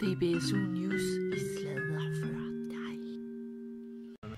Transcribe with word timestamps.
DBSU 0.00 0.56
News 0.56 1.02
i 1.36 1.40
sladder 1.58 1.98
for 2.20 2.26
dig. 2.70 2.96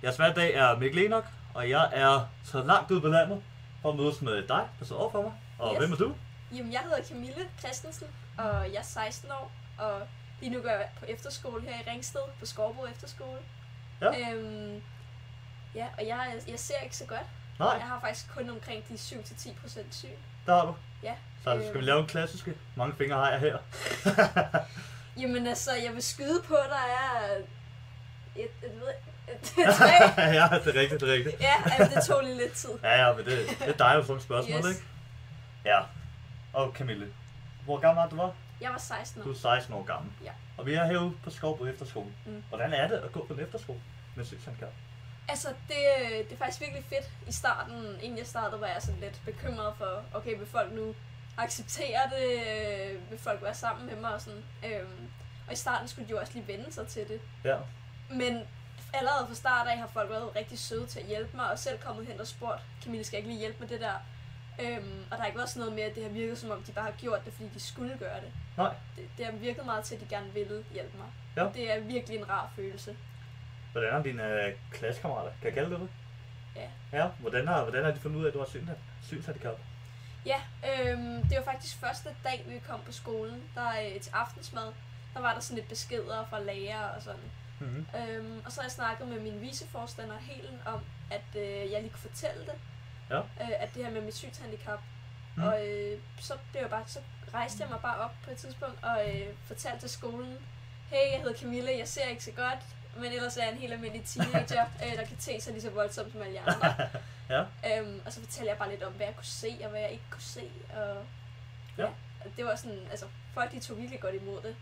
Jeres 0.03 0.17
hver 0.17 0.33
dag 0.35 0.55
er 0.55 0.79
Mikkel 0.79 1.05
Enoch, 1.05 1.27
og 1.55 1.71
jeg 1.71 1.91
er 1.93 2.29
så 2.45 2.63
langt 2.63 2.91
ud 2.91 3.01
på 3.01 3.09
landet 3.09 3.43
for 3.83 3.91
at 3.91 3.97
mødes 3.97 4.23
med 4.23 4.37
dig, 4.49 4.69
der 4.79 4.85
sidder 4.85 5.01
over 5.03 5.11
for 5.11 5.23
mig. 5.23 5.33
Og 5.59 5.73
Yes. 5.75 5.79
hvem 5.79 5.93
er 5.93 5.97
du? 5.97 6.15
Jamen, 6.57 6.73
jeg 6.73 6.81
hedder 6.81 7.03
Camille 7.05 7.49
Christensen, 7.59 8.07
og 8.39 8.73
jeg 8.73 8.79
er 8.79 8.83
16 8.83 9.31
år, 9.31 9.53
og 9.79 10.03
lige 10.41 10.51
nu 10.53 10.61
går 10.63 10.69
jeg 10.69 10.89
på 10.99 11.05
efterskole 11.09 11.63
her 11.63 11.81
i 11.81 11.91
Ringsted, 11.91 12.21
på 12.41 12.47
Skorbo 12.47 12.87
Efterskole. 12.87 13.39
Ja. 14.01 14.33
Øhm, 14.35 14.83
ja, 15.75 15.87
og 15.99 16.07
jeg, 16.07 16.41
jeg 16.49 16.59
ser 16.59 16.79
ikke 16.85 16.97
så 16.97 17.07
godt. 17.07 17.27
Nej, 17.59 17.69
Jeg 17.69 17.87
har 17.87 18.01
faktisk 18.01 18.35
kun 18.35 18.51
omkring 18.51 18.89
de 18.89 18.95
7-10% 18.95 19.81
syn. 19.91 20.09
der 20.47 20.55
har 20.55 20.67
du. 20.67 20.75
Ja. 21.03 21.15
Så 21.45 21.51
skal 21.51 21.61
vi 21.63 21.69
Øhm. 21.79 21.81
lave 21.81 22.01
en 22.01 22.07
klassiske. 22.07 22.55
Mange 22.77 22.95
fingre 22.97 23.17
har 23.17 23.31
jeg 23.31 23.41
her. 23.41 23.59
Jamen 25.21 25.47
altså, 25.47 25.71
jeg 25.85 25.95
vil 25.95 26.03
skyde 26.03 26.43
på, 26.49 26.55
der 26.55 26.85
er 26.99 27.37
et, 28.37 28.43
et, 28.45 28.51
et, 28.63 28.73
et, 29.35 29.41
tre. 29.77 29.87
ja, 30.17 30.49
det 30.65 30.77
er 30.77 30.81
rigtigt, 30.81 31.01
det 31.01 31.09
er 31.09 31.13
rigtigt. 31.13 31.41
Ja, 31.41 31.55
altså, 31.79 31.97
det 32.01 32.07
tog 32.07 32.23
lige 32.25 32.37
lidt 32.37 32.53
tid. 32.53 32.71
Ja, 32.83 33.07
ja, 33.07 33.13
men 33.17 33.25
det, 33.25 33.49
det 33.49 33.69
er 33.69 33.73
dig, 33.73 33.97
der 33.97 34.03
får 34.05 34.19
spørgsmål, 34.19 34.59
Yes. 34.59 34.67
ikke? 34.69 34.87
Ja. 35.65 35.81
Og 36.53 36.73
Camille, 36.75 37.07
hvor 37.65 37.79
gammel 37.81 38.05
er 38.05 38.09
du 38.09 38.17
var? 38.17 38.33
Jeg 38.61 38.71
var 38.71 38.79
16 38.79 39.23
Du 39.23 39.29
år. 39.29 39.33
er 39.35 39.39
16 39.39 39.75
år 39.75 39.83
gammel. 39.85 40.13
Ja. 40.25 40.31
Og 40.59 40.67
vi 40.67 40.75
er 40.75 40.85
herude 40.85 41.13
på 41.25 41.31
Skov 41.31 41.59
på 41.59 41.67
efterskole. 41.67 42.07
Mm. 42.27 42.43
Hvordan 42.49 42.73
er 42.73 42.89
det 42.89 42.97
at 42.97 43.13
gå 43.13 43.25
på 43.27 43.33
en 43.35 43.41
efterskole 43.41 43.81
med 44.15 44.25
synshandicap? 44.25 44.73
Altså, 45.29 45.49
det, 45.49 45.77
det 46.29 46.33
er 46.33 46.37
faktisk 46.39 46.61
virkelig 46.61 46.85
fedt. 46.89 47.11
I 47.29 47.33
starten, 47.33 47.97
inden 48.03 48.19
jeg 48.19 48.27
startede, 48.27 48.61
var 48.61 48.67
jeg 48.67 48.83
sådan 48.83 49.01
lidt 49.01 49.21
bekymret 49.25 49.75
for, 49.79 50.03
okay, 50.15 50.39
vil 50.39 50.47
folk 50.47 50.73
nu 50.73 50.95
acceptere 51.39 52.01
det? 52.19 52.43
Øh, 52.95 53.11
Vil 53.11 53.19
folk 53.19 53.43
være 53.43 53.55
sammen 53.55 53.87
med 53.87 53.97
mig? 53.97 54.15
Og, 54.15 54.21
sådan. 54.21 54.45
Øhm, 54.65 55.09
og 55.47 55.53
i 55.53 55.57
starten 55.57 55.89
skulle 55.89 56.07
de 56.09 56.11
jo 56.13 56.19
også 56.21 56.33
lige 56.35 56.47
vende 56.47 56.73
sig 56.73 56.87
til 56.89 57.09
det. 57.09 57.21
Ja. 57.45 57.57
Men 58.11 58.43
allerede 58.95 59.27
fra 59.29 59.35
start 59.35 59.67
af 59.69 59.79
har 59.79 59.87
folk 59.87 60.11
været 60.11 60.37
rigtig 60.37 60.59
søde 60.59 60.87
til 60.87 61.01
at 61.01 61.07
hjælpe 61.07 61.37
mig, 61.37 61.51
og 61.51 61.59
selv 61.59 61.79
kommet 61.79 62.07
hen 62.07 62.21
og 62.21 62.27
spurgt, 62.27 62.61
Camille, 62.85 63.05
skal 63.05 63.17
jeg 63.17 63.19
ikke 63.19 63.29
lige 63.31 63.41
hjælpe 63.41 63.59
med 63.61 63.69
det 63.69 63.81
der? 63.81 63.95
Øhm, 64.61 65.03
og 65.05 65.11
der 65.11 65.17
har 65.17 65.27
ikke 65.27 65.39
været 65.39 65.49
sådan 65.51 65.61
noget 65.61 65.75
med, 65.75 65.83
at 65.83 65.95
det 65.95 66.03
har 66.03 66.11
virket 66.11 66.39
som 66.39 66.51
om, 66.51 66.63
de 66.63 66.73
bare 66.73 66.85
har 66.85 66.93
gjort 66.93 67.25
det, 67.25 67.33
fordi 67.33 67.49
de 67.55 67.61
skulle 67.61 67.99
gøre 67.99 68.21
det. 68.21 68.33
Nej. 68.57 68.75
Det, 68.97 69.09
det 69.19 69.25
har 69.25 69.33
virket 69.33 69.65
meget 69.67 69.85
til, 69.85 69.95
at 69.95 70.01
de 70.01 70.07
gerne 70.07 70.33
ville 70.33 70.65
hjælpe 70.73 70.97
mig. 70.97 71.07
Ja. 71.37 71.49
Det 71.55 71.73
er 71.77 71.81
virkelig 71.81 72.19
en 72.19 72.29
rar 72.31 72.53
følelse. 72.57 72.97
Hvordan 73.73 73.95
er 73.95 74.03
dine 74.03 74.47
øh, 74.47 74.53
klassekammerater? 74.73 75.31
Kan 75.31 75.45
jeg 75.45 75.55
kalde 75.55 75.71
det 75.71 75.81
det? 75.81 75.89
Ja. 76.57 76.69
Ja, 76.99 77.09
hvordan 77.19 77.49
har, 77.49 77.63
hvordan 77.63 77.85
har 77.85 77.91
de 77.91 78.01
fundet 78.01 78.19
ud 78.19 78.25
af, 78.25 78.29
at 78.29 78.35
du 78.35 78.39
har 78.39 78.47
syns- 78.47 79.07
synshandicap? 79.07 79.59
Ja, 80.27 80.41
øhm, 80.71 81.23
det 81.29 81.37
var 81.37 81.45
faktisk 81.45 81.77
første 81.77 82.09
dag, 82.25 82.45
vi 82.47 82.59
kom 82.59 82.81
på 82.87 82.93
skolen, 82.93 83.43
der 83.55 83.69
øh, 83.69 84.01
til 84.01 84.13
aftensmad, 84.13 84.73
der 85.15 85.21
var 85.21 85.35
der 85.35 85.41
sådan 85.41 85.57
lidt 85.57 85.69
beskeder 85.69 86.27
fra 86.31 86.41
læger 86.41 86.81
og 86.81 87.03
sådan. 87.03 87.31
Mm-hmm. 87.61 87.87
Øhm, 87.97 88.43
og 88.45 88.53
så 88.53 88.61
har 88.61 88.65
jeg 88.65 88.73
snakket 88.73 89.09
med 89.09 89.21
min 89.21 89.41
viceforstander 89.41 90.19
Helen 90.19 90.61
om, 90.67 90.81
at 91.11 91.41
øh, 91.41 91.73
jeg 91.73 91.81
lige 91.81 91.91
kunne 91.91 92.11
fortælle 92.11 92.47
det. 92.47 92.55
Ja. 93.11 93.19
Øh, 93.19 93.63
at 93.63 93.75
det 93.75 93.85
her 93.85 93.93
med 93.93 94.01
mit 94.01 94.15
synshandicap. 94.15 94.81
Mm. 95.37 95.43
Og 95.43 95.67
øh, 95.67 95.99
så 96.21 96.35
blev 96.51 96.63
jeg 96.63 96.71
bare, 96.71 96.85
så 96.87 97.01
rejste 97.35 97.63
jeg 97.63 97.71
mig 97.71 97.81
bare 97.81 97.97
op 97.97 98.15
på 98.25 98.31
et 98.31 98.37
tidspunkt 98.37 98.85
og 98.85 99.11
øh, 99.11 99.27
fortalte 99.45 99.81
til 99.81 99.91
skolen, 99.91 100.39
hey, 100.91 101.13
jeg 101.13 101.21
hedder 101.21 101.39
Camille, 101.39 101.79
jeg 101.79 101.89
ser 101.89 102.05
ikke 102.05 102.25
så 102.25 102.31
godt, 102.31 102.59
men 103.01 103.13
ellers 103.13 103.37
er 103.37 103.43
jeg 103.43 103.53
en 103.53 103.59
helt 103.59 103.73
almindelig 103.73 104.05
teenager, 104.07 104.65
øh, 104.85 104.97
der 104.99 105.05
kan 105.05 105.17
te 105.17 105.41
sig 105.41 105.53
lige 105.53 105.63
så 105.63 105.71
voldsomt 105.71 106.13
som 106.13 106.23
alle 106.23 106.41
andre. 106.41 106.75
Ja. 107.31 107.41
Øhm, 107.79 108.01
og 108.07 108.13
så 108.13 108.21
fortalte 108.21 108.49
jeg 108.51 108.59
bare 108.59 108.71
lidt 108.71 108.83
om, 108.83 108.93
hvad 108.93 109.07
jeg 109.07 109.17
kunne 109.17 109.25
se, 109.25 109.59
og 109.65 109.71
hvad 109.71 109.81
jeg 109.81 109.91
ikke 109.91 110.05
kunne 110.11 110.23
se. 110.23 110.51
Og, 110.77 110.97
Ja. 111.79 111.83
ja. 111.85 111.89
Det 112.37 112.45
var 112.45 112.55
sådan, 112.57 112.79
altså, 112.91 113.07
folk 113.35 113.53
de 113.53 113.61
tog 113.61 113.77
virkelig 113.79 114.01
godt 114.01 114.15
imod 114.15 114.43
det. 114.43 114.57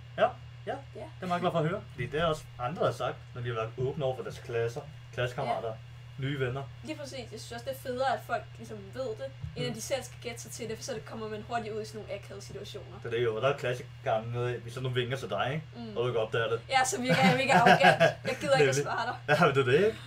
Det 1.00 1.22
er 1.22 1.26
meget 1.26 1.40
glad 1.40 1.50
for 1.52 1.58
at 1.58 1.68
høre. 1.68 1.82
Fordi 1.92 2.06
det 2.06 2.20
er 2.20 2.24
også 2.24 2.44
andre, 2.58 2.84
har 2.84 2.92
sagt, 2.92 3.16
når 3.34 3.40
de 3.42 3.48
har 3.48 3.54
været 3.54 3.70
åbne 3.78 4.04
over 4.04 4.16
for 4.16 4.22
deres 4.22 4.38
klasser, 4.38 4.80
klassekammerater, 5.12 5.68
ja. 5.68 5.74
Nye 6.18 6.40
venner. 6.40 6.62
Lige 6.84 6.96
præcis. 6.98 7.18
Jeg 7.32 7.40
synes 7.40 7.52
også, 7.52 7.64
det 7.68 7.72
er 7.76 7.80
federe, 7.82 8.12
at 8.14 8.20
folk 8.26 8.42
ligesom 8.58 8.78
ved 8.94 9.02
det, 9.08 9.26
inden 9.56 9.68
Mm. 9.70 9.74
de 9.74 9.80
selv 9.80 10.02
skal 10.02 10.16
gætte 10.22 10.40
sig 10.40 10.50
til 10.50 10.68
det, 10.68 10.76
for 10.76 10.84
så 10.84 10.92
det 10.94 11.04
kommer 11.04 11.28
man 11.28 11.44
hurtigt 11.48 11.74
ud 11.74 11.82
i 11.82 11.84
sådan 11.84 12.00
nogle 12.00 12.14
akavede 12.14 12.44
situationer. 12.44 12.98
Det 13.02 13.06
er 13.06 13.10
det 13.16 13.24
jo, 13.24 13.36
og 13.36 13.42
der 13.42 13.48
er 13.48 13.56
klassikeren 13.58 14.32
med, 14.32 14.58
hvis 14.58 14.74
der 14.74 14.80
nu 14.80 14.88
vinker 14.88 15.16
til 15.16 15.28
dig, 15.30 15.50
ikke? 15.54 15.66
Mm. 15.90 15.96
og 15.96 16.02
du 16.02 16.08
ikke 16.08 16.20
opdager 16.20 16.48
det. 16.48 16.60
Ja, 16.68 16.84
så 16.84 17.00
virker 17.00 17.22
jeg 17.28 17.36
mega 17.36 17.52
arrogant. 17.58 18.00
Jeg 18.24 18.36
gider 18.40 18.56
ikke 18.56 18.70
at 18.70 18.76
svare 18.76 19.06
dig. 19.06 19.36
Ja, 19.40 19.46
men 19.46 19.54
det 19.54 19.60
er 19.60 19.70
det, 19.80 19.86
ikke? 19.86 19.98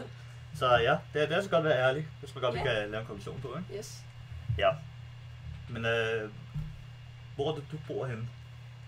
Så 0.55 0.75
ja, 0.77 0.97
det 1.13 1.21
er, 1.23 1.27
det 1.27 1.37
er 1.37 1.41
så 1.41 1.49
godt 1.49 1.65
at 1.65 1.69
være 1.69 1.89
ærlig, 1.89 2.07
hvis 2.19 2.35
man 2.35 2.41
godt 2.43 2.55
Ja. 2.55 2.63
kan 2.63 2.91
lave 2.91 3.01
en 3.01 3.07
konklusion 3.07 3.41
på, 3.41 3.57
ikke? 3.57 3.77
Yes. 3.79 3.97
Men 5.69 5.85
øh, 5.85 6.29
hvor 7.35 7.51
er 7.51 7.55
det, 7.55 7.63
du 7.71 7.77
bor 7.87 8.05
henne? 8.05 8.27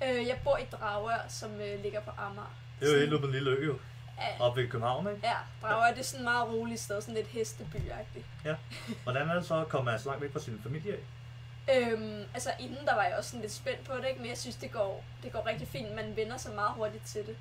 Øh, 0.03 0.27
jeg 0.27 0.37
bor 0.43 0.57
i 0.57 0.65
Dragør, 0.71 1.25
som 1.29 1.61
øh, 1.61 1.83
ligger 1.83 2.01
på 2.01 2.11
Amager. 2.17 2.55
Det 2.79 2.89
er 2.89 2.93
jo 2.93 2.99
helt 2.99 3.11
ude 3.13 3.19
på 3.19 3.25
en 3.27 3.31
lille 3.33 3.51
ø, 3.51 3.65
jo. 3.65 3.79
Ja, 4.21 4.45
Oppe 4.45 4.61
ved 4.61 4.69
København, 4.69 5.07
ikke? 5.15 5.27
ja, 5.27 5.35
Dragør 5.61 5.91
det 5.91 5.99
er 5.99 6.03
sådan 6.03 6.19
et 6.19 6.31
meget 6.31 6.47
roligt 6.49 6.79
sted, 6.81 7.01
sådan 7.01 7.15
lidt 7.15 7.27
hesteby-agtigt. 7.27 8.25
Hvordan 9.03 9.29
er 9.29 9.33
det 9.33 9.45
så 9.45 9.61
at 9.61 9.69
komme 9.69 9.99
så 9.99 10.09
langt 10.09 10.21
væk 10.23 10.33
fra 10.33 10.39
sin 10.39 10.59
familie 10.63 10.93
af? 10.93 10.99
Øhm, 11.77 12.23
altså 12.33 12.49
inden 12.59 12.85
der 12.85 12.95
var 12.95 13.03
jeg 13.03 13.15
også 13.17 13.29
sådan 13.29 13.41
lidt 13.41 13.53
spændt 13.53 13.83
på 13.87 13.93
det, 13.97 14.07
ikke? 14.07 14.19
men 14.21 14.29
jeg 14.29 14.37
synes, 14.37 14.55
det 14.55 14.71
går, 14.71 15.03
det 15.23 15.31
går 15.31 15.45
rigtig 15.45 15.67
fint. 15.67 15.95
Man 15.95 16.15
vender 16.15 16.37
sig 16.37 16.53
meget 16.55 16.71
hurtigt 16.75 17.05
til 17.05 17.25
det. 17.27 17.37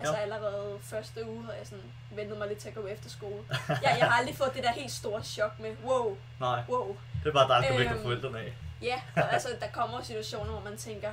Altså 0.00 0.14
Ja. 0.16 0.20
allerede 0.22 0.78
første 0.82 1.30
uge 1.30 1.44
havde 1.44 1.58
jeg 1.58 1.66
sådan 1.66 1.84
ventet 2.10 2.38
mig 2.38 2.48
lidt 2.48 2.58
til 2.58 2.68
at 2.68 2.74
gå 2.74 2.86
efter 2.86 3.10
skole. 3.10 3.42
Jeg, 3.68 3.78
jeg 3.82 4.06
har 4.10 4.18
aldrig 4.18 4.36
fået 4.36 4.50
det 4.54 4.62
der 4.64 4.72
helt 4.72 4.92
store 4.92 5.22
chok 5.22 5.58
med, 5.58 5.76
wow, 5.84 6.16
Nej, 6.40 6.62
wow. 6.68 6.96
det 7.22 7.28
er 7.28 7.32
bare 7.32 7.48
dig, 7.48 7.56
der 7.56 7.62
skal 7.62 7.78
væk 7.78 7.88
fra 7.88 7.94
Øhm, 7.94 8.02
forældrene 8.02 8.38
af. 8.38 8.52
Ja, 8.82 9.02
og 9.16 9.32
altså 9.32 9.48
der 9.60 9.66
kommer 9.68 10.02
situationer, 10.02 10.50
hvor 10.50 10.60
man 10.60 10.76
tænker, 10.76 11.12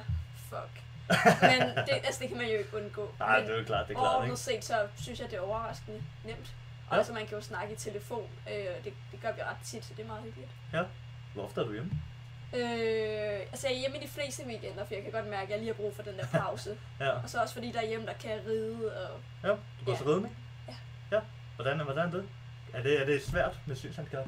fuck. 0.49 0.83
Men 1.41 1.61
det, 1.61 1.89
altså, 2.03 2.19
det 2.21 2.27
kan 2.29 2.37
man 2.37 2.47
jo 2.47 2.57
ikke 2.57 2.77
undgå. 2.77 3.11
Nej, 3.19 3.39
det 3.39 3.49
er 3.53 3.57
jo 3.57 3.63
klart, 3.63 3.87
det 3.87 3.93
er 3.95 3.99
klart, 3.99 4.13
overordnet 4.15 4.39
set, 4.39 4.65
så 4.65 4.87
synes 5.01 5.19
jeg, 5.19 5.29
det 5.29 5.37
er 5.37 5.41
overraskende 5.41 6.03
nemt. 6.25 6.55
Og 6.87 6.93
Ja. 6.93 6.97
altså, 6.97 7.13
man 7.13 7.25
kan 7.27 7.37
jo 7.37 7.41
snakke 7.41 7.73
i 7.73 7.75
telefon, 7.75 8.29
øh, 8.49 8.83
det, 8.83 8.93
det 9.11 9.21
gør 9.21 9.31
vi 9.31 9.41
ret 9.41 9.57
tit, 9.65 9.85
så 9.85 9.93
det 9.97 10.03
er 10.03 10.07
meget 10.07 10.23
hyggeligt. 10.23 10.51
Hvor 11.33 11.43
ofte 11.43 11.61
er 11.61 11.65
du 11.65 11.71
hjemme? 11.73 11.91
Øh, 12.53 13.39
altså 13.51 13.67
jeg 13.67 13.75
er 13.75 13.79
hjemme 13.79 13.97
i 13.97 14.01
de 14.03 14.07
fleste 14.07 14.43
weekender, 14.47 14.85
for 14.85 14.93
jeg 14.93 15.03
kan 15.03 15.11
godt 15.11 15.27
mærke, 15.27 15.43
at 15.43 15.49
jeg 15.49 15.57
lige 15.59 15.67
har 15.67 15.73
brug 15.73 15.95
for 15.95 16.03
den 16.03 16.17
der 16.17 16.25
pause. 16.27 16.77
Ja, 16.99 17.09
og 17.09 17.29
så 17.29 17.41
også 17.41 17.53
fordi 17.53 17.71
der 17.71 17.79
er 17.81 17.85
hjemme, 17.85 18.05
der 18.05 18.13
kan 18.13 18.29
jeg 18.31 18.39
ride. 18.47 19.07
Og... 19.09 19.19
ja. 19.43 19.49
Du 19.49 19.85
går 19.85 19.91
Ja. 19.91 19.97
til 19.97 20.05
ridning? 20.05 20.37
Ja. 20.67 20.75
Ja. 21.11 21.21
Hvordan, 21.55 21.79
hvordan 21.79 22.07
er 22.07 22.11
det? 22.11 22.25
Er 22.73 22.83
det, 22.83 23.01
er 23.01 23.05
det 23.05 23.23
svært 23.23 23.59
med 23.65 23.75
synshandicap? 23.75 24.25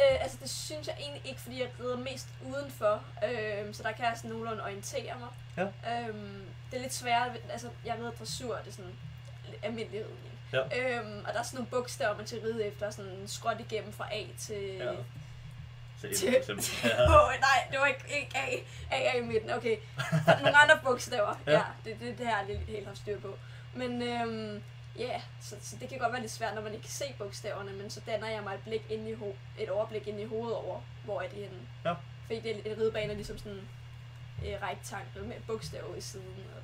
Øh, 0.00 0.22
altså 0.22 0.36
det 0.42 0.50
synes 0.50 0.86
jeg 0.86 0.96
egentlig 1.00 1.22
ikke, 1.28 1.40
fordi 1.40 1.60
jeg 1.60 1.68
rider 1.80 1.96
mest 1.96 2.28
udenfor. 2.46 3.02
Øh, 3.24 3.74
så 3.74 3.82
der 3.82 3.92
kan 3.92 4.04
jeg 4.04 4.12
sådan 4.16 4.30
nogenlunde 4.30 4.62
orientere 4.62 5.14
mig. 5.18 5.28
Ja. 5.56 5.62
Øh, 6.08 6.14
det 6.70 6.76
er 6.76 6.80
lidt 6.82 6.94
sværere, 6.94 7.34
altså 7.52 7.68
jeg 7.84 7.94
rider 7.98 8.10
dressur, 8.10 8.56
det 8.64 8.68
er 8.68 8.72
sådan 8.72 8.94
almindelig 9.62 10.00
ridning. 10.00 10.34
Ja. 10.52 10.98
Øhm, 10.98 11.18
og 11.26 11.32
der 11.32 11.38
er 11.38 11.42
sådan 11.42 11.56
nogle 11.56 11.70
bogstaver, 11.70 12.16
man 12.16 12.26
skal 12.26 12.40
ride 12.40 12.64
efter, 12.64 12.90
sådan 12.90 13.24
skråt 13.26 13.56
igennem 13.60 13.92
fra 13.92 14.08
A 14.14 14.24
til... 14.38 14.62
Ja. 14.76 14.92
Til- 16.14 16.30
for 16.44 16.52
eksempel. 16.52 16.64
Ja. 16.84 17.02
Åh, 17.02 17.30
nej, 17.40 17.66
det 17.70 17.80
var 17.80 17.86
ikke, 17.86 18.04
ikke 18.20 18.36
A, 18.38 18.56
A 18.96 19.02
er 19.04 19.16
i 19.16 19.20
midten, 19.20 19.50
okay. 19.50 19.76
Nogle 20.42 20.56
andre 20.58 20.78
bogstaver, 20.84 21.34
Ja. 21.46 21.52
ja, 21.52 21.62
det, 21.84 22.00
det, 22.00 22.18
det 22.18 22.26
har 22.26 22.38
jeg 22.38 22.46
lige 22.46 22.58
helt 22.58 22.86
haft 22.86 22.98
styr 22.98 23.20
på. 23.20 23.38
Men 23.74 24.02
øhm, 24.02 24.62
ja, 24.98 25.02
yeah, 25.04 25.20
så, 25.40 25.56
så, 25.62 25.76
det 25.80 25.88
kan 25.88 25.98
godt 25.98 26.12
være 26.12 26.20
lidt 26.20 26.32
svært, 26.32 26.54
når 26.54 26.62
man 26.62 26.72
ikke 26.72 26.82
kan 26.82 26.90
se 26.90 27.04
bogstaverne, 27.18 27.72
men 27.72 27.90
så 27.90 28.00
danner 28.06 28.28
jeg 28.28 28.42
mig 28.42 28.54
et, 28.54 28.60
blik 28.64 28.82
ind 28.90 29.08
i 29.08 29.12
ho- 29.14 29.36
et 29.62 29.70
overblik 29.70 30.06
ind 30.08 30.20
i 30.20 30.24
hovedet 30.24 30.56
over, 30.56 30.80
hvor 31.04 31.20
er 31.20 31.28
de 31.28 31.36
henne. 31.36 31.58
Ja. 31.84 31.94
Fordi 32.26 32.40
det 32.40 32.50
er 32.50 32.72
en 32.74 32.80
ridebane 32.80 33.12
er 33.12 33.16
ligesom 33.16 33.38
sådan 33.38 33.52
en 33.52 33.68
øh, 34.46 34.62
rektangel 34.62 35.24
med 35.24 35.36
bogstaver 35.46 35.94
i 35.96 36.00
siden. 36.00 36.26
Og, 36.56 36.62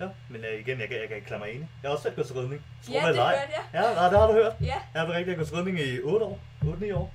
ja. 0.00 0.08
Men 0.28 0.40
uh, 0.40 0.60
igen, 0.60 0.80
jeg 0.80 0.88
kan, 0.88 0.98
jeg 1.00 1.08
kan 1.08 1.16
ikke 1.16 1.26
klare 1.28 1.40
mig 1.40 1.48
enig. 1.50 1.68
Jeg 1.82 1.88
har 1.88 1.92
også 1.92 2.02
selv 2.02 2.14
gået 2.14 2.26
til 2.26 2.36
ridning. 2.36 2.64
Tro 2.86 2.92
ja, 2.92 2.98
det 2.98 3.16
hørte 3.16 3.22
jeg. 3.22 3.64
Ja, 3.74 3.80
nej, 3.94 4.08
det 4.08 4.18
har 4.18 4.26
du 4.26 4.32
hørt. 4.32 4.52
Ja, 4.60 4.66
Jeg 4.66 5.02
har 5.02 5.12
jeg 5.12 5.26
har 5.26 5.34
gået 5.34 5.46
til 5.48 5.56
ridning 5.56 5.78
i 5.80 6.00
8 6.02 6.26
år. 6.26 6.40
8-9 6.62 6.94
år. 6.94 7.14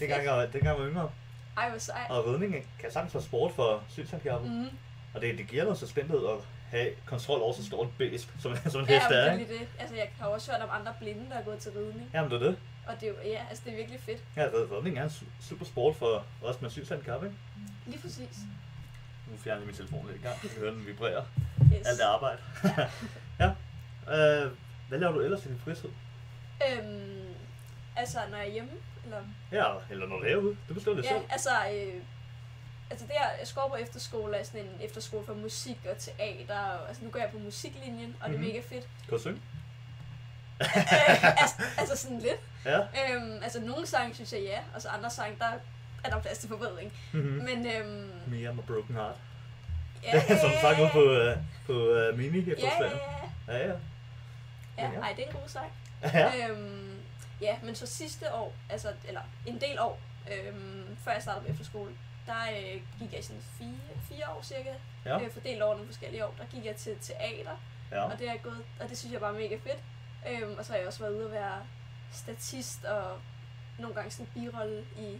Dengang 0.00 0.24
jeg, 0.24 0.52
dengang 0.52 0.76
jeg 0.78 0.84
var 0.84 0.90
yngre. 0.90 1.10
ej 1.56 1.68
hvor 1.70 1.78
sej. 1.78 2.06
Og 2.10 2.26
ridning 2.26 2.66
kan 2.80 2.90
sagtens 2.92 3.14
være 3.14 3.22
sport 3.22 3.52
for 3.52 3.84
synshandicappede. 3.88 4.50
Mm. 4.52 4.68
Og 5.14 5.20
det, 5.20 5.38
det 5.38 5.46
giver 5.48 5.62
noget 5.64 5.78
selvstændighed 5.78 6.26
at 6.26 6.36
have 6.70 6.90
kontrol 7.06 7.40
over 7.42 7.52
så 7.52 7.66
stort 7.66 7.86
et 7.86 7.92
bæst, 7.98 8.28
som, 8.42 8.56
som 8.72 8.80
en 8.80 8.86
Ja, 8.88 8.94
hest 8.94 9.10
er, 9.10 9.32
det 9.36 9.42
er 9.42 9.58
det. 9.58 9.68
Altså, 9.78 9.94
jeg 9.96 10.08
har 10.20 10.26
også 10.26 10.52
hørt 10.52 10.60
om 10.62 10.68
andre 10.72 10.94
blinde, 11.00 11.30
der 11.30 11.36
er 11.36 11.42
gået 11.44 11.58
til 11.58 11.72
ridning. 11.72 12.10
Jamen, 12.14 12.30
det 12.30 12.42
er 12.42 12.46
det. 12.46 12.56
Og 12.86 12.94
det 13.00 13.08
er 13.08 13.10
jo, 13.12 13.16
ja, 13.24 13.46
altså, 13.48 13.62
det 13.66 13.72
er 13.72 13.76
virkelig 13.76 14.00
fedt. 14.00 14.24
Ja, 14.36 14.42
rid- 14.42 14.72
ridning 14.76 14.98
er 14.98 15.02
en 15.04 15.08
su- 15.10 15.48
super 15.48 15.64
sport 15.64 15.96
for 15.96 16.24
os 16.42 16.60
med 16.62 16.70
synshandicap, 16.70 17.24
ikke? 17.24 17.36
Lige 17.86 17.98
præcis. 18.02 18.36
Nu 19.30 19.36
fjerner 19.38 19.60
jeg 19.60 19.66
min 19.66 19.76
telefon 19.76 20.06
lidt 20.06 20.18
i 20.20 20.22
gang. 20.22 20.38
Jeg 20.42 20.50
kan 20.50 20.60
høre 20.60 20.70
den 20.74 20.86
vibrere. 20.86 21.24
Yes. 21.72 21.86
Alt 21.86 22.00
er 22.00 22.06
arbejde. 22.06 22.38
ja. 23.40 23.48
Øh, 24.44 24.50
hvad 24.88 24.98
laver 24.98 25.12
du 25.12 25.20
ellers 25.20 25.44
i 25.44 25.48
din 25.48 25.58
fritid? 25.64 25.88
Øhm, 26.72 27.24
altså, 27.96 28.18
når 28.30 28.36
jeg 28.38 28.46
er 28.48 28.52
hjemme, 28.52 28.70
eller... 29.04 29.18
Ja, 29.52 29.64
eller 29.90 30.06
når 30.06 30.16
du 30.16 30.22
er 30.22 30.28
herude. 30.28 30.56
Du 30.68 30.74
bestemmer 30.74 31.02
det 31.02 31.08
Ja, 31.10 31.14
selv. 31.16 31.24
altså, 31.30 31.50
øh, 31.74 32.02
altså 32.90 33.06
det 33.06 33.12
jeg 33.14 33.46
går 33.54 33.68
på 33.68 33.74
efterskole, 33.76 34.36
er 34.36 34.44
sådan 34.44 34.60
en 34.60 34.76
efterskole 34.80 35.26
for 35.26 35.34
musik 35.34 35.78
og 35.90 35.98
teater, 35.98 36.58
og, 36.60 36.88
altså 36.88 37.04
nu 37.04 37.10
går 37.10 37.18
jeg 37.18 37.30
på 37.30 37.38
musiklinjen, 37.38 38.16
og 38.20 38.28
det 38.28 38.34
er 38.34 38.38
Mhm. 38.38 38.46
mega 38.48 38.60
fedt. 38.60 38.88
Kan 39.08 39.10
du 39.10 39.18
synge? 39.18 39.40
øh, 40.60 41.40
altså, 41.42 41.54
altså 41.78 41.96
sådan 41.96 42.18
lidt. 42.18 42.40
Ja. 42.64 42.78
Øhm, 42.80 43.42
altså 43.42 43.60
nogle 43.60 43.86
sange 43.86 44.14
synes 44.14 44.32
jeg 44.32 44.42
ja, 44.42 44.58
og 44.74 44.82
så 44.82 44.88
andre 44.88 45.10
sange, 45.10 45.36
der 45.38 45.46
er 46.04 46.10
der 46.10 46.20
plads 46.20 46.38
til 46.38 46.48
forbedring. 46.48 46.92
Mm-hmm. 47.12 47.44
Men 47.44 47.66
øhm, 47.66 48.10
Me, 48.26 48.36
I'm 48.50 48.58
a 48.58 48.62
broken 48.66 48.94
heart. 48.94 49.14
Ja, 50.02 50.20
Som 50.40 50.50
du 50.50 50.56
sang 50.60 50.82
ud 50.82 50.88
på, 50.92 51.02
uh, 51.02 51.42
på 51.66 51.72
uh, 51.72 52.18
mini 52.18 52.40
her 52.40 52.54
Ja, 52.58 52.70
ja, 52.80 52.84
ja. 52.84 53.58
Ja, 53.58 53.66
ja. 53.68 53.72
Ja, 54.78 54.90
Ja. 54.92 55.00
ej, 55.00 55.12
det 55.16 55.24
er 55.24 55.28
en 55.28 55.32
god 55.40 55.48
sang. 55.48 55.72
Ja. 56.14 56.48
Øhm, 56.48 56.94
ja, 57.40 57.56
men 57.62 57.74
så 57.74 57.86
sidste 57.86 58.34
år, 58.34 58.54
altså, 58.70 58.88
eller 59.08 59.20
en 59.46 59.60
del 59.60 59.78
år, 59.80 60.00
øhm, 60.32 60.96
før 61.04 61.12
jeg 61.12 61.22
startede 61.22 61.44
på 61.44 61.50
efterskole, 61.52 61.90
der 62.26 62.42
øh, 62.56 62.80
gik 62.98 63.12
jeg 63.12 63.20
i 63.20 63.22
sådan 63.22 63.42
fire, 63.58 63.96
fire 64.08 64.30
år 64.30 64.42
cirka, 64.42 64.72
Ja. 65.04 65.20
øh, 65.22 65.30
fordelt 65.30 65.62
over 65.62 65.74
nogle 65.74 65.86
forskellige 65.88 66.26
år, 66.26 66.34
der 66.38 66.44
gik 66.46 66.64
jeg 66.64 66.76
til 66.76 66.96
teater, 67.00 67.56
Ja. 67.92 68.02
og 68.12 68.18
det 68.18 68.28
er 68.28 68.36
gået, 68.36 68.64
og 68.80 68.88
det 68.88 68.98
synes 68.98 69.12
jeg 69.12 69.20
bare 69.20 69.34
er 69.34 69.38
mega 69.40 69.56
fedt. 69.56 69.78
Øhm, 70.30 70.58
og 70.58 70.64
så 70.64 70.72
har 70.72 70.78
jeg 70.78 70.86
også 70.86 71.00
været 71.00 71.12
ude 71.14 71.24
at 71.24 71.32
være 71.32 71.66
statist 72.12 72.84
og 72.84 73.18
nogle 73.78 73.94
gange 73.94 74.10
sådan 74.10 74.26
birolle 74.34 74.84
i 74.98 75.18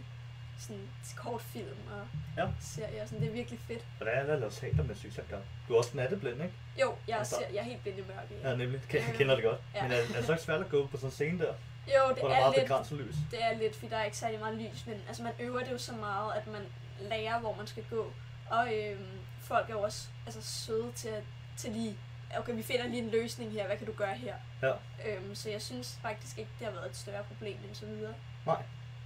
sådan 0.59 0.87
kortfilm 1.15 1.77
og 1.91 2.07
Ja. 2.37 2.47
serier, 2.61 3.01
og 3.01 3.07
sådan, 3.07 3.21
det 3.21 3.29
er 3.29 3.33
virkelig 3.33 3.59
fedt. 3.67 3.85
Hvordan 3.97 4.17
er 4.17 4.23
det 4.23 4.29
at 4.33 4.39
lave 4.39 4.51
teater 4.51 4.83
med 4.83 4.95
synshandicap? 4.95 5.39
Du 5.67 5.73
er 5.73 5.77
også 5.77 5.97
natteblind, 5.97 6.41
ikke? 6.43 6.53
Jo, 6.81 6.95
jeg, 7.07 7.17
Altså- 7.17 7.35
ser, 7.35 7.47
jeg 7.53 7.59
er 7.59 7.63
helt 7.63 7.81
blind 7.81 7.97
i 7.97 8.01
mørke. 8.01 8.49
Ja, 8.49 8.55
nemlig. 8.55 8.81
Ke- 8.89 8.97
Jeg 8.97 9.09
Øh, 9.09 9.15
kender 9.17 9.35
det 9.35 9.43
godt. 9.43 9.59
ja. 9.75 9.83
Men 9.83 9.91
er, 9.91 9.95
er 9.95 10.01
det 10.15 10.25
så 10.25 10.31
ikke 10.31 10.43
svært 10.43 10.59
at 10.61 10.69
gå 10.69 10.87
på 10.87 10.97
sådan 10.97 11.07
en 11.07 11.11
scene 11.11 11.39
der, 11.39 11.45
Jo, 11.87 12.09
det 12.09 12.19
hvor 12.19 12.27
der 12.27 12.35
er 12.35 12.39
er 12.39 12.67
meget 12.67 12.91
lidt 12.91 13.01
lys? 13.07 13.15
Det 13.31 13.43
er 13.43 13.53
lidt, 13.57 13.75
fordi 13.75 13.87
der 13.89 13.97
er 13.97 14.03
ikke 14.03 14.17
særlig 14.17 14.39
meget 14.39 14.55
lys, 14.57 14.85
men 14.85 15.01
altså, 15.07 15.23
man 15.23 15.33
øver 15.39 15.59
det 15.59 15.71
jo 15.71 15.77
så 15.77 15.93
meget, 15.95 16.33
at 16.35 16.47
man 16.47 16.61
lærer, 16.99 17.39
hvor 17.39 17.55
man 17.55 17.67
skal 17.67 17.83
gå. 17.89 18.13
Og 18.49 18.73
øhm, 18.75 19.19
folk 19.41 19.69
er 19.69 19.73
jo 19.73 19.81
også 19.81 20.07
altså, 20.25 20.41
søde 20.41 20.91
til, 20.91 21.07
at, 21.09 21.23
til 21.57 21.71
lige, 21.71 21.97
okay, 22.37 22.53
vi 22.55 22.63
finder 22.63 22.87
lige 22.87 23.01
en 23.03 23.09
løsning 23.09 23.51
her, 23.51 23.65
hvad 23.67 23.77
kan 23.77 23.85
du 23.87 23.93
gøre 23.93 24.15
her? 24.15 24.35
Ja. 24.61 24.71
Øhm, 25.05 25.35
så 25.35 25.49
jeg 25.49 25.61
synes 25.61 25.99
faktisk 26.01 26.37
ikke, 26.37 26.51
det 26.59 26.67
har 26.67 26.73
været 26.73 26.89
et 26.89 26.95
større 26.97 27.23
problem 27.23 27.57
indtil 27.67 27.87
videre. 27.87 28.13
Nej. 28.45 28.63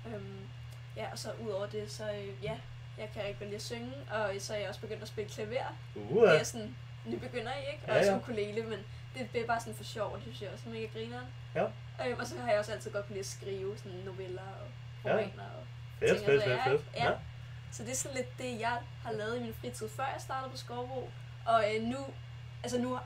Øhm, 0.07 0.39
ja, 0.95 1.11
og 1.11 1.19
så 1.19 1.31
ud 1.45 1.49
over 1.49 1.65
det, 1.65 1.91
så 1.91 2.11
øh, 2.11 2.43
ja, 2.43 2.57
jeg 2.97 3.09
kan 3.13 3.21
rigtig 3.21 3.37
godt 3.39 3.49
lide 3.49 3.55
at 3.55 3.61
synge, 3.61 3.93
og 4.11 4.29
så 4.39 4.53
er 4.53 4.57
jeg 4.59 4.69
også 4.69 4.81
begyndt 4.81 5.01
at 5.01 5.07
spille 5.07 5.29
klaver. 5.31 5.77
Uh, 5.95 6.21
Det 6.29 6.39
er 6.39 6.43
sådan, 6.43 6.75
nu 7.05 7.17
begynder 7.17 7.51
I 7.53 7.71
ikke, 7.73 7.83
og 7.87 7.93
Ja, 7.93 7.99
også 7.99 8.11
ja. 8.11 8.17
ukulele, 8.17 8.63
men 8.63 8.79
det 9.33 9.41
er 9.41 9.47
bare 9.47 9.59
sådan 9.59 9.75
for 9.75 9.83
sjov, 9.83 10.11
og 10.11 10.15
det 10.17 10.23
synes 10.23 10.41
jeg 10.41 10.49
også 10.53 10.69
mega 10.69 10.85
grineren. 10.93 11.25
Ja. 11.55 11.65
Øhm, 12.07 12.19
og 12.19 12.27
så 12.27 12.39
har 12.39 12.49
jeg 12.49 12.59
også 12.59 12.71
altid 12.71 12.91
godt 12.91 13.05
kunne 13.05 13.13
lide 13.13 13.19
at 13.19 13.25
skrive 13.25 13.77
sådan 13.77 13.91
noveller 14.05 14.41
og 14.41 14.67
Ja. 15.05 15.11
romaner 15.11 15.43
og 15.43 15.65
fedt, 15.99 16.11
ting 16.11 16.25
fedt, 16.25 16.43
fedt, 16.43 16.63
fedt. 16.63 16.73
ikke? 16.73 16.85
Ja. 17.07 17.11
Så 17.71 17.83
det 17.83 17.91
er 17.91 17.95
sådan 17.95 18.17
lidt 18.17 18.37
det, 18.37 18.59
jeg 18.59 18.77
har 19.03 19.11
lavet 19.11 19.37
i 19.37 19.39
min 19.43 19.53
fritid, 19.61 19.89
før 19.89 20.03
jeg 20.03 20.15
startede 20.21 20.51
på 20.51 20.57
Skovbro. 20.57 21.09
Og 21.45 21.63
øh, 21.75 21.83
nu, 21.83 21.97
altså 22.63 22.77
nu 22.77 22.99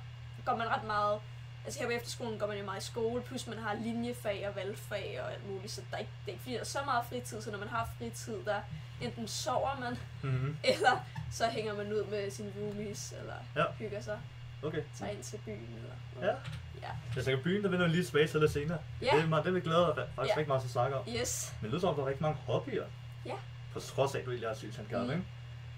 går 0.45 0.55
man 0.55 0.67
ret 0.67 0.83
meget, 0.83 1.19
altså 1.65 1.79
her 1.79 1.85
på 1.87 1.91
efterskolen 1.91 2.39
går 2.39 2.47
man 2.47 2.57
jo 2.57 2.65
meget 2.65 2.81
i 2.81 2.85
skole, 2.85 3.21
plus 3.21 3.47
man 3.47 3.57
har 3.57 3.73
linjefag 3.73 4.47
og 4.49 4.55
valgfag 4.55 5.19
og 5.23 5.31
alt 5.33 5.49
muligt, 5.49 5.71
så 5.71 5.81
der 5.91 5.95
er 5.95 5.99
ikke, 5.99 6.11
det 6.25 6.27
er 6.27 6.33
ikke 6.33 6.41
fordi, 6.43 6.53
der 6.55 6.59
er 6.61 6.65
så 6.65 6.79
meget 6.85 7.05
fritid, 7.09 7.41
så 7.41 7.51
når 7.51 7.57
man 7.57 7.67
har 7.67 7.89
fritid, 7.97 8.45
der 8.45 8.59
enten 9.01 9.27
sover 9.27 9.79
man, 9.79 9.97
Mhm. 10.21 10.57
eller 10.73 11.05
så 11.31 11.47
hænger 11.47 11.73
man 11.75 11.93
ud 11.93 12.05
med 12.05 12.31
sine 12.31 12.51
roomies, 12.61 13.13
eller 13.19 13.33
Ja. 13.55 13.63
hygger 13.79 14.01
sig, 14.01 14.19
Okay. 14.63 14.83
tager 14.99 15.11
ind 15.11 15.23
til 15.23 15.37
byen, 15.45 15.75
eller 15.77 15.95
Ja. 16.15 16.21
noget. 16.25 16.37
Ja. 16.81 16.87
Jeg 17.15 17.23
tænker, 17.25 17.43
byen, 17.43 17.63
der 17.63 17.69
vender 17.69 17.87
vi 17.87 17.91
lige 17.93 18.03
tilbage 18.05 18.27
til 18.27 18.39
lidt 18.39 18.51
senere. 18.51 18.77
Ja. 19.01 19.09
Det 19.15 19.23
er, 19.23 19.27
meget, 19.27 19.45
det 19.45 19.53
vi 19.55 19.59
glæder 19.59 19.79
os 19.87 19.95
faktisk 20.15 20.17
Ja. 20.35 20.39
rigtig 20.39 20.47
meget 20.47 20.61
til 20.61 20.67
at 20.67 20.71
snakke 20.71 20.95
om. 20.97 21.05
Yes. 21.07 21.53
Men 21.61 21.63
det 21.63 21.71
lyder 21.71 21.79
som, 21.79 21.89
om, 21.89 21.95
der 21.95 22.03
er 22.03 22.07
rigtig 22.07 22.21
mange 22.21 22.37
hobbyer. 22.47 22.85
Ja. 23.25 23.33
På 23.75 23.79
trods 23.81 24.15
af, 24.15 24.19
at 24.19 24.25
du 24.25 24.31
egentlig 24.31 24.49
har 24.49 24.55
synshandicap, 24.55 25.01
Mm. 25.01 25.11
ikke? 25.11 25.23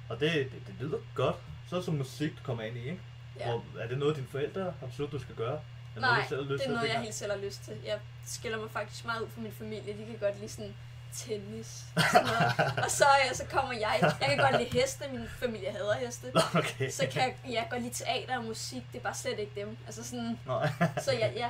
Og 0.10 0.20
det, 0.20 0.32
det, 0.34 0.62
det, 0.68 0.76
lyder 0.80 0.98
godt. 1.16 1.36
Så 1.70 1.76
er 1.76 1.80
det 1.80 1.86
som 1.86 1.94
musik, 1.94 2.32
du 2.32 2.44
kommer 2.44 2.64
ind 2.64 2.78
i, 2.78 2.80
ikke? 2.90 3.00
Ja. 3.40 3.50
Hvor, 3.50 3.64
er 3.80 3.88
det 3.88 3.98
noget, 3.98 4.16
dine 4.16 4.28
forældre 4.28 4.64
har 4.80 4.88
besluttet, 4.88 5.20
du 5.20 5.24
skal 5.24 5.36
gøre? 5.36 5.60
Er 5.96 6.00
Nej, 6.00 6.22
du 6.22 6.28
selv 6.30 6.44
har 6.44 6.52
lyst 6.54 6.64
det 6.64 6.66
er 6.66 6.70
til 6.70 6.76
noget, 6.76 6.90
jeg 6.94 7.02
helt 7.02 7.14
selv 7.16 7.32
har 7.32 7.40
lyst 7.40 7.62
til. 7.64 7.78
Jeg 7.86 8.00
skiller 8.26 8.58
mig 8.60 8.72
faktisk 8.72 9.06
meget 9.06 9.22
ud 9.22 9.30
fra 9.30 9.42
min 9.42 9.52
familie. 9.52 9.94
De 9.98 10.06
kan 10.06 10.18
godt 10.22 10.40
lide 10.40 10.50
sådan 10.52 10.76
tennis 11.14 11.84
og 11.96 12.02
sådan 12.12 12.28
noget. 12.28 12.84
og 12.86 12.92
så, 12.92 13.06
ja, 13.28 13.34
så 13.34 13.46
kommer 13.46 13.74
jeg. 13.74 13.98
Jeg 14.02 14.30
kan 14.30 14.38
godt 14.38 14.58
lide 14.62 14.80
heste. 14.82 15.04
Min 15.12 15.28
familie 15.28 15.72
hader 15.72 15.94
heste. 15.96 16.32
Okay. 16.56 16.90
Så 16.90 17.08
kan 17.12 17.22
jeg, 17.22 17.36
jeg 17.54 17.68
godt 17.70 17.82
lide 17.82 17.94
teater 17.94 18.38
og 18.38 18.44
musik. 18.44 18.84
Det 18.92 18.98
er 19.00 19.04
bare 19.04 19.16
slet 19.16 19.40
ikke 19.40 19.52
dem. 19.62 19.78
Altså 19.86 20.04
sådan, 20.04 20.40
Nej. 20.46 20.70
så 21.06 21.12
ja, 21.14 21.28
ja, 21.36 21.50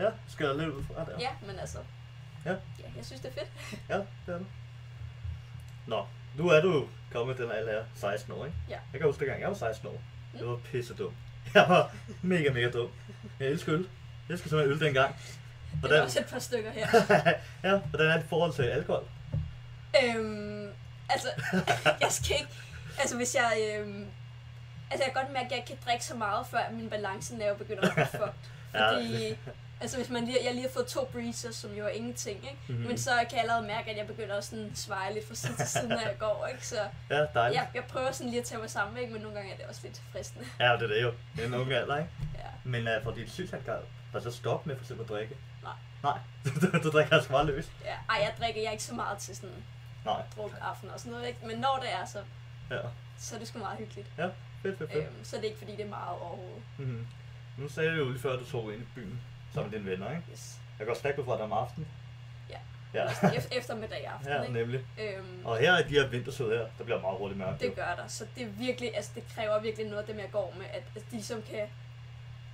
ja, 0.00 0.10
skal 0.28 0.46
jeg 0.46 0.56
lidt 0.56 0.68
ud 0.68 0.84
fra 0.84 1.04
der? 1.04 1.20
ja, 1.20 1.30
men 1.46 1.58
altså. 1.58 1.78
Ja. 2.44 2.50
ja. 2.50 2.56
jeg 2.96 3.04
synes, 3.06 3.20
det 3.20 3.28
er 3.28 3.34
fedt. 3.34 3.50
Ja, 3.88 3.96
det 3.96 4.34
er 4.34 4.38
det. 4.38 4.46
Nå, 5.90 6.06
nu 6.38 6.48
er 6.48 6.60
du 6.60 6.88
kommet 7.12 7.38
den 7.38 7.50
alder 7.50 7.78
af 7.78 7.84
16 7.94 8.32
år, 8.32 8.44
ikke? 8.44 8.56
Ja. 8.68 8.78
Jeg 8.92 9.00
kan 9.00 9.06
huske, 9.08 9.20
dengang 9.20 9.40
jeg 9.40 9.48
var 9.48 9.54
16 9.54 9.88
år. 9.88 10.00
Jeg 10.34 10.42
Mm. 10.42 10.48
var 10.48 10.56
pisse 10.56 10.94
dum. 10.94 11.12
Jeg 11.54 11.64
var 11.68 11.92
mega, 12.22 12.50
mega 12.52 12.70
dum. 12.70 12.88
Jeg 13.40 13.48
elsker 13.48 13.74
øl. 13.74 13.88
Jeg 14.28 14.34
elsker 14.34 14.48
simpelthen 14.48 14.72
øl 14.74 14.80
dengang. 14.86 15.14
Det 15.16 15.74
er 15.74 15.78
Hvordan, 15.80 16.02
også 16.02 16.20
et 16.20 16.26
par 16.26 16.38
stykker 16.38 16.70
her. 16.70 16.86
ja, 17.70 17.76
hvordan 17.78 18.10
er 18.10 18.16
det 18.16 18.26
forhold 18.28 18.52
til 18.52 18.62
alkohol? 18.62 19.04
Øhm, 20.04 20.68
altså, 21.08 21.28
jeg 22.00 22.08
skal 22.10 22.36
ikke... 22.40 22.52
Altså, 23.00 23.16
hvis 23.16 23.34
jeg... 23.34 23.76
Øhm, 23.78 24.06
altså, 24.90 25.04
jeg 25.06 25.12
kan 25.14 25.22
godt 25.22 25.32
mærke, 25.32 25.44
at 25.44 25.50
jeg 25.50 25.58
ikke 25.58 25.68
kan 25.68 25.78
drikke 25.86 26.04
så 26.04 26.14
meget, 26.14 26.46
før 26.46 26.58
min 26.72 26.90
balancenerve 26.90 27.56
begynder 27.58 27.88
at 27.88 27.94
blive 27.94 28.06
fucked. 28.06 28.50
Ja. 28.74 29.34
Altså, 29.80 29.96
hvis 29.96 30.08
man 30.10 30.24
lige, 30.24 30.38
jeg 30.44 30.54
lige 30.54 30.62
har 30.66 30.72
fået 30.72 30.86
to 30.86 31.04
breezers, 31.12 31.56
som 31.56 31.70
jo 31.74 31.84
er 31.84 31.88
ingenting, 31.88 32.36
ikke? 32.36 32.58
Mhm. 32.68 32.78
Men 32.78 32.98
så 32.98 33.10
kan 33.10 33.32
jeg 33.32 33.40
allerede 33.40 33.66
mærke, 33.66 33.90
at 33.90 33.96
jeg 33.96 34.06
begynder 34.06 34.36
at 34.36 34.44
sådan 34.44 34.72
sveje 34.74 35.14
lidt 35.14 35.28
fra 35.28 35.34
side 35.34 35.56
til 35.56 35.66
side, 35.68 35.88
når 35.88 36.00
jeg 36.00 36.16
går, 36.18 36.46
ikke? 36.52 36.66
Så 36.66 36.76
Ja, 37.10 37.26
dejligt. 37.34 37.56
jeg, 37.60 37.68
jeg 37.74 37.84
prøver 37.84 38.12
sådan 38.12 38.30
lige 38.30 38.40
at 38.40 38.46
tage 38.46 38.60
mig 38.60 38.70
sammen, 38.70 38.96
ikke? 38.98 39.12
Men 39.12 39.22
nogle 39.22 39.36
gange 39.36 39.52
er 39.52 39.56
det 39.56 39.66
også 39.66 39.80
lidt 39.84 40.02
fristende. 40.12 40.46
Ja, 40.60 40.72
det 40.72 40.82
er 40.82 40.86
det 40.86 41.02
jo. 41.02 41.12
Det 41.36 41.42
er 41.42 41.46
en 41.48 41.54
unge 41.54 41.76
alder, 41.76 41.96
ikke? 41.96 42.10
Ja. 42.34 42.40
Men 42.64 42.88
uh, 42.88 43.02
for 43.04 43.10
dit 43.10 43.30
synshandicap, 43.32 43.78
der 44.12 44.20
så 44.20 44.30
stop 44.30 44.66
med 44.66 44.76
for 44.76 44.82
eksempel 44.84 45.04
at 45.04 45.08
drikke? 45.10 45.36
Nej. 45.62 45.72
Nej, 46.02 46.18
du, 46.72 46.78
du 46.82 46.90
drikker 46.90 47.14
altså 47.16 47.32
meget 47.32 47.46
løs. 47.46 47.70
ja. 47.84 47.94
Ej, 48.10 48.16
jeg 48.22 48.34
drikker 48.40 48.60
jeg 48.60 48.68
er 48.68 48.72
ikke 48.72 48.84
så 48.84 48.94
meget 48.94 49.18
til 49.18 49.36
sådan 49.36 49.56
Nej. 50.04 50.22
druk 50.36 50.52
aften 50.60 50.90
og 50.90 51.00
sådan 51.00 51.12
noget, 51.12 51.28
ikke? 51.28 51.46
Men 51.46 51.58
når 51.58 51.78
det 51.82 51.92
er, 51.92 52.04
så, 52.06 52.18
Ja, 52.70 52.78
så 53.18 53.34
er 53.34 53.38
det 53.38 53.48
sgu 53.48 53.58
meget 53.58 53.78
hyggeligt. 53.78 54.08
fedt, 54.16 54.32
fedt, 54.62 54.78
fedt. 54.78 54.90
Øhm, 54.94 55.24
så 55.24 55.36
er 55.36 55.40
det 55.40 55.46
ikke, 55.46 55.58
fordi 55.58 55.72
det 55.76 55.84
er 55.84 55.88
meget 55.88 56.08
overhovedet. 56.20 56.62
Mm-hmm. 56.78 57.06
Nu 57.58 57.68
sagde 57.68 57.90
du 57.90 57.96
jo 57.96 58.08
lige 58.08 58.20
før, 58.20 58.32
at 58.32 58.40
du 58.40 58.44
tog 58.50 58.72
ind 58.74 58.82
i 58.82 58.86
byen 58.94 59.20
med 59.54 59.70
dine 59.70 59.90
venner, 59.90 60.10
ikke? 60.10 60.22
Yes. 60.32 60.58
Jeg 60.78 60.86
går 60.86 60.94
stærkt 60.94 61.18
ud 61.18 61.24
fra 61.24 61.34
dig 61.36 61.42
om 61.44 61.52
aftenen. 61.52 61.88
Ja. 62.50 62.58
Ja, 62.94 63.04
Efter, 63.36 63.56
eftermiddag 63.58 64.06
aften, 64.06 64.28
ja 64.32 64.40
ikke? 64.42 64.52
nemlig. 64.52 64.80
Øhm, 65.00 65.40
Og 65.46 65.58
her 65.58 65.78
i 65.78 65.82
de 65.82 65.88
her 65.88 66.06
vintersød 66.08 66.58
her, 66.58 66.66
der 66.78 66.84
bliver 66.84 67.00
meget 67.00 67.18
hurtigt 67.18 67.38
mørkt. 67.38 67.60
det 67.60 67.74
gør 67.74 67.94
der, 67.96 68.06
så 68.08 68.26
det 68.36 68.42
er 68.42 68.48
virkelig, 68.48 68.96
altså 68.96 69.10
det 69.14 69.22
kræver 69.34 69.60
virkelig 69.60 69.86
noget 69.86 70.00
af 70.00 70.06
dem, 70.06 70.18
jeg 70.18 70.28
går 70.32 70.54
med, 70.58 70.66
at, 70.72 70.82
at 70.96 71.02
de 71.10 71.16
ligesom 71.16 71.42
kan, 71.42 71.66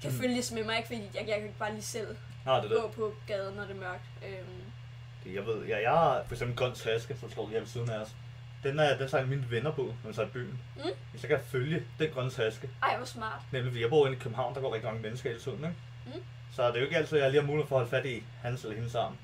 kan 0.02 0.10
Mm. 0.12 0.19
følges 0.19 0.52
med 0.52 0.64
mig, 0.64 0.76
ikke? 0.76 0.87
Fordi 0.87 1.00
jeg, 1.14 1.28
jeg 1.28 1.34
kan 1.37 1.43
ikke 1.46 1.58
bare 1.58 1.72
lige 1.72 1.82
selv 1.82 2.16
Nej, 2.46 2.60
det 2.60 2.64
er 2.64 2.75
det. 2.75 2.82
gå 2.82 2.88
på 2.88 3.14
gaden, 3.26 3.54
når 3.56 3.62
det 3.62 3.70
er 3.76 3.81
mørkt. 3.81 4.04
Øhm, 4.28 5.34
Jeg 5.34 5.46
ved, 5.46 5.64
jeg, 5.66 5.82
jeg 5.82 5.90
har 5.90 6.22
for 6.26 6.32
eksempel 6.34 6.52
en 6.52 6.56
grøn 6.56 6.75
taske, 6.75 7.16
som 7.20 7.31
står 7.31 7.49
her 7.49 7.58
ved 7.58 7.66
siden 7.66 7.90
af 7.90 7.99
os. 7.99 8.14
Den, 8.62 8.78
er, 8.78 8.96
den 8.99 9.08
tager 9.08 9.26
mine 9.26 9.50
venner 9.50 9.70
på, 9.72 9.82
når 10.02 10.08
vi 10.10 10.14
tager 10.14 10.28
i 10.28 10.31
byen. 10.31 10.60
Mm. 10.76 10.82
Så 11.16 11.26
kan 11.26 11.31
jeg 11.37 11.44
følge 11.44 11.82
den 11.99 12.10
grønne 12.12 12.31
taske. 12.31 12.70
ej, 12.82 12.96
hvor 12.96 13.06
smart. 13.06 13.40
Nemlig 13.52 13.72
fordi 13.72 13.82
jeg 13.82 13.90
bor 13.90 14.06
inde 14.06 14.16
i 14.19 14.20
København, 14.20 14.54
der 14.54 14.60
går 14.60 14.75
rigtig 14.75 14.87
mange 14.88 15.02
mennesker 15.02 15.31
hele 15.31 15.40
tiden, 15.42 15.58
ikke? 15.58 15.75
Mm. 16.06 16.22
Så 16.56 16.67
det 16.69 16.75
er 16.76 16.81
jo 16.81 16.85
ikke 16.85 16.97
altid, 16.97 17.17
at 17.19 17.23
jeg 17.25 17.30
lige 17.30 17.40
har 17.40 17.47
mulighed 17.47 17.69
for 17.69 17.76
at 17.76 17.80
holde 17.80 17.90
fat 17.90 18.07
i 18.07 18.23
hans 18.42 18.62
eller 18.62 18.76
hendes 18.76 18.95
arm. 18.95 19.16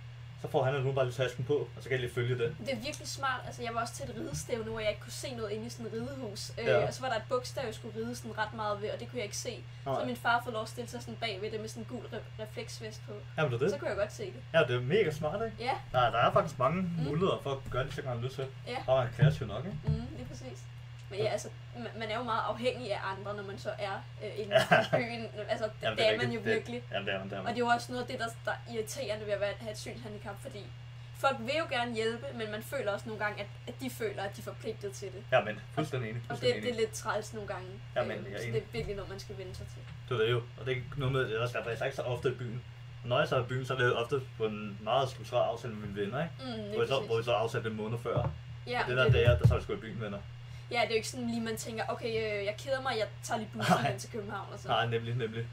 Så 0.42 0.48
får 0.48 0.64
han 0.64 0.82
hun 0.82 0.94
bare 0.94 1.04
lige 1.04 1.14
tasken 1.14 1.44
på, 1.44 1.54
og 1.54 1.68
så 1.80 1.82
kan 1.82 1.92
jeg 1.92 2.00
lige 2.00 2.14
følge 2.14 2.38
den. 2.38 2.56
Det 2.66 2.72
er 2.72 2.80
virkelig 2.88 3.08
smart. 3.08 3.40
Altså, 3.46 3.62
jeg 3.62 3.74
var 3.74 3.80
også 3.80 3.94
til 3.94 4.04
et 4.10 4.14
ridestævne, 4.18 4.70
hvor 4.70 4.80
jeg 4.80 4.88
ikke 4.88 5.00
kunne 5.00 5.12
se 5.12 5.34
noget 5.34 5.50
inde 5.50 5.66
i 5.66 5.68
sådan 5.70 5.86
et 5.86 5.92
ridehus. 5.92 6.52
Øh, 6.58 6.64
Ja. 6.66 6.86
og 6.86 6.94
så 6.94 7.00
var 7.00 7.08
der 7.08 7.16
et 7.16 7.22
bogstav, 7.28 7.64
jeg 7.66 7.74
skulle 7.74 7.94
ride 8.00 8.16
sådan 8.16 8.38
ret 8.38 8.54
meget 8.54 8.82
ved, 8.82 8.90
og 8.90 9.00
det 9.00 9.08
kunne 9.08 9.16
jeg 9.18 9.24
ikke 9.24 9.36
se. 9.36 9.64
Nej. 9.86 10.00
Så 10.00 10.06
min 10.06 10.16
far 10.16 10.40
får 10.44 10.50
lov 10.50 10.62
at 10.62 10.68
stille 10.68 10.90
sig 10.90 11.00
sådan 11.00 11.16
bagved 11.20 11.50
det 11.50 11.60
med 11.60 11.68
sådan 11.68 11.82
en 11.82 11.88
gul 11.88 12.04
re- 12.12 12.42
refleksvest 12.42 13.02
på. 13.06 13.12
Jamen 13.38 13.52
det 13.52 13.62
er 13.62 13.66
Så 13.68 13.72
det. 13.72 13.80
kunne 13.80 13.88
jeg 13.88 13.96
godt 13.98 14.12
se 14.12 14.24
det. 14.24 14.42
Ja, 14.54 14.58
det 14.68 14.76
er 14.76 14.80
mega 14.80 15.10
smart, 15.10 15.40
ikke? 15.44 15.56
Ja, 15.64 15.72
Nej, 15.92 16.10
der 16.10 16.18
er 16.18 16.32
faktisk 16.32 16.58
mange 16.58 16.82
mm. 16.82 16.88
muligheder 17.04 17.40
for 17.42 17.50
at 17.50 17.58
gøre 17.70 17.84
det, 17.84 17.94
så 17.94 18.02
kan 18.02 18.10
man 18.10 18.20
lyst 18.24 18.34
til. 18.34 18.46
ja. 18.66 18.76
Bare 18.86 18.96
man 19.04 19.06
er 19.12 19.16
kreativ 19.16 19.46
nok, 19.46 19.64
ikke? 19.64 19.78
Mm, 19.86 20.06
lige 20.16 20.26
præcis. 20.28 20.58
Men 21.12 21.20
ja, 21.20 21.30
altså, 21.36 21.48
man, 21.76 21.88
man 21.98 22.10
er 22.10 22.16
jo 22.18 22.22
meget 22.22 22.42
afhængig 22.48 22.92
af 22.92 23.00
andre, 23.12 23.36
når 23.36 23.42
man 23.42 23.58
så 23.58 23.70
er 23.78 23.96
øh, 24.24 24.30
inde 24.40 24.56
Ja. 24.70 24.80
i 24.82 24.86
byen. 24.96 25.26
Altså, 25.52 25.64
det, 25.64 25.72
Jamen, 25.82 25.98
det 25.98 26.08
er 26.14 26.16
man 26.16 26.30
jo 26.32 26.40
virkelig. 26.44 26.82
Det, 26.88 26.94
jamen, 26.94 27.06
det 27.06 27.14
er 27.14 27.18
man, 27.18 27.26
det 27.30 27.34
er 27.34 27.38
Og 27.38 27.44
man. 27.44 27.54
det 27.54 27.60
er 27.62 27.64
jo 27.66 27.70
også 27.76 27.92
noget 27.92 28.02
af 28.04 28.08
det, 28.10 28.18
der, 28.18 28.26
der 28.44 28.50
er 28.50 28.72
irriterende 28.74 29.26
ved 29.26 29.32
at 29.32 29.54
have 29.60 29.72
et 29.72 29.78
synshandicap, 29.78 30.36
fordi 30.42 30.66
folk 31.24 31.36
vil 31.40 31.54
jo 31.58 31.66
gerne 31.76 31.94
hjælpe, 31.94 32.26
men 32.34 32.50
man 32.50 32.62
føler 32.62 32.92
også 32.92 33.06
nogle 33.08 33.24
gange, 33.24 33.40
at, 33.42 33.46
at 33.68 33.74
de 33.80 33.90
føler, 33.90 34.22
at 34.22 34.36
de 34.36 34.40
er 34.40 34.44
forpligtet 34.44 34.92
til 34.92 35.08
det. 35.08 35.22
Ja, 35.32 35.40
men 35.44 35.60
fuldstændig 35.74 36.10
enig. 36.10 36.22
Og 36.30 36.36
det, 36.40 36.54
det 36.62 36.70
er 36.70 36.74
lidt 36.74 36.92
træls 36.92 37.34
nogle 37.34 37.48
gange. 37.48 37.68
Jamen, 37.96 38.16
Øhm, 38.18 38.26
jeg 38.26 38.32
er 38.32 38.38
så 38.38 38.42
enig. 38.46 38.54
det 38.54 38.62
er 38.62 38.72
virkelig 38.72 38.96
noget, 38.96 39.10
man 39.10 39.20
skal 39.20 39.38
vende 39.38 39.54
sig 39.54 39.66
til. 39.66 39.78
Det 40.08 40.20
er 40.20 40.24
det 40.24 40.30
jo. 40.32 40.42
Og 40.60 40.66
det 40.66 40.76
er 40.76 40.80
noget 40.96 41.12
med, 41.12 41.20
det 41.28 41.36
er 41.36 41.40
også 41.42 41.58
derfor, 41.58 41.70
jeg 41.70 41.84
ikke 41.84 41.96
så 41.96 42.02
ofte 42.02 42.28
i 42.28 42.32
byen. 42.34 42.62
Og 43.02 43.08
når 43.08 43.18
jeg 43.18 43.28
så 43.28 43.36
er 43.36 43.40
i 43.40 43.46
byen, 43.46 43.64
så 43.66 43.74
er 43.74 43.78
det 43.78 43.96
ofte 43.96 44.20
på 44.38 44.44
en 44.46 44.78
meget 44.82 45.08
struktureret 45.10 45.48
aftale 45.52 45.74
med 45.74 45.88
mine 45.88 46.00
venner, 46.00 46.22
ikke? 46.22 46.34
Mm, 46.62 46.70
Hvor 46.72 46.80
vi, 46.80 46.86
så, 46.86 46.94
præcis. 46.94 47.06
hvor 47.08 47.16
vi 47.16 47.22
så 47.22 47.32
afsatte 47.32 47.70
en 47.70 47.76
måned 47.76 47.98
før. 47.98 48.30
ja, 48.66 48.80
og 48.82 48.86
det 48.88 48.88
men 48.88 48.96
der 48.96 49.04
det, 49.04 49.12
dag, 49.14 49.24
der 49.24 49.46
så 49.48 49.60
sgu 49.60 49.72
i 49.72 49.76
byen, 49.76 50.00
venner. 50.00 50.18
Ja, 50.72 50.80
det 50.80 50.84
er 50.84 50.88
jo 50.90 50.94
ikke 50.94 51.08
sådan 51.08 51.26
lige, 51.30 51.40
man 51.40 51.56
tænker, 51.56 51.84
okay, 51.88 52.08
øh, 52.08 52.44
jeg 52.44 52.54
keder 52.58 52.82
mig, 52.82 52.94
jeg 52.98 53.06
tager 53.22 53.38
lige 53.38 53.50
bussen 53.54 53.78
hen 53.78 53.98
til 53.98 54.10
København 54.10 54.46
og 54.52 54.58
så. 54.58 54.68
Nej, 54.68 54.86
nemlig, 54.86 55.14
nemlig. 55.14 55.46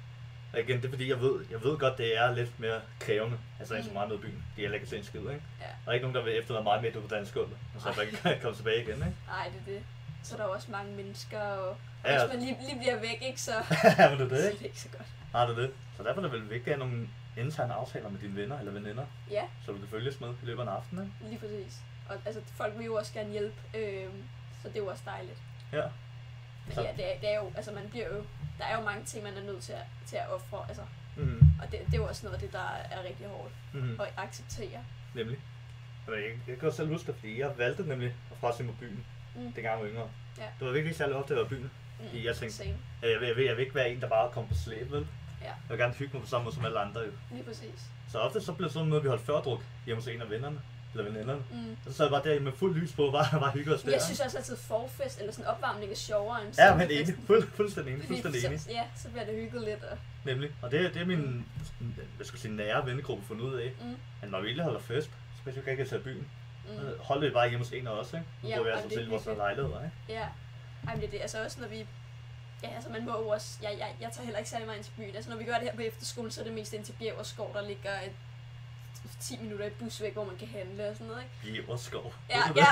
Og 0.53 0.59
igen, 0.59 0.77
det 0.77 0.85
er 0.85 0.89
fordi, 0.89 1.09
jeg 1.09 1.21
ved, 1.21 1.45
jeg 1.51 1.63
ved 1.63 1.77
godt, 1.77 1.97
det 1.97 2.17
er 2.17 2.35
lidt 2.35 2.59
mere 2.59 2.81
krævende. 2.99 3.37
Altså, 3.59 3.73
ikke 3.75 3.83
så 3.83 3.89
Mm. 3.89 3.93
meget 3.93 4.09
med 4.09 4.17
i 4.17 4.21
byen. 4.21 4.43
De 4.55 4.65
er 4.65 4.73
ikke 4.73 4.87
se 4.87 4.97
en 4.97 5.03
skid, 5.03 5.19
ikke? 5.19 5.31
Ja. 5.61 5.65
Der 5.85 5.89
er 5.89 5.91
ikke 5.93 6.03
nogen, 6.03 6.15
der 6.15 6.23
vil 6.23 6.39
efterlade 6.39 6.63
mig 6.63 6.81
midt 6.81 6.95
ude 6.95 7.07
på 7.07 7.15
dansk 7.15 7.33
gulv. 7.33 7.49
Og 7.75 7.81
så 7.93 8.01
ikke 8.01 8.17
kan 8.17 8.37
komme 8.41 8.55
tilbage 8.57 8.77
igen, 8.83 8.93
ikke? 8.95 9.13
Nej, 9.27 9.45
det 9.53 9.73
er 9.73 9.77
det. 9.77 9.83
Så 10.23 10.35
er 10.35 10.37
der 10.39 10.45
jo 10.45 10.51
også 10.51 10.71
mange 10.71 10.91
mennesker, 10.95 11.39
og 11.39 11.77
Ja, 12.05 12.19
hvis 12.25 12.33
man 12.33 12.43
lige, 12.45 12.57
lige 12.67 12.79
bliver 12.79 12.99
væk, 12.99 13.17
ikke, 13.21 13.41
så, 13.41 13.51
ja, 13.97 14.09
men 14.09 14.19
det 14.19 14.25
er 14.25 14.29
så 14.29 14.35
det, 14.35 14.45
er 14.45 14.49
ikke? 14.49 14.59
det 14.59 14.65
ikke 14.65 14.79
så 14.79 14.89
godt. 14.97 15.07
Nej, 15.33 15.45
det 15.45 15.57
er 15.57 15.61
det. 15.61 15.71
Så 15.97 16.03
derfor 16.03 16.21
er 16.21 16.23
det 16.23 16.31
vel 16.31 16.41
vigtigt 16.49 16.67
at 16.75 16.79
have 16.79 16.89
nogle 16.89 17.07
interne 17.37 17.73
aftaler 17.73 18.09
med 18.09 18.19
dine 18.19 18.35
venner 18.35 18.59
eller 18.59 18.71
veninder, 18.71 19.05
Ja, 19.31 19.43
så 19.65 19.71
du 19.71 19.77
kan 19.77 19.87
følges 19.87 20.19
med 20.19 20.29
i 20.29 20.45
løbet 20.45 20.59
af 20.61 20.65
en 20.65 20.69
aften, 20.69 20.97
ikke? 20.99 21.29
lige 21.29 21.39
præcis. 21.39 21.77
Og 22.09 22.15
altså, 22.25 22.41
folk 22.55 22.73
vil 22.77 22.85
jo 22.85 22.95
også 22.95 23.13
gerne 23.13 23.29
hjælpe, 23.31 23.55
øh, 23.77 24.05
så 24.61 24.67
det 24.67 24.75
er 24.75 24.79
jo 24.79 24.87
også 24.87 25.03
dejligt. 25.05 25.37
Ja. 25.73 25.83
Så- 26.73 26.81
ja, 26.81 26.91
det 26.97 27.15
er, 27.15 27.19
det 27.19 27.29
er 27.33 27.35
jo, 27.39 27.51
altså 27.55 27.71
man 27.71 27.89
bliver 27.89 28.07
jo, 28.15 28.23
der 28.57 28.65
er 28.65 28.77
jo 28.79 28.83
mange 28.85 29.05
ting, 29.05 29.23
man 29.23 29.37
er 29.37 29.43
nødt 29.43 29.63
til 29.63 29.73
at, 29.73 29.83
til 30.05 30.15
at 30.15 30.29
ofre, 30.33 30.65
altså, 30.67 30.83
Mm. 31.15 31.41
og 31.61 31.71
det, 31.71 31.79
det 31.85 31.93
er 31.93 31.97
jo 31.97 32.07
også 32.07 32.25
noget 32.25 32.35
af 32.35 32.41
det, 32.41 32.53
der 32.53 32.67
er 32.91 33.03
rigtig 33.03 33.27
hårdt 33.27 33.53
Mm. 33.73 33.99
at 34.01 34.13
acceptere. 34.17 34.79
Nemlig. 35.15 35.37
Jamen, 36.07 36.19
Jeg, 36.23 36.29
jeg 36.47 36.57
kan 36.59 36.69
jo 36.69 36.75
selv 36.75 36.87
huske 36.89 37.07
det, 37.07 37.15
fordi 37.15 37.39
jeg 37.39 37.57
valgte 37.57 37.83
nemlig 37.87 38.15
at 38.31 38.37
frasige 38.37 38.65
mig 38.65 38.75
byen, 38.79 39.05
Mm. 39.35 39.41
dengang 39.53 39.65
jeg 39.65 39.79
var 39.79 39.87
yngre. 39.91 40.09
Ja. 40.37 40.43
Det 40.59 40.67
var 40.67 40.73
virkelig 40.73 40.95
særlig 40.95 41.15
ofte, 41.15 41.33
at 41.33 41.37
jeg 41.37 41.43
var 41.43 41.49
byen. 41.49 41.71
Mm, 41.99 42.05
Fordi 42.05 42.27
jeg 42.27 42.35
tænkte- 42.35 42.57
same. 42.57 42.75
Jeg 43.01 43.19
vil, 43.19 43.27
jeg, 43.27 43.35
vil, 43.35 43.45
jeg 43.45 43.55
vil 43.55 43.63
ikke 43.63 43.75
være 43.75 43.89
en, 43.89 44.01
der 44.01 44.09
bare 44.09 44.31
kommer 44.31 44.49
på 44.49 44.55
slæb, 44.55 44.91
vel? 44.91 45.07
Ja. 45.41 45.45
Jeg 45.45 45.55
vil 45.69 45.77
gerne 45.77 45.93
hygge 45.93 46.13
mig 46.13 46.21
på 46.23 46.27
samme 46.29 46.43
måde 46.43 46.55
som 46.55 46.65
alle 46.65 46.79
andre, 46.79 47.01
jo. 47.01 47.11
Lige 47.31 47.43
præcis. 47.43 47.85
Så 48.11 48.19
ofte 48.19 48.41
så 48.41 48.53
blev 48.53 48.65
det 48.65 48.73
sådan 48.73 48.87
noget, 48.87 48.99
at 48.99 49.03
vi 49.03 49.09
holdt 49.09 49.23
førdruk 49.25 49.61
hjemme 49.85 50.01
hos 50.01 50.07
en 50.07 50.21
af 50.21 50.29
vennerne, 50.29 50.59
eller 50.93 51.11
veninderne. 51.11 51.43
Mm. 51.51 51.71
Og 51.85 51.91
så 51.91 51.97
sad 51.97 52.05
jeg 52.05 52.11
bare 52.11 52.33
der 52.33 52.39
med 52.39 52.51
fuld 52.51 52.75
lys 52.75 52.91
på, 52.93 53.11
bare, 53.11 53.39
bare 53.39 53.51
hygge 53.51 53.73
os 53.75 53.81
der. 53.81 53.91
Jeg 53.91 54.01
synes 54.01 54.19
også 54.19 54.37
altid, 54.37 54.55
forfest 54.57 55.19
eller 55.19 55.31
sådan 55.33 55.45
opvarmning 55.45 55.91
er 55.91 55.95
sjovere 55.95 56.45
end 56.45 56.53
Ja, 56.57 56.75
men 56.75 56.91
enig. 56.91 57.15
Fuld, 57.27 57.47
fuldstændig 57.51 57.93
enig. 57.93 58.07
Fuldstændig 58.07 58.45
enig. 58.45 58.61
så, 58.61 58.71
ja, 58.71 58.83
så 58.97 59.09
bliver 59.09 59.25
det 59.25 59.35
hygget 59.35 59.63
lidt. 59.63 59.83
Og, 59.83 59.97
Nemlig. 60.25 60.51
Og 60.61 60.71
det, 60.71 60.93
det 60.93 61.01
er 61.01 61.05
min 61.05 61.45
jeg 62.19 62.25
skal 62.25 62.39
sige, 62.39 62.53
nære 62.55 62.85
vennegruppe 62.85 63.25
fundet 63.25 63.43
ud 63.45 63.53
af. 63.55 63.71
mm, 63.81 63.95
At 64.21 64.31
når 64.31 64.39
vi 64.41 64.45
egentlig 64.47 64.63
holder 64.63 64.79
fest, 64.79 65.07
så 65.45 65.51
skal 65.51 65.65
vi 65.65 65.71
ikke 65.71 65.85
tage 65.85 65.99
i 65.99 66.03
byen. 66.03 66.27
mm, 66.69 66.73
Mm. 66.73 66.79
Holder 66.99 67.27
vi 67.27 67.33
bare 67.33 67.49
hjemme 67.49 67.65
hos 67.65 67.73
en 67.73 67.87
af 67.87 67.91
os, 67.91 68.13
ikke? 68.13 68.25
Ja, 68.43 68.57
bor 68.57 68.63
vi 68.63 68.69
og 68.69 68.75
altså 68.75 68.89
det 68.89 68.97
selv 68.97 69.11
vores 69.11 69.25
lejligheder, 69.25 69.83
ikke? 69.83 69.95
ja. 70.09 70.25
Ej, 70.87 70.93
men 70.93 71.01
det 71.01 71.07
er 71.07 71.11
det. 71.11 71.21
Altså 71.21 71.43
også 71.43 71.61
når 71.61 71.67
vi... 71.67 71.85
Ja, 72.63 72.67
altså 72.75 72.89
man 72.89 73.05
må 73.05 73.11
jo 73.11 73.27
også... 73.27 73.57
Jeg, 73.61 73.75
jeg, 73.79 73.95
jeg 74.01 74.09
tager 74.11 74.23
heller 74.25 74.37
ikke 74.37 74.49
særlig 74.49 74.65
meget 74.67 74.77
ind 74.77 74.85
til 74.85 74.91
byen. 74.97 75.15
Altså 75.15 75.29
når 75.29 75.37
vi 75.37 75.43
gør 75.43 75.53
det 75.53 75.63
her 75.63 75.75
på 75.75 75.81
efterskole, 75.81 76.31
så 76.31 76.41
er 76.41 76.45
det 76.45 76.53
mest 76.53 76.73
ind 76.73 76.85
til 76.85 76.93
Bjergerskov, 76.99 77.51
der 77.53 77.67
ligger 77.67 77.91
et 77.91 78.11
10 79.19 79.37
minutter 79.41 79.65
i 79.65 79.69
bus 79.69 80.01
væk, 80.01 80.13
hvor 80.13 80.25
man 80.25 80.37
kan 80.37 80.47
handle 80.47 80.89
og 80.89 80.95
sådan 80.95 81.07
noget, 81.07 81.23
ikke? 81.23 81.53
Bjæverskov. 81.61 82.13
Ja, 82.29 82.41
ja. 82.55 82.65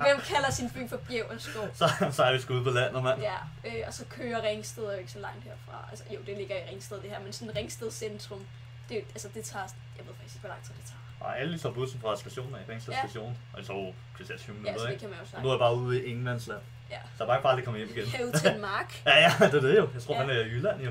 Hvem 0.00 0.20
kalder 0.20 0.50
sin 0.50 0.70
by 0.70 0.88
for 0.88 0.96
Bjergerskov? 0.96 1.68
Så, 1.74 1.88
så 2.12 2.22
er 2.24 2.32
vi 2.32 2.38
sgu 2.40 2.54
ude 2.54 2.64
på 2.64 2.70
landet, 2.70 3.02
mand. 3.02 3.20
Ja, 3.22 3.34
øh, 3.64 3.82
og 3.86 3.94
så 3.94 4.04
kører 4.10 4.42
Ringsted 4.42 4.84
er 4.84 4.92
jo 4.92 4.98
ikke 4.98 5.12
så 5.12 5.18
langt 5.18 5.44
herfra. 5.44 5.86
Altså 5.90 6.04
jo, 6.14 6.18
det 6.26 6.36
ligger 6.36 6.56
i 6.56 6.70
Ringsted 6.70 7.00
det 7.02 7.10
her, 7.10 7.20
men 7.20 7.32
sådan 7.32 7.56
Ringsted 7.56 7.90
centrum, 7.90 8.46
det, 8.88 8.96
er 8.98 9.02
altså, 9.14 9.28
det 9.34 9.44
tager, 9.44 9.64
jeg 9.98 10.06
ved 10.06 10.14
faktisk 10.14 10.34
ikke, 10.34 10.40
hvor 10.46 10.48
lang 10.54 10.62
tid 10.64 10.74
det 10.74 10.84
tager. 10.84 11.00
Og 11.20 11.40
alle 11.40 11.58
tager 11.58 11.72
bussen 11.74 12.00
fra 12.00 12.16
stationen 12.16 12.54
af, 12.54 12.60
Ringsted 12.68 12.92
Ja. 12.92 12.98
station. 13.08 13.38
Og 13.52 13.64
så 13.64 13.72
er 13.72 13.92
kvarter 14.16 14.38
20 14.38 14.54
Ja, 14.56 14.60
minutter, 14.62 14.80
så 14.80 14.86
det 14.92 15.00
kan 15.00 15.08
man 15.08 15.18
jo 15.18 15.26
snakke. 15.26 15.42
nu 15.44 15.48
er 15.48 15.54
jeg 15.54 15.58
bare 15.58 15.74
ude 15.74 16.02
i 16.02 16.04
Ingemandsland. 16.10 16.60
Ja. 16.90 16.98
Så 17.16 17.24
jeg 17.24 17.26
bare 17.26 17.42
bare 17.42 17.62
komme 17.62 17.78
hjem 17.78 17.90
igen. 17.96 18.06
Have 18.16 18.32
til 18.32 18.50
en 18.50 18.60
mark. 18.60 19.02
Ja, 19.06 19.18
ja, 19.20 19.32
det 19.46 19.54
er 19.54 19.60
det 19.60 19.76
jo. 19.76 19.88
Jeg 19.94 20.02
tror, 20.02 20.14
Ja. 20.14 20.20
han 20.20 20.30
er 20.30 20.34
i 20.34 20.48
Jylland 20.48 20.80
jo. 20.82 20.90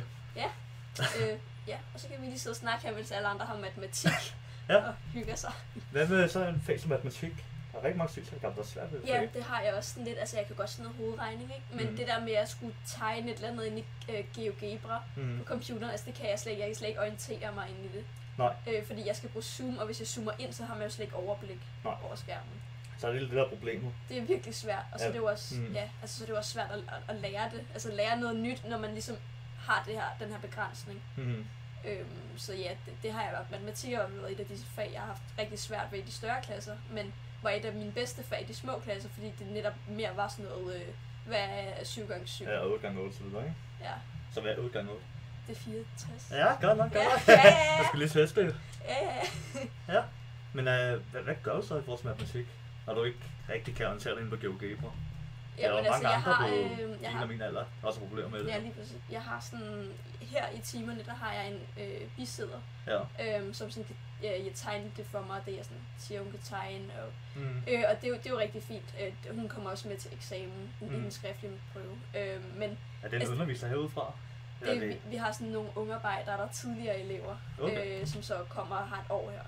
øh, 1.00 1.38
ja, 1.68 1.78
og 1.94 2.00
så 2.00 2.08
kan 2.08 2.22
vi 2.22 2.26
lige 2.26 2.40
sidde 2.40 2.54
og 2.54 2.58
snakke 2.58 2.86
her, 2.88 2.96
mens 2.96 3.12
alle 3.12 3.28
andre 3.28 3.46
har 3.46 3.56
matematik 3.58 4.12
Ja. 4.70 4.76
og 4.88 4.94
hygger 5.14 5.36
sig. 5.36 5.52
Hvad 5.92 6.08
med 6.08 6.30
så 6.30 6.48
en 6.48 6.62
fag 6.66 6.80
som 6.80 6.90
matematik? 6.90 7.46
Der 7.72 7.80
er 7.82 7.84
rigtig 7.84 7.98
mange 7.98 8.12
sygeselskaber, 8.12 8.54
der 8.54 8.62
er 8.62 8.66
svært 8.66 8.92
ved 8.94 9.02
det 9.02 9.08
Ja, 9.08 9.22
det 9.34 9.44
har 9.44 9.62
jeg 9.62 9.74
også 9.74 9.90
sådan 9.90 10.04
lidt. 10.06 10.20
Altså, 10.20 10.38
jeg 10.38 10.46
kan 10.48 10.56
godt 10.56 10.70
sådan 10.70 10.84
noget 10.84 10.98
hovedregning, 10.98 11.44
ikke? 11.56 11.66
Men 11.84 11.90
mm. 11.92 11.98
det 11.98 12.08
der 12.08 12.20
med 12.20 12.34
at 12.34 12.50
skulle 12.50 12.74
tegne 12.88 13.32
et 13.32 13.36
eller 13.36 13.48
andet 13.50 13.66
ind 13.66 13.80
i 13.80 13.86
øh, 14.10 14.24
GeoGebra 14.36 15.02
Mm. 15.16 15.38
på 15.38 15.44
computeren, 15.46 15.84
altså 15.92 16.06
det 16.06 16.14
kan 16.14 16.30
jeg 16.30 16.40
slet 16.40 16.52
ikke. 16.52 16.62
Jeg 16.64 16.70
kan 16.70 16.76
slet 16.76 16.88
ikke 16.88 17.00
orientere 17.00 17.52
mig 17.56 17.70
ind 17.70 17.86
i 17.94 17.98
det. 17.98 18.06
Nej. 18.38 18.54
Øh, 18.68 18.86
fordi 18.88 19.08
jeg 19.08 19.16
skal 19.16 19.30
bruge 19.30 19.44
zoom, 19.44 19.78
og 19.78 19.86
hvis 19.86 20.00
jeg 20.00 20.08
zoomer 20.08 20.32
ind, 20.40 20.54
så 20.54 20.66
har 20.66 20.76
man 20.76 20.84
jo 20.84 20.90
slet 20.90 21.06
ikke 21.06 21.16
overblik 21.16 21.60
Nej. 21.84 21.94
over 22.04 22.16
skærmen. 22.16 22.62
Så 22.98 23.08
er 23.08 23.12
det 23.12 23.22
lidt 23.22 23.32
det 23.32 23.38
der 23.40 23.50
problemet. 23.50 23.94
Det 24.10 24.18
er 24.18 24.22
virkelig 24.22 24.56
svært, 24.56 24.84
og 24.94 25.00
så 25.00 25.06
Ja. 25.06 25.10
er 25.10 25.14
det 25.14 25.20
jo 25.20 25.26
også, 25.26 25.56
Mm. 25.56 25.62
mm. 25.68 25.74
ja, 25.74 25.90
altså, 26.02 26.18
så 26.18 26.24
er 26.24 26.26
det 26.26 26.32
jo 26.34 26.38
også 26.38 26.52
svært 26.52 26.72
at, 26.72 26.78
at, 26.80 27.16
at, 27.16 27.22
lære 27.22 27.50
det. 27.54 27.64
Altså 27.74 27.92
lære 27.92 28.20
noget 28.20 28.36
nyt, 28.36 28.66
når 28.70 28.78
man 28.78 28.92
ligesom 28.92 29.16
har 29.60 29.84
det 29.88 29.94
her, 29.94 30.04
den 30.20 30.30
her 30.30 30.40
begrænsning. 30.40 31.02
Mm. 31.18 31.46
Øhm, 31.88 32.38
så 32.38 32.54
ja, 32.54 32.70
det, 32.86 32.94
det 33.04 33.12
har 33.14 33.24
jeg 33.24 33.32
været. 33.32 33.52
Matematik 33.52 33.94
har 33.94 34.08
været 34.08 34.32
et 34.32 34.40
af 34.40 34.46
disse 34.46 34.66
fag, 34.76 34.90
jeg 34.94 35.00
har 35.02 35.08
haft 35.08 35.22
rigtig 35.40 35.60
svært 35.60 35.88
ved 35.92 36.00
i 36.00 36.02
de 36.02 36.12
større 36.12 36.42
klasser, 36.44 36.76
men 36.92 37.14
var 37.44 37.50
et 37.50 37.66
af 37.66 37.74
mine 37.74 37.92
bedste 37.92 38.24
fag 38.24 38.42
i 38.42 38.46
de 38.46 38.56
små 38.56 38.80
klasser, 38.80 39.10
fordi 39.10 39.32
det 39.40 39.48
netop 39.48 39.74
mere 39.88 40.10
var 40.16 40.28
sådan 40.28 40.46
noget, 40.46 40.76
øh, 40.76 40.88
hvad 41.26 41.40
er 41.40 41.84
7 41.84 42.08
gange 42.08 42.28
7 42.28 42.46
Ja, 42.46 42.66
8 42.66 42.82
gange 42.88 43.02
8 43.02 43.18
så 43.18 43.24
videre, 43.24 43.42
ikke? 43.44 43.56
ja, 43.82 43.92
Så 44.34 44.42
hvad 44.42 44.52
er 44.52 44.58
8 44.58 44.70
gange 44.74 44.92
8? 44.92 45.04
det 45.48 45.56
er 45.56 45.60
64. 45.60 46.28
Ja, 46.32 46.46
godt 46.68 46.78
nok, 46.78 46.78
godt 46.78 46.94
ja, 46.96 47.04
nok. 47.04 47.28
ja, 47.28 47.42
Jeg 47.44 47.78
ja, 47.80 47.84
skulle 47.88 48.06
lige 48.06 48.22
teste 48.22 48.42
det. 48.46 48.56
ja, 48.88 49.94
ja. 49.94 50.04
Men 50.54 50.68
øh, 50.68 51.02
hvad, 51.12 51.22
hvad 51.22 51.36
gør 51.44 51.56
du 51.56 51.68
så 51.68 51.78
i 51.78 51.82
forhold 51.82 52.00
til 52.00 52.08
matematik? 52.08 52.46
Når 52.88 52.94
du 52.94 53.04
ikke 53.04 53.20
rigtig 53.50 53.76
kan 53.76 53.86
orientere 53.86 54.14
dig 54.14 54.20
inde 54.22 54.30
på 54.38 54.38
GeoGebra? 54.42 54.92
Der 55.58 55.64
er 55.64 55.70
jo 55.70 55.76
Jamen, 55.76 55.86
altså, 55.86 56.04
mange 56.04 56.08
jeg 56.10 56.18
andre 56.18 56.32
har, 56.34 56.48
på 56.48 56.84
øh, 56.84 57.02
jeg 57.04 57.12
har, 57.12 57.26
min 57.26 57.42
alder, 57.42 57.60
der 57.82 57.88
også 57.88 58.00
problemer 58.00 58.30
med 58.30 58.40
det. 58.40 58.48
ja, 58.48 58.58
lige 58.60 58.74
præcis. 58.74 58.98
Jeg 59.12 59.22
har 59.22 59.40
sådan, 59.40 59.92
her 60.22 60.46
i 60.50 60.60
timerne, 60.60 61.04
der 61.06 61.14
har 61.14 61.34
jeg 61.34 61.48
en 61.52 61.60
øh, 61.84 62.08
bisæder, 62.18 62.62
Ja. 62.88 63.38
øhm, 63.40 63.54
som 63.54 63.72
sådan 63.72 63.84
kan 63.84 63.96
øh, 64.48 64.54
tegne 64.56 64.92
det 64.98 65.06
for 65.06 65.22
mig, 65.22 65.42
det 65.46 65.58
jeg 65.58 65.66
sådan 65.66 65.82
siger, 65.98 66.22
hun 66.22 66.32
kan 66.32 66.40
tegne, 66.44 66.94
og 67.04 67.12
Mm. 67.38 67.64
Øh, 67.68 67.84
og 67.90 67.96
det 68.02 68.04
er, 68.04 68.08
jo, 68.08 68.16
det 68.16 68.26
er 68.26 68.30
jo 68.30 68.40
rigtig 68.40 68.64
fint. 68.64 68.96
Øh, 69.02 69.06
det- 69.24 69.36
hun 69.36 69.50
kommer 69.50 69.70
også 69.70 69.88
med 69.88 69.98
til 69.98 70.14
eksamen 70.14 70.70
mm. 70.82 70.88
i 70.88 70.98
Mm. 70.98 71.04
en 71.06 71.12
skriftlig 71.12 71.52
prøve. 71.74 71.98
Øh, 72.18 72.58
men 72.58 72.70
Er 73.04 73.08
det 73.08 73.14
en 73.14 73.22
Altså- 73.22 73.34
underviser 73.34 73.68
herudefra? 73.68 74.14
Det, 74.62 74.78
er 74.78 74.88
vi, 74.88 74.98
vi 75.10 75.16
har 75.16 75.32
sådan 75.32 75.48
nogle 75.48 75.70
unge 75.76 75.94
arbejdere, 75.96 76.38
der 76.38 76.44
er 76.44 76.48
tidligere 76.52 77.00
elever, 77.00 77.36
Okay. 77.62 78.02
øh, 78.02 78.08
som 78.08 78.24
så 78.24 78.36
kommer 78.50 78.76
og 78.76 78.88
har 78.88 78.98
et 79.02 79.06
år 79.10 79.32
her. 79.32 79.42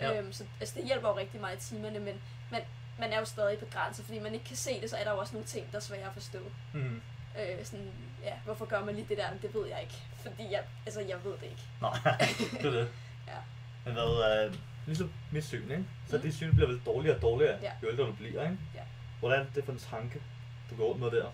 Ja. 0.00 0.12
Ja. 0.14 0.20
Øh, 0.22 0.32
så 0.32 0.44
altså, 0.60 0.74
det 0.78 0.86
hjælper 0.86 1.08
jo 1.08 1.16
rigtig 1.18 1.40
meget 1.40 1.56
i 1.66 1.68
timerne, 1.70 1.98
men 1.98 2.20
man, 2.50 2.60
man 2.98 3.12
er 3.12 3.18
jo 3.18 3.24
stadig 3.24 3.58
begrænset, 3.58 4.04
fordi 4.04 4.18
man 4.18 4.32
ikke 4.34 4.44
kan 4.44 4.56
se 4.56 4.80
det, 4.80 4.90
så 4.90 4.96
er 4.96 5.04
der 5.04 5.10
jo 5.12 5.18
også 5.18 5.32
nogle 5.32 5.46
ting, 5.46 5.70
der 5.72 5.76
er 5.76 5.82
svære 5.82 6.06
at 6.06 6.12
forstå. 6.12 6.38
Mm. 6.72 7.02
Øh, 7.40 7.64
sådan, 7.64 7.92
ja, 8.22 8.32
hvorfor 8.44 8.64
gør 8.64 8.84
man 8.84 8.94
lige 8.94 9.06
det 9.08 9.18
der? 9.18 9.30
Det 9.42 9.54
ved 9.54 9.66
jeg 9.68 9.80
ikke, 9.82 9.94
fordi 10.22 10.52
jeg, 10.52 10.62
altså, 10.86 11.00
jeg 11.00 11.24
ved 11.24 11.32
det 11.32 11.42
ikke. 11.42 11.62
Nej, 11.80 11.92
det 12.62 12.64
er 12.66 12.70
det. 12.70 12.88
Ja. 13.28 13.36
Men 13.84 13.92
hvad, 13.94 14.44
øh, 14.46 14.54
ligesom 14.86 15.12
mit 15.32 15.44
syn, 15.44 15.70
ikke? 15.70 15.84
Så 16.08 16.16
Mm. 16.16 16.22
dit 16.22 16.34
syn 16.34 16.54
bliver 16.54 16.68
vel 16.68 16.80
dårligere 16.86 17.16
og 17.16 17.22
dårligere, 17.22 17.58
Ja. 17.62 17.72
jo 17.82 17.88
ældre 17.88 18.04
du 18.04 18.12
bliver, 18.12 18.42
ikke? 18.42 18.56
Ja. 18.74 18.80
Hvordan 19.18 19.40
er 19.40 19.50
det 19.54 19.64
for 19.64 19.72
en 19.72 19.78
tanke, 19.78 20.22
du 20.70 20.76
går 20.76 20.84
rundt 20.88 21.00
med 21.00 21.10
der? 21.10 21.30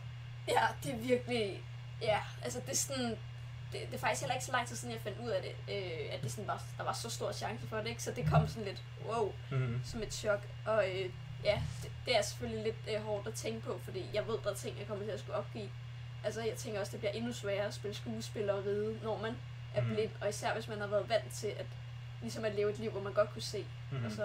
Ja, 0.48 0.66
det 0.84 0.92
er 0.94 0.96
virkelig... 0.98 1.62
Ja, 2.02 2.18
altså 2.42 2.60
det 2.60 2.72
er 2.72 2.76
sådan... 2.76 3.04
Det, 3.72 3.80
det 3.86 3.94
er 3.94 3.98
faktisk 3.98 4.22
heller 4.22 4.34
ikke 4.34 4.44
så 4.46 4.52
lang 4.52 4.68
tid 4.68 4.76
siden, 4.76 4.94
jeg 4.94 5.00
fandt 5.02 5.18
ud 5.18 5.28
af 5.28 5.42
det, 5.42 5.74
øh, 5.74 6.14
at 6.14 6.22
det 6.22 6.30
sådan 6.30 6.46
var, 6.46 6.62
der 6.78 6.84
var 6.84 6.92
så 6.92 7.10
stor 7.10 7.32
chance 7.32 7.66
for 7.68 7.76
det, 7.76 7.86
ikke? 7.86 8.02
Så 8.02 8.12
det 8.16 8.30
kom 8.30 8.48
sådan 8.48 8.64
lidt, 8.64 8.82
wow, 9.06 9.32
Mm. 9.50 9.80
som 9.84 10.02
et 10.02 10.14
chok. 10.14 10.40
Og 10.66 10.90
øh, 10.90 11.10
ja, 11.44 11.62
det, 11.82 11.90
det 12.06 12.16
er 12.18 12.22
selvfølgelig 12.22 12.64
lidt 12.64 12.96
øh, 12.96 13.04
hårdt 13.04 13.26
at 13.26 13.34
tænke 13.34 13.60
på, 13.60 13.80
fordi 13.84 14.06
jeg 14.14 14.26
ved, 14.28 14.38
der 14.44 14.50
er 14.50 14.54
ting, 14.54 14.78
jeg 14.78 14.86
kommer 14.86 15.04
til 15.04 15.10
at 15.12 15.20
skulle 15.20 15.36
opgive. 15.36 15.68
Altså, 16.24 16.40
jeg 16.42 16.54
tænker 16.54 16.80
også, 16.80 16.92
det 16.92 17.00
bliver 17.00 17.12
endnu 17.12 17.32
sværere 17.32 17.66
at 17.66 17.74
spille 17.74 17.94
skuespil 17.96 18.50
og 18.50 18.64
ride, 18.64 18.98
når 19.02 19.18
man 19.22 19.36
er 19.74 19.82
Mhm. 19.82 19.94
blind. 19.94 20.10
Og 20.20 20.28
især 20.28 20.54
hvis 20.54 20.68
man 20.68 20.80
har 20.80 20.86
været 20.86 21.08
vant 21.08 21.32
til 21.32 21.46
at, 21.46 21.66
ligesom 22.20 22.44
at 22.44 22.54
leve 22.54 22.70
et 22.70 22.78
liv, 22.78 22.90
hvor 22.90 23.00
man 23.00 23.12
godt 23.12 23.32
kunne 23.32 23.42
se. 23.42 23.64
Mm. 23.90 24.04
Og 24.04 24.10
så, 24.10 24.16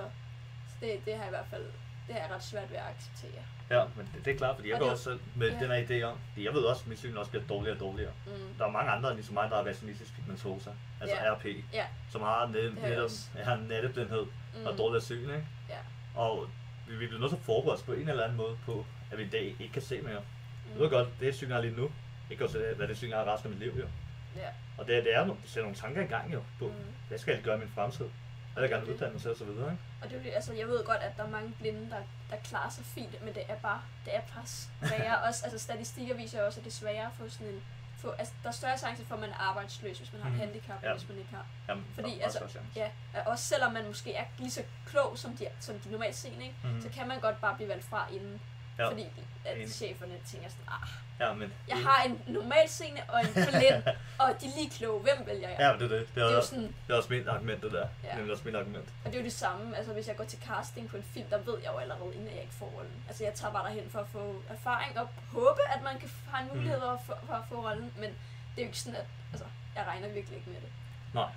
så 0.70 0.76
det, 0.82 1.06
det 1.06 1.14
har 1.14 1.22
jeg 1.24 1.30
i 1.30 1.36
hvert 1.36 1.48
fald 1.50 1.66
det 2.08 2.16
har 2.16 2.22
jeg 2.22 2.36
ret 2.36 2.44
svært 2.44 2.70
ved 2.70 2.78
at 2.78 2.84
acceptere. 2.96 3.44
Ja, 3.70 3.86
men 3.96 4.10
det, 4.16 4.26
det 4.26 4.34
er 4.34 4.38
klart, 4.38 4.56
fordi 4.56 4.68
jeg 4.68 4.76
Og 4.76 4.80
går 4.80 4.86
det- 4.86 4.94
også 4.94 5.04
selv 5.04 5.20
med 5.36 5.52
ja. 5.52 5.60
den 5.60 5.72
her 5.72 5.86
idé 5.88 6.04
om, 6.04 6.18
fordi 6.34 6.46
jeg 6.46 6.54
ved 6.54 6.62
også, 6.62 6.82
at 6.82 6.88
mit 6.88 7.00
syn 7.00 7.18
også 7.18 7.32
bliver 7.32 7.46
dårligere 7.48 7.76
og 7.76 7.80
dårligere. 7.80 8.12
Mm. 8.26 8.32
Der 8.58 8.66
er 8.66 8.72
mange 8.72 8.92
andre, 8.92 9.14
ligesom 9.16 9.34
mig, 9.34 9.50
der 9.50 9.56
har 9.56 9.64
rationalistisk 9.64 10.16
pigmentosa, 10.16 10.70
altså 11.02 11.16
Ja. 11.16 11.34
RP, 11.34 11.46
Ja. 11.74 11.86
som 12.12 12.22
har 12.22 12.48
net, 12.48 12.76
netop 12.82 13.04
også. 13.04 13.30
har 13.44 13.56
natteblindhed 13.56 14.26
Mm. 14.56 14.66
og 14.66 14.78
dårligere 14.78 15.04
syn, 15.04 15.22
ikke? 15.30 15.46
Ja. 15.70 15.78
Og 16.16 16.48
vi, 16.88 17.08
bliver 17.08 17.20
nødt 17.20 17.32
til 17.32 17.38
at 17.38 17.44
forberede 17.44 17.78
os 17.78 17.84
på 17.84 17.94
en 17.94 18.10
eller 18.10 18.24
anden 18.24 18.38
måde 18.38 18.58
på, 18.66 18.86
at 19.12 19.18
vi 19.18 19.24
i 19.24 19.30
dag 19.30 19.56
ikke 19.60 19.74
kan 19.74 19.82
se 19.82 20.02
mere. 20.02 20.20
Mm. 20.20 20.72
Jeg 20.72 20.80
ved 20.80 20.90
godt, 20.90 21.10
det 21.20 21.36
syn, 21.36 21.52
jeg 21.52 21.62
lige 21.62 21.76
nu, 21.76 21.92
ikke 22.30 22.44
også 22.46 22.74
hvad 22.78 22.88
det 22.88 22.98
syn, 22.98 23.10
jeg 23.10 23.18
har 23.18 23.34
resten 23.34 23.52
af 23.52 23.58
mit 23.58 23.60
liv, 23.68 23.80
jo. 23.80 23.88
Ja. 24.36 24.50
Og 24.78 24.88
det, 24.88 25.04
det 25.04 25.16
er, 25.16 25.24
det 25.26 25.36
sætter 25.46 25.62
nogle 25.62 25.76
tanker 25.76 26.02
i 26.02 26.06
gang, 26.06 26.34
jo, 26.34 26.44
på, 26.60 26.68
Mm. 26.68 26.74
hvad 27.08 27.18
skal 27.18 27.34
jeg 27.34 27.44
gøre 27.44 27.56
i 27.56 27.60
min 27.60 27.70
fremtid? 27.76 28.06
Hvad 28.54 28.64
vil 28.64 28.70
jeg 28.70 28.80
gerne 28.80 28.94
uddanne 28.94 29.14
mig 29.14 29.22
selv 29.22 29.32
og 29.32 29.38
så 29.38 29.46
videre, 29.46 29.72
ikke? 29.72 29.84
Og 30.02 30.10
det 30.10 30.32
er 30.32 30.36
altså, 30.36 30.54
jeg 30.54 30.68
ved 30.68 30.84
godt, 30.84 30.98
at 31.02 31.18
der 31.18 31.24
er 31.24 31.30
mange 31.30 31.54
blinde, 31.60 31.90
der, 31.90 32.02
der 32.30 32.36
klarer 32.44 32.70
sig 32.70 32.86
fint, 32.86 33.24
men 33.26 33.34
det 33.34 33.44
er 33.48 33.56
bare, 33.56 33.82
det 34.06 34.16
er 34.16 34.22
bare 34.36 34.46
sværere. 34.46 35.22
også, 35.28 35.44
altså, 35.44 35.60
statistikker 35.60 36.16
viser 36.16 36.44
også, 36.44 36.60
at 36.60 36.64
det 36.66 36.72
er 36.72 36.76
sværere 36.76 37.06
at 37.06 37.12
få 37.20 37.30
sådan 37.30 37.48
en, 37.48 37.62
få, 37.98 38.12
altså, 38.12 38.34
der 38.44 38.50
er 38.50 38.54
større 38.54 38.78
chance 38.78 39.06
for, 39.06 39.16
at 39.16 39.22
man 39.22 39.30
er 39.30 39.36
arbejdsløs, 39.50 39.98
hvis 39.98 40.14
man 40.14 40.22
har 40.22 40.28
et 40.30 40.34
Mhm. 40.36 40.42
handicap, 40.42 40.84
Ja. 40.84 40.94
hvis 40.94 41.10
man 41.10 41.18
ikke 41.18 41.30
har. 41.30 41.46
Jamen, 41.70 41.86
Fordi, 41.96 42.20
altså. 42.20 42.60
Ja, 42.76 42.90
og 43.14 43.22
også 43.32 43.44
selvom 43.44 43.74
man 43.74 43.86
måske 43.88 44.14
er 44.16 44.26
lige 44.38 44.52
så 44.52 44.64
klog, 44.86 45.18
som 45.18 45.38
de, 45.38 45.48
som 45.60 45.80
de 45.80 45.92
normalt 45.92 46.16
seende, 46.16 46.44
ikke? 46.44 46.56
Mhm. 46.64 46.82
så 46.82 46.90
kan 46.90 47.08
man 47.08 47.20
godt 47.20 47.42
bare 47.42 47.56
blive 47.56 47.70
valgt 47.70 47.86
fra 47.86 48.08
inden. 48.12 48.42
Ja. 48.80 48.88
Fordi 48.90 49.06
at 49.46 49.58
Enig. 49.58 49.70
cheferne 49.74 50.14
tænker 50.32 50.50
sådan, 50.50 50.66
ah, 50.68 50.88
Ja, 51.20 51.34
men... 51.34 51.54
jeg 51.68 51.78
har 51.78 52.04
en 52.04 52.22
normal 52.28 52.70
seende 52.70 53.02
og 53.10 53.20
en 53.22 53.28
blind, 53.34 53.84
og 54.22 54.28
de 54.42 54.46
er 54.46 54.56
lige 54.58 54.70
kloge, 54.70 55.02
hvem 55.02 55.26
vælger 55.26 55.50
jeg? 55.50 55.58
Ja, 55.60 55.74
det 55.74 55.82
er 55.94 55.98
det. 55.98 56.08
Det 56.16 56.22
er, 56.24 56.26
Det 56.28 56.34
er 56.34 56.38
også, 56.38 56.50
sådan, 56.50 56.64
det 56.88 56.94
er 56.94 56.98
også 56.98 57.14
mit 57.14 57.28
argument, 57.28 57.64
det 57.64 57.72
der. 57.72 57.88
Ja. 58.04 58.16
Ja. 58.16 58.22
Det 58.22 58.28
er 58.28 58.32
også 58.32 58.44
mit 58.46 58.56
argument. 58.56 58.86
Og 59.06 59.12
det 59.12 59.16
er 59.16 59.20
jo 59.20 59.24
det 59.26 59.34
samme, 59.34 59.78
altså 59.78 59.94
hvis 59.94 60.08
jeg 60.08 60.16
går 60.18 60.24
til 60.24 60.40
casting 60.48 60.90
på 60.90 60.98
en 60.98 61.04
film, 61.04 61.30
der 61.30 61.38
ved 61.38 61.58
jeg 61.64 61.72
jo 61.74 61.78
allerede, 61.78 62.16
inden 62.16 62.28
jeg 62.34 62.42
ikke 62.42 62.54
får 62.54 62.66
rollen. 62.66 63.04
Altså 63.08 63.24
jeg 63.24 63.34
tager 63.34 63.54
bare 63.54 63.64
derhen 63.68 63.90
for 63.90 64.00
at 64.00 64.08
få 64.08 64.42
erfaring 64.50 65.00
og 65.00 65.08
håbe, 65.32 65.62
at 65.76 65.82
man 65.84 66.00
kan 66.00 66.10
have 66.34 66.42
en 66.52 66.58
mulighed 66.58 66.78
Mm. 66.80 67.06
for, 67.06 67.18
for 67.28 67.34
at 67.34 67.44
få 67.50 67.56
rollen, 67.70 67.94
men 67.98 68.10
det 68.56 68.58
er 68.58 68.62
jo 68.62 68.68
ikke 68.68 68.80
sådan, 68.80 69.00
at 69.00 69.06
altså, 69.32 69.46
jeg 69.76 69.86
regner 69.88 70.08
virkelig 70.10 70.38
ikke 70.38 70.50
med 70.50 70.62
det. 70.62 70.72
Nej. 71.14 71.30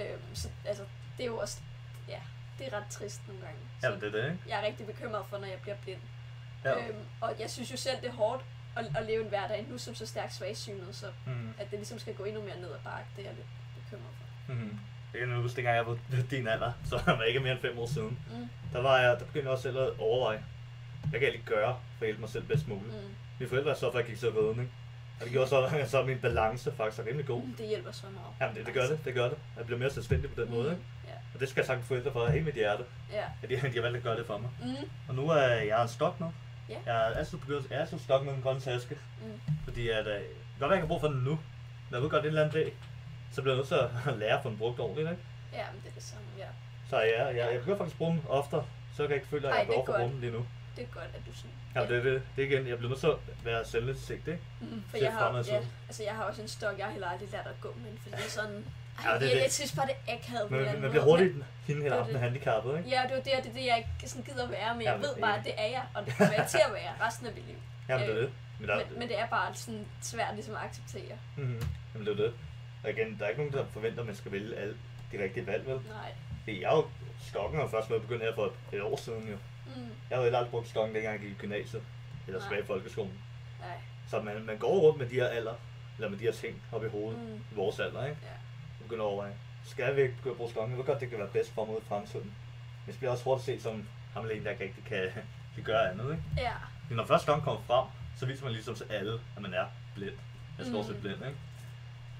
Øhm, 0.00 0.34
så 0.34 0.48
altså, 0.64 0.84
det 1.16 1.22
er 1.22 1.26
jo 1.26 1.38
også, 1.38 1.60
ja, 2.08 2.18
det 2.58 2.66
er 2.72 2.76
ret 2.76 2.86
trist 2.90 3.20
nogle 3.28 3.42
gange. 3.42 3.58
Så 3.80 3.86
Jamen, 3.86 4.00
det 4.00 4.14
er 4.14 4.22
det, 4.22 4.32
ikke? 4.32 4.44
jeg 4.48 4.60
er 4.62 4.66
rigtig 4.66 4.86
bekymret 4.86 5.26
for, 5.26 5.38
når 5.38 5.46
jeg 5.46 5.58
bliver 5.62 5.76
blind. 5.82 6.00
Ja. 6.64 6.78
Øhm, 6.88 6.96
og 7.20 7.34
jeg 7.40 7.50
synes 7.50 7.72
jo 7.72 7.76
selv, 7.76 7.96
det 8.00 8.08
er 8.08 8.12
hårdt 8.12 8.44
at, 8.76 8.84
at 8.96 9.06
leve 9.06 9.22
en 9.22 9.28
hverdag, 9.28 9.66
nu 9.70 9.78
som 9.78 9.94
så 9.94 10.06
stærkt 10.06 10.34
svagsynet, 10.34 10.88
så 10.96 11.06
Mm. 11.26 11.48
at 11.58 11.70
det 11.70 11.78
ligesom 11.78 11.98
skal 11.98 12.14
gå 12.14 12.24
endnu 12.24 12.42
mere 12.42 12.56
ned 12.60 12.70
ad 12.72 12.78
bakke, 12.84 13.06
det 13.16 13.22
er 13.24 13.28
jeg 13.28 13.36
lidt 13.36 13.46
bekymret 13.84 14.12
for. 14.18 14.52
Mm-hmm. 14.52 14.78
Jeg 15.12 15.20
kan 15.20 15.42
huske, 15.42 15.56
dengang 15.56 15.76
jeg 15.76 15.86
var 15.86 15.98
din 16.30 16.46
alder, 16.48 16.72
så 16.90 17.00
var 17.06 17.22
ikke 17.22 17.40
mere 17.40 17.52
end 17.52 17.60
fem 17.60 17.78
år 17.78 17.86
siden. 17.86 18.18
Mm, 18.30 18.48
Der, 18.72 18.80
var 18.82 18.98
jeg, 18.98 19.10
der 19.20 19.24
begyndte 19.24 19.46
jeg 19.46 19.52
også 19.52 19.62
selv 19.62 19.78
at 19.78 19.90
overveje, 19.98 20.44
hvad 21.10 21.20
kan 21.20 21.22
jeg 21.22 21.32
lige 21.32 21.44
gøre 21.46 21.78
for 21.98 22.04
at 22.04 22.06
hjælpe 22.06 22.20
mig 22.20 22.30
selv 22.30 22.44
bedst 22.44 22.68
muligt. 22.68 22.86
mm, 22.94 23.14
Mine 23.38 23.48
forældre 23.50 23.74
så 23.74 23.80
for, 23.80 23.98
at 23.98 24.04
jeg 24.04 24.04
gik 24.10 24.18
til 24.18 24.30
ridning. 24.30 24.72
Og 25.20 25.24
det 25.24 25.32
gjorde 25.32 25.48
så, 25.48 25.86
så 25.90 26.02
min 26.04 26.18
balance 26.18 26.72
faktisk 26.76 27.02
er 27.02 27.06
rimelig 27.06 27.26
god. 27.26 27.42
Mm, 27.42 27.54
Det 27.54 27.68
hjælper 27.68 27.92
så 27.92 28.06
meget. 28.14 28.26
Jamen, 28.40 28.56
det, 28.56 28.66
det 28.66 28.74
gør 28.74 28.86
det, 28.86 29.04
det 29.04 29.14
gør 29.14 29.28
det. 29.28 29.38
Jeg 29.56 29.64
bliver 29.66 29.78
mere 29.78 29.90
selvstændig 29.90 30.34
på 30.34 30.40
den 30.42 30.50
måde, 30.50 30.70
ikke? 30.70 30.82
Ja. 31.08 31.12
Og 31.34 31.40
det 31.40 31.48
skal 31.48 31.60
jeg 31.60 31.66
takke 31.66 31.82
forældre 31.82 32.12
for 32.12 32.26
af 32.26 32.32
hele 32.32 32.44
mit 32.44 32.54
hjerte, 32.54 32.84
Ja. 33.12 33.24
at 33.42 33.48
de, 33.48 33.54
de 33.56 33.74
har 33.74 33.82
valgt 33.82 33.96
at 33.96 34.02
gøre 34.02 34.16
det 34.16 34.26
for 34.26 34.38
mig. 34.38 34.50
Mm. 34.62 34.88
Og 35.08 35.14
nu 35.14 35.28
er 35.28 35.48
jeg 35.48 35.82
en 35.82 35.88
stok 35.88 36.20
nu. 36.20 36.32
Ja. 36.72 36.92
Jeg 36.92 37.12
er 37.12 37.14
altid 37.14 37.38
begyndt, 37.38 37.70
jeg 37.70 37.76
er 37.76 37.80
altid 37.80 37.98
stok 37.98 38.24
med 38.24 38.32
en 38.34 38.42
grøn 38.42 38.60
taske. 38.60 38.98
Mm. 39.22 39.40
Fordi 39.64 39.88
at, 39.88 40.06
øh, 40.06 40.20
godt 40.60 40.70
jeg 40.70 40.76
ikke 40.76 40.86
har 40.86 40.86
brug 40.86 41.00
for 41.00 41.08
den 41.08 41.20
nu. 41.28 41.30
Men 41.30 41.94
jeg 41.94 42.02
ved 42.02 42.10
godt, 42.10 42.22
det 42.22 42.28
er 42.28 42.32
en 42.32 42.38
eller 42.38 42.44
anden 42.44 42.62
dag, 42.62 42.74
så 43.32 43.42
bliver 43.42 43.54
jeg 43.54 43.58
nødt 43.58 43.68
til 43.68 43.74
at 44.10 44.18
lære 44.22 44.36
at 44.36 44.42
få 44.42 44.48
den 44.48 44.58
brugt 44.58 44.80
ordentligt, 44.80 45.10
ikke? 45.10 45.22
Ja, 45.52 45.64
men 45.72 45.82
det 45.82 45.88
er 45.88 45.94
det 45.94 46.02
samme, 46.02 46.26
ja. 46.38 46.46
Så 46.90 46.96
ja, 47.00 47.26
jeg, 47.26 47.52
jeg 47.52 47.60
begynder 47.60 47.78
faktisk 47.78 47.94
at 47.94 47.98
bruge 47.98 48.12
den 48.12 48.24
oftere, 48.28 48.64
så 48.94 49.02
jeg 49.02 49.08
kan 49.08 49.16
ikke 49.16 49.28
føle, 49.28 49.48
at 49.48 49.52
Ej, 49.52 49.58
jeg 49.58 49.66
det 49.66 49.74
har 49.74 49.82
behov 49.82 49.86
for 49.86 49.98
bruge 49.98 50.12
den 50.12 50.20
lige 50.20 50.32
nu. 50.32 50.46
Det 50.76 50.82
er 50.82 50.92
godt, 51.00 51.10
at 51.14 51.22
du 51.26 51.32
sådan... 51.34 51.56
Ja, 51.74 51.80
det, 51.80 51.98
er 51.98 52.02
det, 52.02 52.22
det 52.36 52.44
er 52.44 52.48
igen, 52.48 52.66
jeg 52.68 52.76
bliver 52.78 52.90
nødt 52.90 53.00
til 53.00 53.06
at 53.06 53.18
være 53.44 53.64
selvindsigtig, 53.64 54.32
ikke? 54.32 54.44
Mm, 54.60 54.82
for 54.88 54.96
Se 54.96 55.04
jeg 55.04 55.12
har, 55.12 55.44
ja, 55.48 55.60
altså 55.88 56.02
jeg 56.02 56.14
har 56.14 56.24
også 56.24 56.42
en 56.42 56.48
stok, 56.48 56.78
jeg 56.78 56.86
har 56.86 56.92
heller 56.92 57.08
aldrig 57.08 57.28
lært 57.30 57.46
at 57.46 57.60
gå 57.60 57.74
med, 57.82 57.98
fordi 58.02 58.16
det 58.16 58.24
er 58.26 58.30
sådan... 58.30 58.64
Ej, 58.98 59.04
Ja, 59.12 59.14
det 59.18 59.26
jeg, 59.26 59.36
det. 59.36 59.42
jeg, 59.42 59.52
synes 59.52 59.72
bare, 59.72 59.86
det 59.86 59.94
er 60.08 60.12
akavet 60.18 60.48
på 60.48 60.54
Men 60.54 60.64
anden 60.66 60.82
man 60.82 60.90
bliver 60.90 61.04
måde. 61.04 61.16
hurtigt 61.16 61.34
hende 61.66 61.80
med 61.82 61.90
det. 62.12 62.20
handicappet, 62.20 62.72
Men, 62.74 62.84
ikke? 62.84 62.96
ja, 62.96 63.02
det 63.02 63.10
er 63.12 63.16
jo 63.16 63.22
det, 63.24 63.44
det 63.44 63.50
er 63.50 63.54
det, 63.58 63.66
jeg 63.66 63.76
ikke 63.78 64.10
sådan 64.10 64.24
gider 64.24 64.48
være, 64.48 64.74
men 64.74 64.82
Ja, 64.82 64.90
jeg 64.90 64.98
men 65.00 65.06
ved 65.08 65.14
bare, 65.20 65.38
at 65.38 65.44
det 65.44 65.54
er 65.56 65.66
jeg, 65.76 65.84
og 65.94 66.06
det 66.06 66.14
kommer 66.16 66.34
jeg 66.34 66.46
til 66.50 66.60
at 66.68 66.72
være 66.72 67.06
resten 67.06 67.26
af 67.26 67.32
mit 67.34 67.46
liv. 67.46 67.56
Jamen, 67.88 68.06
det 68.08 68.14
er 68.14 68.18
øh, 68.20 68.22
det. 68.24 68.32
Men, 68.58 68.68
der, 68.68 68.76
Men, 68.76 68.98
men 68.98 69.08
det 69.08 69.18
er 69.18 69.26
bare 69.26 69.54
sådan 69.54 69.86
svært 70.00 70.34
ligesom 70.34 70.54
at 70.54 70.60
acceptere. 70.68 71.16
mm-hmm. 71.36 71.62
Jamen, 71.94 72.06
det 72.06 72.12
er 72.20 72.22
det. 72.24 72.34
Og 72.84 72.90
igen, 72.90 73.16
der 73.18 73.24
er 73.24 73.28
ikke 73.28 73.40
nogen, 73.42 73.52
der 73.58 73.64
forventer, 73.72 74.00
at 74.00 74.06
man 74.06 74.16
skal 74.16 74.32
vælge 74.32 74.56
alle 74.56 74.76
de 75.12 75.22
rigtige 75.22 75.46
valg, 75.46 75.66
vel? 75.66 75.74
Nej. 75.76 76.12
Det 76.46 76.60
jeg 76.60 76.70
er 76.72 76.76
jo, 76.76 76.84
stokken 77.28 77.60
har 77.60 77.68
først 77.68 77.90
været 77.90 78.02
begyndt 78.02 78.22
her 78.22 78.34
for 78.34 78.44
et, 78.46 78.52
et 78.76 78.82
år 78.82 78.96
siden, 78.96 79.28
jo. 79.28 79.36
Mm, 79.66 79.82
Jeg 80.10 80.16
havde 80.16 80.22
heller 80.22 80.38
aldrig 80.38 80.50
brugt 80.50 80.68
stokken, 80.68 80.94
dengang 80.94 81.12
jeg 81.14 81.20
gik 81.22 81.30
i 81.30 81.40
gymnasiet. 81.40 81.82
Eller 82.26 82.38
Nej. 82.40 82.48
tilbage 82.48 82.62
i 82.62 82.66
folkeskolen. 82.66 83.12
nej. 83.60 83.76
Så 84.10 84.22
man, 84.22 84.42
man 84.46 84.58
går 84.58 84.80
rundt 84.80 84.98
med 84.98 85.06
de 85.08 85.14
her 85.14 85.26
alder, 85.26 85.54
eller 85.98 86.08
med 86.10 86.18
de 86.18 86.24
her 86.24 86.32
ting 86.32 86.62
op 86.72 86.84
i 86.84 86.88
hovedet, 86.88 87.20
Mm. 87.20 87.34
i 87.52 87.54
vores 87.54 87.80
alder, 87.80 88.04
ikke? 88.06 88.16
Ja. 88.22 88.28
Begynder 88.92 89.04
at 89.06 89.12
overveje, 89.12 89.34
skal 89.64 89.96
vi 89.96 90.02
ikke 90.02 90.14
begynde 90.16 90.30
at 90.32 90.36
bruge 90.36 90.50
stokken? 90.50 90.70
Jeg 90.70 90.78
ved 90.78 90.86
godt, 90.86 91.00
det 91.00 91.10
kan 91.10 91.18
være 91.18 91.28
bedst 91.28 91.50
for 91.54 91.64
ud 91.64 91.80
i 91.80 91.84
fremtiden. 91.88 92.26
Men 92.86 92.92
det 92.92 92.96
bliver 92.98 93.10
også 93.10 93.24
hurtigt 93.24 93.46
set 93.46 93.62
som 93.62 93.88
ham 94.14 94.24
en, 94.30 94.44
der 94.44 94.50
ikke 94.50 94.64
rigtig 94.64 94.84
kan, 94.84 95.08
kan 95.54 95.64
gøre 95.64 95.90
andet, 95.90 96.10
ikke? 96.10 96.22
Ja. 96.36 96.52
Men 96.88 96.96
når 96.96 97.04
først 97.04 97.22
stokken 97.22 97.44
kommer 97.44 97.60
frem, 97.66 97.86
så 98.16 98.26
viser 98.26 98.44
man 98.44 98.52
ligesom 98.52 98.74
til 98.74 98.86
alle, 98.90 99.20
at 99.36 99.42
man 99.42 99.54
er 99.54 99.64
blind. 99.94 100.14
Jeg 100.58 100.66
står 100.66 100.82
Mm. 100.82 100.86
set 100.88 101.00
blind, 101.00 101.16
ikke? 101.16 101.36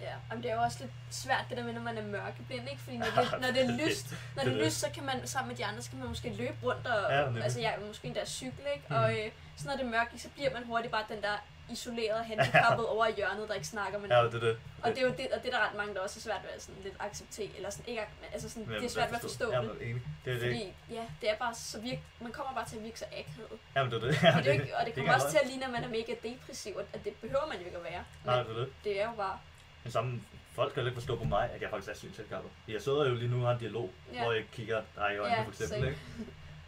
Ja, 0.03 0.15
Jamen, 0.31 0.43
det 0.43 0.51
er 0.51 0.55
jo 0.55 0.63
også 0.63 0.79
lidt 0.81 0.91
svært 1.11 1.45
det 1.49 1.57
der 1.57 1.65
med, 1.65 1.73
når 1.73 1.81
man 1.81 1.99
er 1.99 2.03
mørkeblind, 2.03 2.69
ikke? 2.71 2.83
Fordi 2.83 2.97
når 2.97 3.07
det, 3.07 3.41
når 3.41 3.49
det 3.57 3.63
er 3.65 3.87
lyst, 3.87 4.07
når 4.37 4.43
det 4.43 4.53
Det 4.53 4.59
er 4.59 4.63
er 4.63 4.65
lyst, 4.67 4.81
så 4.81 4.89
kan 4.95 5.05
man 5.05 5.27
sammen 5.27 5.49
med 5.49 5.57
de 5.57 5.65
andre, 5.65 5.83
så 5.83 5.91
kan 5.91 5.99
man 5.99 6.09
måske 6.09 6.29
løbe 6.31 6.57
rundt 6.63 6.87
og, 6.87 7.13
Ja, 7.13 7.43
altså 7.43 7.61
jeg 7.61 7.75
er 7.81 7.87
måske 7.87 8.07
endda 8.09 8.25
cykle, 8.25 8.65
ikke? 8.75 8.87
Mm. 8.89 8.95
Og 8.97 9.13
øh, 9.19 9.31
så 9.57 9.67
når 9.69 9.77
det 9.77 9.85
er 9.87 9.91
mørkt, 9.91 10.21
så 10.21 10.29
bliver 10.29 10.53
man 10.53 10.65
hurtigt 10.65 10.93
bare 10.93 11.05
den 11.09 11.23
der 11.23 11.37
isolerede 11.71 12.25
handicappet 12.25 12.87
over 12.87 13.07
i 13.07 13.13
hjørnet, 13.15 13.49
der 13.49 13.55
ikke 13.55 13.67
snakker 13.67 13.99
med 13.99 14.09
Ja, 14.09 14.23
det 14.25 14.35
er 14.35 14.39
det. 14.41 14.57
Og 14.83 14.91
det 14.91 14.99
er 14.99 15.03
jo 15.03 15.09
det, 15.19 15.27
og 15.33 15.43
det 15.43 15.55
er 15.55 15.57
der 15.59 15.67
ret 15.69 15.77
mange, 15.77 15.95
der 15.95 16.01
også 16.01 16.19
er 16.19 16.23
svært 16.23 16.43
ved 16.43 16.51
at 16.57 16.63
sådan 16.63 16.83
lidt 16.83 16.95
acceptere, 17.01 17.49
eller 17.57 17.71
sådan 17.71 17.85
ikke, 17.89 18.03
altså 18.33 18.49
sådan, 18.49 18.67
Men 18.69 18.77
det 18.77 18.85
er 18.85 18.89
svært 18.91 19.09
ved 19.11 19.17
at 19.17 19.23
forstå 19.23 19.53
ja, 19.53 19.61
det. 19.63 19.71
enig. 19.83 20.03
Det 20.25 20.33
er 20.33 20.39
det. 20.39 20.49
Fordi, 20.49 20.73
ja, 20.91 21.05
det 21.21 21.31
er 21.31 21.37
bare 21.37 21.55
så 21.55 21.81
virke, 21.81 22.03
man 22.21 22.33
kommer 22.33 22.55
bare 22.55 22.69
til 22.69 22.77
at 22.77 22.85
virke 22.85 22.99
så 22.99 23.05
akavet. 23.13 23.59
Jamen, 23.77 23.93
det 23.93 24.03
er 24.03 24.07
det. 24.07 24.19
Og 24.37 24.45
det, 24.45 24.49
er 24.49 24.53
ikke, 24.53 24.77
og 24.77 24.87
det 24.87 24.95
kommer 24.95 25.13
kan 25.13 25.15
også 25.15 25.31
til 25.31 25.39
at 25.43 25.47
ligne, 25.51 25.65
at 25.65 25.71
man 25.71 25.85
er 25.85 25.89
mega 25.89 26.15
depressiv, 26.23 26.77
og 26.77 26.85
at 26.93 27.05
det 27.05 27.15
behøver 27.15 27.47
man 27.49 27.59
jo 27.59 27.65
ikke 27.65 27.77
at 27.77 27.85
være. 27.85 28.05
Nej, 28.25 28.37
Men 28.37 28.47
det 28.47 28.57
er 28.57 28.65
det. 28.65 28.73
det 28.85 29.01
er 29.01 29.05
jo 29.11 29.15
bare, 29.17 29.39
Men 29.85 29.93
samme 29.93 30.21
folk 30.53 30.75
kan 30.75 30.83
jo 30.83 30.87
ikke 30.89 31.01
forstå 31.01 31.17
på 31.17 31.25
mig, 31.25 31.51
at 31.51 31.63
jeg 31.63 31.71
faktisk 31.71 31.91
er 31.91 31.95
synsselskabet. 31.95 32.51
Jeg 32.69 32.83
sidder 32.83 33.09
jo 33.09 33.15
lige 33.15 33.29
nu 33.31 33.37
og 33.41 33.47
har 33.47 33.53
en 33.55 33.61
dialog, 33.61 33.91
Ja. 34.13 34.23
hvor 34.23 34.33
jeg 34.33 34.45
kigger 34.53 34.83
dig 34.97 35.15
i 35.15 35.17
øjnene 35.19 35.37
Ja, 35.41 35.43
for 35.45 35.51
eksempel, 35.51 35.89
ikke? 35.89 36.01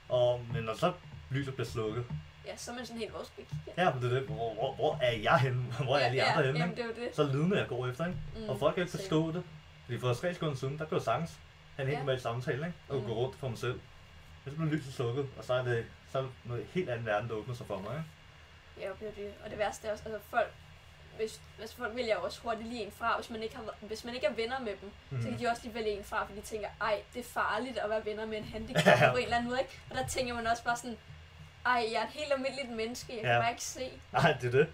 Og, 0.08 0.40
men 0.52 0.62
når 0.64 0.74
så 0.74 0.92
lyset 1.30 1.54
bliver 1.54 1.66
slukket, 1.66 2.04
ja, 2.46 2.56
så 2.56 2.70
er 2.70 2.74
man 2.74 2.86
sådan 2.86 3.00
helt 3.00 3.12
vores 3.14 3.30
big. 3.30 3.46
ja, 3.78 3.92
men 3.94 4.02
det 4.02 4.12
er 4.12 4.18
det. 4.18 4.28
Hvor, 4.28 4.54
hvor, 4.54 4.74
hvor 4.74 4.98
er 5.02 5.12
jeg 5.12 5.38
henne? 5.38 5.62
Hvor 5.84 5.96
er 5.96 6.00
alle 6.00 6.18
de 6.18 6.24
ja, 6.24 6.30
andre 6.30 6.40
ja, 6.40 6.46
henne? 6.46 6.60
Jamen, 6.60 6.76
det 6.76 6.84
er 6.84 6.88
det. 6.94 7.16
Så 7.16 7.22
lydende, 7.24 7.58
jeg 7.58 7.68
går 7.68 7.86
efter, 7.86 8.06
ikke? 8.06 8.18
Mm, 8.36 8.48
Og 8.48 8.58
folk 8.58 8.74
kan 8.74 8.82
ikke 8.82 8.90
forstå 8.96 9.32
det. 9.32 9.42
Fordi 9.84 9.98
for 9.98 10.14
tre 10.14 10.34
sekunder 10.34 10.54
siden, 10.56 10.78
der 10.78 10.84
kunne 10.84 10.96
jeg 10.98 11.02
sagtens 11.04 11.30
have 11.76 11.82
en 11.84 11.88
helt 11.88 11.98
Ja. 11.98 11.98
normal 12.04 12.20
samtale, 12.20 12.66
ikke? 12.66 12.78
Og 12.88 12.96
Mm. 12.96 13.06
gå 13.06 13.12
rundt 13.14 13.36
for 13.36 13.48
mig 13.48 13.58
selv. 13.58 13.80
Men 14.44 14.52
så 14.54 14.56
blev 14.60 14.72
lyset 14.72 14.94
slukket, 14.94 15.28
og 15.38 15.44
så 15.44 15.54
er 15.54 15.62
det 15.64 15.86
så 16.12 16.18
er 16.18 16.26
noget 16.44 16.66
helt 16.74 16.90
anden 16.90 17.06
verden, 17.06 17.28
der 17.28 17.34
åbner 17.34 17.54
sig 17.54 17.66
for 17.66 17.78
mig, 17.78 17.90
ikke? 17.98 18.86
Ja, 18.86 18.92
det 19.00 19.08
er 19.08 19.22
det. 19.22 19.32
Og 19.44 19.50
det 19.50 19.58
værste 19.58 19.88
er 19.88 19.92
også, 19.92 20.04
altså 20.04 20.20
folk, 20.30 20.52
hvis, 21.16 21.40
altså 21.60 21.76
folk 21.76 21.96
vælger 21.96 22.16
også 22.16 22.40
hurtigt 22.42 22.68
lige 22.68 22.84
en 22.84 22.92
fra, 22.98 23.16
hvis 23.16 23.30
man 23.30 23.42
ikke, 23.42 23.56
har, 23.56 23.64
hvis 23.80 24.04
man 24.04 24.14
ikke 24.14 24.26
er 24.26 24.32
venner 24.32 24.58
med 24.60 24.72
dem, 24.80 24.90
mm. 25.10 25.22
så 25.22 25.28
kan 25.28 25.38
de 25.38 25.46
også 25.48 25.62
lige 25.64 25.74
vælge 25.74 25.90
en 25.90 26.04
fra, 26.04 26.24
fordi 26.24 26.40
de 26.40 26.46
tænker, 26.46 26.68
ej, 26.80 27.00
det 27.14 27.20
er 27.20 27.24
farligt 27.24 27.78
at 27.78 27.90
være 27.90 28.04
venner 28.04 28.26
med 28.26 28.38
en 28.38 28.44
handicap 28.44 28.86
Ja. 29.00 29.10
på 29.12 29.16
en 29.16 29.24
eller 29.24 29.36
anden 29.36 29.50
måde, 29.50 29.60
ikke? 29.60 29.78
Og 29.90 29.96
der 29.96 30.06
tænker 30.06 30.34
man 30.34 30.46
også 30.46 30.64
bare 30.64 30.76
sådan, 30.76 30.96
ej, 31.66 31.88
jeg 31.92 32.00
er 32.00 32.04
et 32.06 32.10
helt 32.12 32.32
almindeligt 32.32 32.70
menneske, 32.70 33.12
jeg 33.12 33.20
kan 33.22 33.30
Ja. 33.30 33.40
bare 33.40 33.50
ikke 33.50 33.62
se. 33.64 33.90
Nej, 34.12 34.32
det 34.40 34.46
er 34.54 34.58
det. 34.58 34.68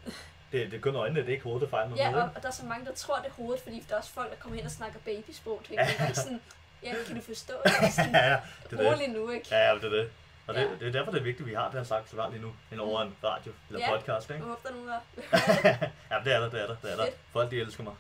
Det, 0.53 0.71
det 0.71 0.77
er 0.77 0.81
kun 0.81 0.97
øjnene, 0.97 1.21
det 1.21 1.29
er 1.29 1.33
ikke 1.33 1.45
hovedet, 1.45 1.63
der 1.63 1.69
fejler 1.69 1.89
noget. 1.91 2.03
Ja, 2.03 2.17
og, 2.23 2.31
og 2.35 2.43
der 2.43 2.49
er 2.49 2.53
så 2.53 2.65
mange, 2.65 2.87
der 2.87 2.95
tror, 2.95 3.17
det 3.17 3.27
er 3.27 3.31
hovedet, 3.33 3.63
fordi 3.63 3.85
der 3.89 3.95
er 3.95 3.99
også 3.99 4.11
folk, 4.13 4.31
der 4.31 4.37
kommer 4.37 4.57
hen 4.57 4.67
og 4.67 4.73
snakker 4.73 4.99
babysprog 5.05 5.61
til. 5.67 5.75
Ja. 5.75 6.13
Sådan, 6.13 6.41
ja, 6.83 6.95
kan 7.07 7.17
du 7.17 7.23
forstå 7.23 7.55
det? 7.65 7.93
Sådan, 7.93 8.11
ja, 8.23 8.31
ja, 8.31 8.37
det 8.71 8.87
er 8.87 8.97
det. 8.97 9.11
nu, 9.11 9.31
ikke? 9.31 9.47
Ja, 9.51 9.69
ja, 9.69 9.75
det 9.75 9.85
er 9.85 9.89
det. 9.89 10.11
Og 10.51 10.57
det, 10.57 10.61
Ja. 10.61 10.69
det 10.81 10.89
er 10.89 10.93
derfor, 10.93 11.11
det 11.13 11.19
er 11.21 11.25
vigtigt, 11.25 11.41
at 11.47 11.51
vi 11.51 11.55
har 11.55 11.69
den 11.69 11.77
her 11.79 11.85
slags 11.85 12.11
program 12.11 12.33
lige 12.33 12.43
nu, 12.43 12.53
end 12.73 12.81
over 12.81 13.03
en 13.03 13.17
radio 13.25 13.53
eller 13.69 13.81
Ja. 13.81 13.97
podcast, 13.97 14.31
ikke? 14.31 14.45
Jeg 14.45 14.49
håber, 14.49 14.61
der 14.63 14.69
er 14.71 14.75
nogen, 14.75 14.89
der... 14.89 15.01
ja, 16.17 16.25
det 16.25 16.33
er 16.35 16.41
der, 16.41 16.51
det 16.51 16.63
er 16.63 16.67
der, 16.67 16.77
det 16.83 16.93
er 16.93 16.97
der. 16.97 17.07
Folk, 17.33 17.51
de 17.51 17.61
elsker 17.61 17.83
mig. 17.85 17.95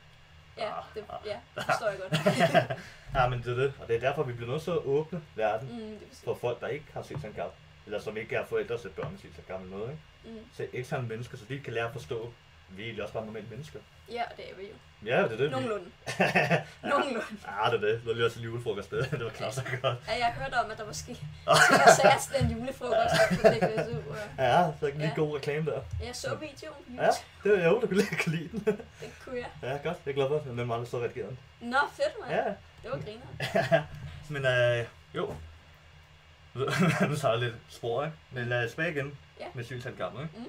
Ja, 0.58 0.66
Ah, 0.78 0.84
det, 0.94 1.04
ah. 1.08 1.16
ja, 1.26 1.36
det 1.54 1.64
forstår 1.64 1.88
jeg 1.88 1.98
godt. 1.98 2.78
ja, 3.14 3.28
men 3.28 3.38
det 3.42 3.52
er 3.52 3.54
det. 3.62 3.72
Og 3.80 3.88
det 3.88 3.96
er 3.96 4.00
derfor, 4.00 4.22
vi 4.22 4.32
bliver 4.32 4.50
nødt 4.52 4.62
til 4.62 4.70
at 4.70 4.76
åbne 4.84 5.22
verden 5.34 5.68
Mm, 5.68 5.98
det 5.98 6.08
for 6.24 6.34
folk, 6.40 6.60
der 6.60 6.66
ikke 6.66 6.84
har 6.94 7.02
set 7.02 7.16
sådan 7.20 7.32
kamp. 7.34 7.52
Eller 7.86 8.00
som 8.00 8.16
ikke 8.16 8.36
er 8.36 8.44
forældre 8.46 8.78
til 8.78 8.88
børn 8.88 9.10
med 9.10 9.18
set 9.18 9.30
eller 9.48 9.58
noget, 9.78 9.90
ikke? 9.90 10.38
Mm. 10.40 10.44
Så 10.56 10.66
eksterne 10.72 11.08
mennesker, 11.08 11.36
så 11.38 11.44
de 11.48 11.60
kan 11.60 11.72
lære 11.72 11.86
at 11.86 11.92
forstå, 11.92 12.32
vi 12.70 12.82
er 12.82 12.86
egentlig 12.86 13.02
også 13.02 13.14
bare 13.14 13.24
normale 13.26 13.46
mennesker. 13.50 13.78
Ja, 14.10 14.22
det 14.36 14.50
er 14.50 14.54
vi 14.56 14.62
jo. 14.62 14.74
Ja, 15.10 15.22
det 15.22 15.32
er 15.32 15.36
det. 15.36 15.50
Nogenlunde. 15.56 15.90
ja. 16.20 16.62
Nogenlunde. 16.82 17.26
Ah, 17.48 17.72
det 17.72 17.84
er 17.84 17.86
det. 17.88 18.00
Nu 18.04 18.10
er 18.10 18.14
lige 18.14 18.26
også 18.26 18.38
en 18.38 18.44
julefrokost. 18.44 18.90
Det 18.90 19.10
det 19.10 19.24
var 19.24 19.30
klart 19.30 19.54
så 19.54 19.62
godt. 19.82 19.98
Ja, 20.08 20.12
jeg 20.18 20.34
hørte 20.38 20.54
om, 20.54 20.70
at 20.70 20.78
der 20.78 20.84
var 20.84 20.92
ske 20.92 21.06
ting 21.14 21.18
og 21.46 21.56
sager 21.96 22.18
til 22.18 22.42
den 22.48 22.58
julefrokost 22.58 23.14
på 23.30 23.34
DBSU. 23.48 24.10
Og 24.10 24.16
Ja, 24.38 24.72
så 24.80 24.86
er 24.86 24.90
en 24.90 24.96
lige 24.98 25.08
Ja. 25.08 25.14
god 25.14 25.36
reklame 25.36 25.70
der. 25.70 25.80
jeg 26.04 26.16
så 26.16 26.34
videoen 26.34 26.96
Ja, 26.96 27.08
det 27.44 27.64
er 27.64 27.68
jo, 27.68 27.80
du 27.80 27.86
lige 27.94 28.06
kan 28.16 28.32
lide 28.32 28.48
den. 28.48 28.60
Det 29.00 29.10
kunne 29.24 29.36
jeg. 29.36 29.48
Ja, 29.62 29.68
godt. 29.88 29.96
Jeg 30.06 30.10
er 30.10 30.14
glad 30.14 30.28
for, 30.28 30.36
at 30.36 30.44
den 30.44 30.58
aldrig 30.60 30.88
så 30.88 30.98
redigeret 31.04 31.28
den. 31.60 31.70
Nå, 31.70 31.76
fedt, 31.92 32.14
mand. 32.20 32.32
Ja, 32.32 32.44
Det 32.82 32.90
var 32.90 32.98
griner. 33.00 33.82
Men 34.32 34.44
øh, 34.46 34.86
jo. 35.14 35.34
nu 37.08 37.16
tager 37.16 37.30
jeg 37.30 37.38
lidt 37.38 37.54
spor, 37.68 38.04
ikke? 38.04 38.16
Men 38.30 38.52
øh, 38.52 38.68
tilbage 38.68 38.90
igen 38.92 39.18
Ja. 39.40 39.46
med 39.54 39.64
synshandicap, 39.64 40.12
ikke? 40.12 40.28
Mm. 40.38 40.46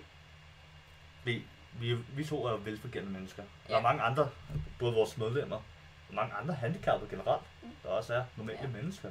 Vi, 1.24 1.44
vi, 1.74 1.94
vi 1.96 2.24
to 2.26 2.46
er 2.46 2.52
jo 2.52 2.60
velfungerende 2.64 3.12
mennesker. 3.12 3.44
Der 3.68 3.74
er 3.74 3.78
Ja. 3.78 3.84
mange 3.84 4.02
andre, 4.04 4.30
både 4.80 4.94
vores 4.94 5.18
medlemmer, 5.18 5.56
og 6.10 6.16
mange 6.16 6.34
andre 6.34 6.54
handicappede 6.54 7.10
generelt, 7.10 7.42
der 7.84 7.90
også 7.90 8.14
er 8.14 8.24
normale 8.38 8.60
Ja. 8.62 8.68
mennesker. 8.68 9.10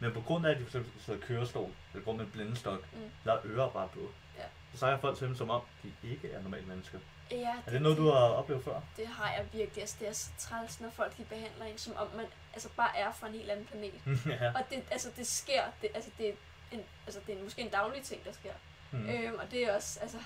Men 0.00 0.12
på 0.12 0.20
grund 0.20 0.46
af, 0.46 0.50
at 0.50 0.56
de 0.58 0.62
eksempel 0.62 0.92
sidder 1.02 1.18
i 1.20 1.22
kørestol, 1.22 1.70
eller 1.92 2.04
går 2.04 2.12
med 2.12 2.24
en 2.24 2.30
blindestok, 2.30 2.80
Mm. 2.92 3.10
der 3.24 3.32
er 3.32 3.38
ører 3.44 3.70
bare 3.70 3.88
på. 3.88 4.00
Ja. 4.38 4.42
Så 4.72 4.78
siger 4.78 4.98
folk 4.98 5.18
til 5.18 5.26
dem 5.26 5.36
som 5.36 5.50
om, 5.50 5.62
de 5.82 5.92
ikke 6.02 6.30
er 6.32 6.42
normale 6.42 6.66
mennesker. 6.66 6.98
Ja, 7.30 7.54
Er 7.66 7.70
det 7.70 7.82
noget, 7.82 7.98
du 7.98 8.04
har 8.10 8.18
oplevet 8.20 8.64
før? 8.64 8.80
Det 8.96 9.06
har 9.06 9.32
jeg 9.32 9.46
virkelig. 9.52 9.80
Altså, 9.82 9.96
det 10.00 10.08
er 10.08 10.12
så 10.12 10.30
træls, 10.38 10.80
når 10.80 10.90
folk 10.90 11.16
de 11.16 11.24
behandler 11.24 11.64
en, 11.66 11.78
som 11.78 11.96
om 11.96 12.06
man 12.16 12.26
altså, 12.52 12.68
bare 12.76 12.96
er 12.98 13.12
fra 13.12 13.26
en 13.26 13.32
helt 13.32 13.50
anden 13.50 13.64
planet. 13.66 14.00
ja. 14.40 14.48
Og 14.54 14.60
det, 14.70 14.82
altså, 14.90 15.10
det 15.16 15.26
sker. 15.26 15.62
Det, 15.82 15.90
altså, 15.94 16.10
det, 16.18 16.28
er 16.28 16.32
en, 16.72 16.80
altså, 17.06 17.20
det 17.26 17.38
er 17.38 17.42
måske 17.44 17.62
en 17.62 17.68
daglig 17.70 18.02
ting, 18.02 18.24
der 18.24 18.32
sker. 18.32 18.52
Mm. 18.90 19.08
Øhm, 19.08 19.34
og 19.38 19.50
det 19.50 19.62
er 19.68 19.74
også, 19.76 20.00
altså, 20.00 20.18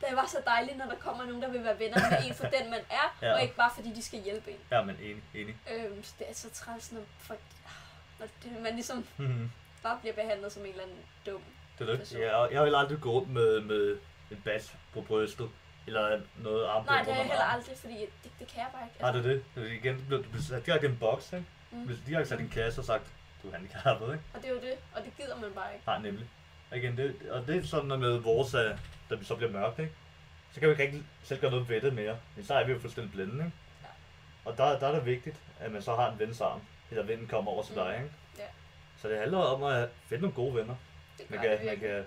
det 0.00 0.16
var 0.16 0.26
så 0.26 0.38
dejligt, 0.46 0.76
når 0.78 0.84
der 0.86 0.94
kommer 0.96 1.24
nogen, 1.24 1.42
der 1.42 1.50
vil 1.50 1.64
være 1.64 1.78
venner 1.78 2.10
med 2.10 2.18
en 2.28 2.34
for 2.34 2.46
den, 2.46 2.70
man 2.70 2.80
er, 2.90 3.16
Ja. 3.22 3.34
og 3.34 3.42
ikke 3.42 3.54
bare 3.54 3.70
fordi 3.74 3.92
de 3.94 4.02
skal 4.02 4.20
hjælpe 4.20 4.50
en. 4.50 4.56
Ja, 4.70 4.82
men 4.82 4.96
enig, 5.02 5.22
enig. 5.34 5.56
Øhm, 5.74 6.04
så 6.04 6.14
det 6.18 6.30
er 6.30 6.34
så 6.34 6.50
træls, 6.50 6.92
når, 6.92 7.00
folk, 7.18 7.40
når 8.18 8.26
det, 8.42 8.62
man 8.62 8.72
ligesom 8.74 9.06
Mm. 9.16 9.50
bare 9.82 9.98
bliver 10.00 10.14
behandlet 10.14 10.52
som 10.52 10.62
en 10.62 10.68
eller 10.70 10.82
anden 10.82 10.96
dum. 11.26 11.42
Det 11.78 11.88
er 11.88 11.96
det. 11.96 12.12
Ja, 12.12 12.42
jeg 12.44 12.64
vil 12.64 12.74
aldrig 12.74 13.00
gå 13.00 13.10
rundt 13.12 13.30
med, 13.30 13.60
med 13.60 13.98
en 14.30 14.40
badge 14.44 14.70
på 14.94 15.00
brystet, 15.00 15.48
eller 15.86 16.20
noget 16.38 16.66
armbånd 16.66 16.86
Nej, 16.86 17.02
det 17.02 17.12
har 17.14 17.20
jeg 17.20 17.28
heller 17.30 17.44
aldrig, 17.44 17.76
fordi 17.78 17.94
det, 18.00 18.30
det 18.38 18.46
kan 18.48 18.58
jeg 18.58 18.68
bare 18.72 18.82
ikke. 18.84 19.00
Nej, 19.00 19.12
det 19.12 19.18
er 19.56 19.62
det. 19.62 19.72
igen, 19.72 19.96
du 20.10 20.22
bliver, 20.22 20.42
sat 20.42 20.66
direkte 20.66 20.86
i 20.86 20.90
en 20.90 20.96
boks, 20.98 21.32
ikke? 21.32 21.44
Mm. 21.70 21.78
Hvis 21.86 21.98
de 22.06 22.14
har 22.14 22.24
sat 22.24 22.40
en 22.40 22.48
kasse 22.48 22.80
og 22.80 22.84
sagt, 22.84 23.02
du 23.42 23.48
er 23.48 23.52
handicappet, 23.52 24.06
ikke? 24.12 24.24
Og 24.34 24.40
det 24.42 24.48
er 24.50 24.54
jo 24.54 24.60
det, 24.60 24.74
og 24.94 25.04
det 25.04 25.16
gider 25.16 25.36
man 25.36 25.50
bare 25.54 25.74
ikke. 25.74 25.86
Nej, 25.86 25.98
nemlig. 25.98 26.26
Og 26.70 26.76
igen, 26.78 26.96
det, 26.96 27.16
og 27.30 27.46
det 27.46 27.56
er 27.56 27.62
sådan 27.66 27.86
noget 27.86 28.00
med 28.00 28.18
vores, 28.18 28.54
uh, 28.54 28.60
da 29.10 29.14
vi 29.14 29.24
så 29.24 29.34
bliver 29.36 29.52
mørkt, 29.52 29.78
ikke? 29.78 29.92
Så 30.52 30.60
kan 30.60 30.68
vi 30.68 30.72
ikke 30.72 30.82
rigtig 30.84 31.04
selv 31.22 31.40
gøre 31.40 31.50
noget 31.50 31.68
ved 31.68 31.80
det 31.80 31.92
mere. 31.92 32.18
Men 32.36 32.44
så 32.44 32.54
er 32.54 32.64
vi 32.64 32.72
jo 32.72 32.78
fuldstændig 32.78 33.12
blinde, 33.12 33.32
ikke? 33.34 33.56
Ja. 33.82 33.88
Og 34.44 34.56
der, 34.56 34.78
der 34.78 34.88
er 34.88 34.92
det 34.94 35.06
vigtigt, 35.06 35.36
at 35.60 35.72
man 35.72 35.82
så 35.82 35.94
har 35.94 36.12
en 36.12 36.18
vens 36.18 36.40
arm, 36.40 36.60
eller 36.90 37.02
vennen 37.04 37.26
kommer 37.28 37.50
over 37.50 37.62
til 37.62 37.72
Mm. 37.74 37.80
dig, 37.84 37.94
ikke? 37.96 38.10
Ja. 38.38 38.44
Så 39.02 39.08
det 39.08 39.18
handler 39.18 39.38
om 39.38 39.62
at 39.62 39.88
finde 40.06 40.20
nogle 40.22 40.34
gode 40.34 40.54
venner, 40.54 40.74
Det 41.18 41.30
man 41.30 41.40
kan, 41.40 41.50
det 41.50 41.66
man 41.66 41.78
kan 41.78 41.90
Og 41.98 42.04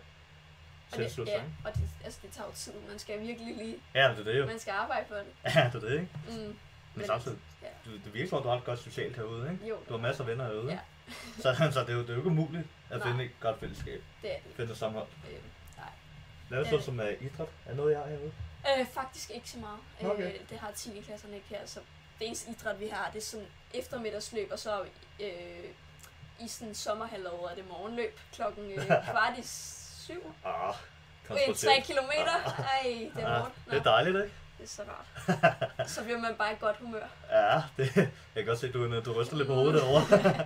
det, 0.97 1.05
tilslutte 1.05 1.31
ja, 1.31 1.37
sig, 1.37 1.45
ikke? 1.45 1.57
og 1.69 1.73
det, 1.75 1.89
altså, 2.03 2.19
det 2.23 2.31
tager 2.31 2.47
jo 2.47 2.53
tid. 2.53 2.73
Man 2.89 2.99
skal 2.99 3.19
virkelig 3.21 3.55
lige, 3.57 3.75
Ja, 3.95 4.09
det 4.09 4.19
er 4.19 4.23
det 4.23 4.39
jo. 4.39 4.45
man 4.45 4.59
skal 4.59 4.71
arbejde 4.71 5.05
for 5.07 5.15
det. 5.15 5.25
Ja, 5.55 5.69
det 5.73 5.83
er 5.83 5.87
det, 5.89 5.91
ikke? 5.93 6.07
Mm. 6.27 6.33
Men 6.33 6.55
Men 6.95 7.05
samtidig, 7.05 7.37
ja. 7.61 7.67
du, 7.85 7.91
det 8.05 8.13
virker 8.13 8.29
som 8.29 8.37
om, 8.37 8.43
du 8.43 8.49
har 8.49 8.57
et 8.57 8.63
godt 8.63 8.79
socialt 8.79 9.15
herude, 9.15 9.51
ikke? 9.51 9.67
Jo, 9.67 9.77
Du 9.89 9.93
har 9.93 10.01
masser 10.01 10.23
af 10.23 10.29
venner 10.29 10.45
herude, 10.45 10.71
Ja. 10.71 10.79
Så, 11.41 11.55
så 11.73 11.79
det, 11.79 11.89
er 11.89 11.93
jo, 11.93 12.01
det 12.01 12.09
er 12.09 12.13
jo 12.13 12.19
ikke 12.19 12.29
umuligt 12.29 12.67
at 12.89 12.99
Nej. 12.99 13.07
finde 13.07 13.23
et 13.25 13.31
godt 13.39 13.59
fællesskab, 13.59 14.03
det 14.21 14.31
er 14.31 14.35
det. 14.47 14.55
finde 14.55 14.71
et 14.71 14.77
sammenhold. 14.77 15.07
Øhm, 15.31 15.41
nej. 15.77 15.85
Laver 16.49 16.63
du 16.63 16.69
så 16.69 16.75
Øh. 16.75 16.83
som 16.83 16.99
uh, 16.99 17.05
idræt? 17.05 17.47
Er 17.65 17.73
noget, 17.75 17.93
jeg 17.93 18.01
er 18.01 18.09
herude? 18.09 18.31
Øh, 18.79 18.87
faktisk 18.93 19.29
ikke 19.31 19.49
så 19.49 19.57
meget. 19.57 19.79
Okay. 20.13 20.33
Øh, 20.33 20.39
det 20.49 20.57
har 20.59 20.71
10. 20.71 21.01
klasserne 21.05 21.35
ikke 21.35 21.47
her, 21.49 21.65
så 21.65 21.79
det 22.19 22.27
eneste 22.27 22.51
idræt, 22.51 22.79
vi 22.79 22.87
har, 22.87 23.09
det 23.13 23.19
er 23.19 23.23
sådan 23.25 23.47
eftermiddagsløb, 23.73 24.49
og 24.51 24.59
så 24.59 24.81
øh, 25.19 25.27
i 26.39 26.47
sådan 26.47 26.75
sommerhalvåret 26.75 27.51
er 27.51 27.55
det 27.55 27.67
morgenløb 27.69 28.19
klokken 28.33 28.71
øh, 28.71 28.85
kvart 29.11 29.37
i 29.37 29.41
syv. 29.43 30.33
Ah, 30.45 30.73
Øh, 31.23 31.27
kontroversielt. 31.27 31.59
tre 31.75 31.81
kilometer. 31.93 32.65
Ej, 32.73 33.09
det 33.15 33.23
er 33.23 33.27
Ah. 33.27 33.39
Nå, 33.41 33.71
det 33.71 33.79
er 33.79 33.83
dejligt, 33.83 34.15
ikke? 34.15 34.35
det 34.57 34.63
er 34.63 34.67
så 34.67 34.81
rart. 34.89 35.89
Så 35.89 36.03
bliver 36.03 36.19
man 36.19 36.35
bare 36.35 36.53
i 36.53 36.55
godt 36.59 36.77
humør. 36.77 37.05
Ja, 37.31 37.61
det, 37.77 37.95
jeg 37.97 38.07
kan 38.35 38.45
godt 38.45 38.59
se, 38.59 38.67
at 38.67 38.73
du, 38.73 38.99
du 39.01 39.13
ryster 39.21 39.35
lidt 39.35 39.47
på 39.47 39.53
hovedet 39.53 39.73
derovre. 39.81 40.45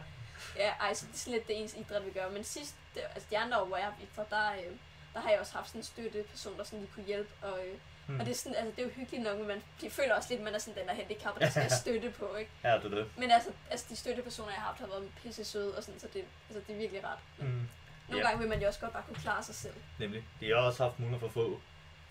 Ja, 0.58 0.70
ej, 0.80 0.94
så 0.94 1.06
det 1.06 1.14
er 1.14 1.18
sådan 1.18 1.34
lidt 1.34 1.48
det 1.48 1.60
eneste 1.60 1.78
idræt, 1.80 2.06
vi 2.06 2.12
gør. 2.12 2.30
Men 2.30 2.44
sidst, 2.44 2.76
det, 2.96 3.02
altså 3.16 3.28
de 3.32 3.38
andre 3.38 3.62
år, 3.62 3.66
hvor 3.66 3.78
jeg 3.78 3.86
har 3.86 3.94
for 4.14 4.24
der, 4.30 4.52
øh, 4.52 4.72
der 5.14 5.20
har 5.20 5.30
jeg 5.32 5.40
også 5.40 5.54
haft 5.54 5.68
sådan 5.68 5.80
en 5.80 5.84
støtteperson, 5.84 6.58
der 6.58 6.64
sådan 6.64 6.80
lige 6.80 6.92
kunne 6.96 7.06
hjælpe. 7.06 7.30
Og, 7.42 7.60
øh, 7.66 7.74
mm. 8.08 8.20
og 8.20 8.26
det, 8.26 8.32
er 8.32 8.36
sådan, 8.36 8.56
altså, 8.56 8.72
det 8.76 8.80
er 8.80 8.84
jo 8.86 8.90
hyggeligt 8.94 9.24
nok, 9.24 9.38
men 9.38 9.48
man 9.48 9.64
de 9.82 9.90
føler 9.90 10.16
også 10.16 10.30
lidt, 10.30 10.40
at 10.40 10.44
man 10.44 10.56
er 10.56 10.60
sådan 10.60 10.80
den 10.80 10.88
der 10.88 10.94
handicap, 10.94 11.40
der 11.40 11.50
skal 11.50 11.72
støtte 11.82 12.10
på, 12.12 12.36
ikke? 12.36 12.52
Ja, 12.64 12.74
det 12.78 12.86
er 12.86 12.90
det. 12.90 13.08
Men 13.18 13.32
altså, 13.32 13.50
altså 13.70 13.86
de 13.90 13.96
støttepersoner, 13.96 14.50
jeg 14.52 14.60
har 14.60 14.68
haft, 14.68 14.80
har 14.80 14.88
været 14.88 15.12
pisse 15.24 15.46
søde, 15.46 15.78
og 15.78 15.84
sådan, 15.84 16.00
så 16.00 16.08
det, 16.14 16.24
altså, 16.50 16.64
det 16.68 16.74
er 16.76 16.80
virkelig 16.80 17.04
rart. 17.04 17.20
Men 17.38 17.48
Mm. 17.48 17.68
nogle 18.10 18.24
Ja. 18.26 18.28
gange 18.30 18.40
vil 18.40 18.50
man 18.50 18.62
jo 18.62 18.68
også 18.68 18.80
godt 18.80 18.94
bare 18.94 19.04
kunne 19.08 19.16
klare 19.22 19.44
sig 19.44 19.56
selv. 19.56 19.74
Nemlig. 20.00 20.24
De 20.40 20.48
har 20.50 20.56
også 20.56 20.84
haft 20.84 21.00
mulighed 21.00 21.20
for 21.20 21.28
at 21.28 21.34
få 21.34 21.60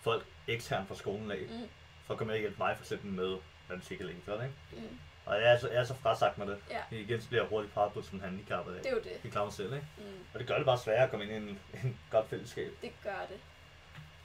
folk 0.01 0.25
eksternt 0.47 0.87
fra 0.87 0.95
skolen 0.95 1.31
af, 1.31 1.37
Mm. 1.49 1.69
for 2.05 2.13
at 2.13 2.17
komme 2.17 2.33
og 2.33 2.39
hjælpe 2.39 2.57
mig 2.57 2.77
for 2.77 2.83
eksempel 2.83 3.11
med 3.11 3.37
matematik 3.69 3.99
eller 3.99 4.13
idræt, 4.13 4.43
ikke? 4.43 4.87
Mm. 4.87 4.99
Og 5.27 5.35
jeg 5.41 5.53
er, 5.53 5.59
så, 5.59 5.69
jeg 5.69 5.79
er 5.79 5.83
så 5.83 5.93
frasagt 5.93 6.37
med 6.37 6.47
det. 6.47 6.57
Ja. 6.69 6.81
Igen 6.97 7.21
så 7.21 7.27
bliver 7.27 7.41
jeg 7.43 7.49
hurtigt 7.49 7.73
peget 7.73 7.93
på 7.93 8.01
som 8.01 8.19
handicappet 8.21 8.75
af. 8.75 8.81
Det 8.81 8.89
er 8.89 8.95
jo 8.95 9.01
det. 9.03 9.11
Jeg 9.23 9.31
klarer 9.31 9.45
mig 9.45 9.53
selv, 9.53 9.73
ikke? 9.73 9.85
Mm. 9.97 10.03
Og 10.33 10.39
det 10.39 10.47
gør 10.47 10.55
det 10.57 10.65
bare 10.65 10.77
sværere 10.77 11.03
at 11.03 11.09
komme 11.09 11.25
ind 11.25 11.33
i 11.33 11.35
en, 11.49 11.59
en 11.83 11.99
godt 12.11 12.29
fællesskab. 12.29 12.71
Det 12.81 12.91
gør 13.03 13.25
det. 13.29 13.37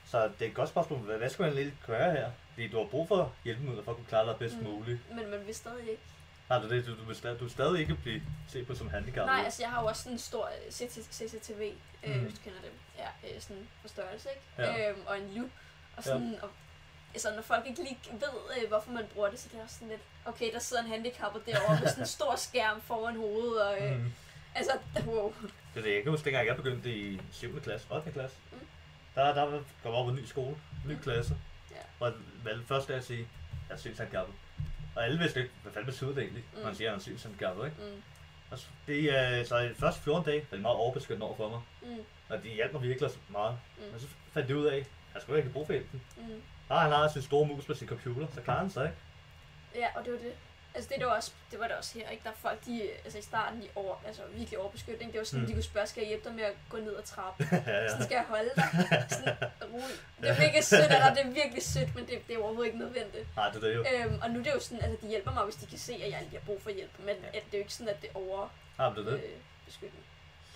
Så 0.07 0.23
det 0.39 0.45
er 0.45 0.49
et 0.49 0.55
godt 0.55 0.69
spørgsmål. 0.69 0.99
Hvad, 0.99 1.19
hvad 1.19 1.31
skal 1.31 1.43
man 1.43 1.55
lige 1.55 1.75
gøre 1.87 2.11
her? 2.13 2.31
Fordi 2.53 2.69
du 2.69 2.79
har 2.79 2.85
brug 2.89 3.09
for 3.09 3.33
hjælpemidler 3.45 3.83
for 3.83 3.91
at 3.91 3.97
kunne 3.97 4.07
klare 4.07 4.27
dig 4.27 4.37
bedst 4.39 4.57
Mm. 4.57 4.65
muligt. 4.65 4.99
Men 5.15 5.31
man 5.31 5.47
vil 5.47 5.55
stadig 5.55 5.91
ikke. 5.91 6.03
Har 6.49 6.61
du 6.63 6.69
det? 6.69 6.87
Du, 6.87 6.97
du, 6.97 7.05
vil 7.05 7.17
stadig, 7.17 7.39
du 7.39 7.45
vil 7.45 7.53
stadig 7.53 7.81
ikke 7.81 7.95
blive 7.95 8.23
set 8.49 8.67
på 8.67 8.75
som 8.75 8.91
handicappet? 8.91 9.27
Nej, 9.35 9.45
altså 9.45 9.63
jeg 9.63 9.71
har 9.71 9.81
jo 9.83 9.87
også 9.87 10.03
sådan 10.03 10.13
en 10.13 10.19
stor 10.19 10.45
øh, 10.67 10.73
CT 10.73 11.15
CCTV, 11.15 11.73
øh, 12.05 12.15
Mm. 12.17 12.21
hvis 12.23 12.35
du 12.35 12.41
kender 12.45 12.61
dem. 12.61 12.73
Ja, 12.99 13.09
øh, 13.35 13.41
sådan 13.41 13.69
på 13.83 13.89
størrelse, 13.89 14.29
ikke? 14.31 14.71
Ja. 14.73 14.91
Øhm, 14.91 15.01
og 15.07 15.19
en 15.19 15.35
lup. 15.35 15.51
Og 15.97 16.05
sådan, 16.05 16.39
og, 16.43 16.51
altså, 17.15 17.35
når 17.35 17.43
folk 17.43 17.67
ikke 17.67 17.83
lige 17.83 17.99
ved, 18.13 18.63
øh, 18.63 18.69
hvorfor 18.69 18.91
man 18.91 19.05
bruger 19.15 19.31
det, 19.31 19.39
så 19.41 19.49
det 19.53 19.59
er 19.59 19.63
også 19.63 19.75
sådan 19.75 19.89
lidt, 19.89 20.01
okay, 20.25 20.53
der 20.53 20.59
sidder 20.59 20.83
en 20.83 20.89
handicappet 20.89 21.47
derovre 21.47 21.79
med 21.81 21.89
sådan 21.89 22.03
en 22.03 22.07
stor 22.07 22.37
skærm 22.37 22.81
foran 22.81 23.17
hovedet, 23.17 23.63
og 23.63 23.77
øh, 23.87 23.99
Mm. 24.01 24.13
altså, 24.55 24.73
wow. 25.07 25.35
Det 25.75 25.81
er 25.81 25.83
det. 25.83 25.95
Jeg 25.95 26.03
kan 26.03 26.11
huske, 26.13 26.25
dengang 26.25 26.47
jeg 26.47 26.57
begyndte 26.57 26.91
i 26.97 27.21
7. 27.33 27.61
klasse, 27.61 27.87
8. 27.91 28.13
klasse. 28.13 28.37
Mm. 28.53 28.59
Der, 29.15 29.35
der 29.35 29.47
kom 29.51 29.63
jeg 29.85 29.93
op 29.93 30.09
en 30.09 30.15
ny 30.15 30.25
skole, 30.25 30.57
ny 30.87 30.99
klasse. 31.03 31.37
Ja. 31.71 31.77
Og 32.01 32.07
jeg 32.07 32.15
valgte 32.45 32.67
først 32.67 32.91
at 32.91 33.05
sige, 33.05 33.29
jeg 33.69 33.75
er 33.75 33.79
synshandikappet. 33.79 34.35
Og 34.97 35.05
alle 35.05 35.19
vidste 35.19 35.41
ikke, 35.41 35.53
hvad 35.63 35.73
fanden 35.73 35.87
betyder 35.91 36.11
det 36.11 36.19
egentlig, 36.23 36.45
Mm. 36.53 36.59
når 36.59 36.67
man 36.67 36.75
siger, 36.75 36.89
at 36.91 36.93
jeg 36.93 36.99
er 36.99 37.03
synshandikappet, 37.03 37.65
ikke? 37.65 37.77
Mm, 37.81 38.03
Og 38.51 38.59
så, 38.59 38.67
det 38.87 39.19
er, 39.19 39.45
så 39.45 39.59
de 39.59 39.75
første 39.75 40.03
14 40.03 40.25
dage 40.25 40.47
var 40.51 40.57
de 40.57 40.63
meget 40.63 40.77
overbeskyttende 40.77 41.27
over 41.27 41.37
for 41.37 41.49
mig. 41.49 41.61
mm, 41.83 42.05
Og 42.29 42.43
de 42.43 42.49
hjalp 42.49 42.73
mig 42.73 42.83
virkelig 42.83 43.11
meget. 43.29 43.59
Mm. 43.79 43.95
Og 43.95 44.01
så 44.01 44.07
fandt 44.33 44.49
de 44.49 44.57
ud 44.57 44.67
af, 44.67 44.77
at 44.77 44.87
jeg 45.15 45.23
skulle 45.23 45.39
ikke 45.39 45.51
bruge 45.51 45.67
for 45.67 45.73
hjælpen. 45.73 46.03
mm. 46.17 46.43
Nej, 46.69 46.83
han 46.83 46.93
har 46.93 47.09
sin 47.09 47.23
store 47.23 47.47
mus 47.47 47.65
på 47.65 47.75
sin 47.75 47.89
computer, 47.89 48.27
så 48.35 48.41
klarer 48.41 48.59
han 48.59 48.71
sig 48.71 48.85
ikke. 48.85 48.97
Ja, 49.75 49.87
og 49.99 50.05
det 50.05 50.13
var 50.13 50.19
det. 50.19 50.33
Altså 50.75 50.89
det, 50.89 50.99
det, 50.99 51.07
var 51.07 51.13
også, 51.13 51.33
det 51.51 51.59
var 51.61 51.67
det 51.69 51.77
også 51.77 51.99
her, 51.99 52.09
ikke? 52.09 52.25
Der 52.25 52.31
er 52.31 52.35
folk, 52.35 52.65
de, 52.67 52.89
altså 53.05 53.19
i 53.19 53.23
starten, 53.23 53.63
de 53.63 53.69
over, 53.75 53.97
altså 54.07 54.23
virkelig 54.35 54.59
overbeskyttet? 54.59 55.07
Det 55.13 55.19
var 55.19 55.25
sådan, 55.25 55.41
Mm. 55.41 55.47
de 55.47 55.53
kunne 55.53 55.63
spørge, 55.63 55.87
skal 55.87 56.01
jeg 56.01 56.09
hjælpe 56.09 56.29
dig 56.29 56.35
med 56.37 56.45
at 56.45 56.53
gå 56.69 56.77
ned 56.77 56.97
ad 56.97 57.03
trappen? 57.03 57.47
ja, 57.53 57.57
ja. 57.83 57.89
Sådan 57.89 58.05
skal 58.05 58.15
jeg 58.15 58.25
holde 58.29 58.51
dig. 58.57 58.65
Sådan, 59.19 59.37
rolig. 59.73 59.97
Det 60.21 60.29
er 60.31 60.41
virkelig 60.41 60.65
sødt 60.65 60.89
dig, 60.91 61.13
det 61.17 61.27
er 61.27 61.31
virkelig 61.43 61.63
sødt, 61.63 61.95
men 61.95 62.07
det, 62.07 62.19
det 62.29 62.35
er 62.35 62.39
overhovedet 62.39 62.67
ikke 62.67 62.79
nødvendigt. 62.79 63.37
Nej, 63.37 63.49
det 63.49 63.57
er 63.65 63.69
det 63.69 63.75
jo. 63.75 63.85
Øhm, 64.05 64.19
og 64.23 64.31
nu 64.31 64.39
er 64.39 64.45
det 64.45 64.53
jo 64.55 64.61
sådan, 64.61 64.85
altså 64.85 64.99
de 65.03 65.09
hjælper 65.09 65.33
mig, 65.33 65.45
hvis 65.45 65.55
de 65.57 65.67
kan 65.67 65.79
se, 65.79 65.93
at 65.95 66.11
jeg 66.11 66.21
lige 66.23 66.39
har 66.41 66.47
brug 66.47 66.63
for 66.63 66.71
hjælp, 66.71 66.91
men 66.99 67.09
Ja. 67.09 67.27
det 67.33 67.37
er 67.37 67.59
jo 67.59 67.59
ikke 67.59 67.75
sådan, 67.75 67.95
at 67.95 68.03
det 68.03 68.11
er 68.11 68.19
over 68.19 68.49
Ja, 68.79 68.85
det 68.85 68.99
er 68.99 69.11
det. 69.11 69.13
øh. 69.13 69.91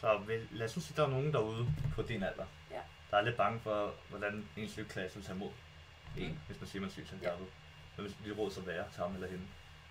Så 0.00 0.18
vil, 0.26 0.48
lad 0.50 0.66
os 0.66 0.76
nu 0.76 0.82
sige, 0.82 0.92
at 0.92 0.96
der 0.96 1.04
er 1.04 1.08
nogen 1.08 1.32
derude 1.32 1.66
på 1.94 2.02
din 2.02 2.22
alder, 2.22 2.44
Ja. 2.70 2.80
der 3.10 3.16
er 3.16 3.20
lidt 3.22 3.36
bange 3.36 3.60
for, 3.60 3.94
hvordan 4.08 4.48
ens 4.56 4.72
sygklasse 4.72 5.16
vil 5.16 5.24
tage 5.26 5.36
imod 5.36 5.50
en, 6.18 6.28
Mm. 6.30 6.38
hvis 6.46 6.60
man 6.60 6.68
siger, 6.68 6.80
man 6.80 6.88
er 6.88 6.92
sygshandicappet. 6.92 7.46
Ja. 7.46 8.02
Hvad 8.02 8.04
vil 8.04 8.30
dit 8.30 8.38
råd 8.38 8.50
så 8.50 8.60
være 8.60 8.84
til 8.92 9.02
ham 9.02 9.14
eller 9.14 9.28
hende? 9.28 9.44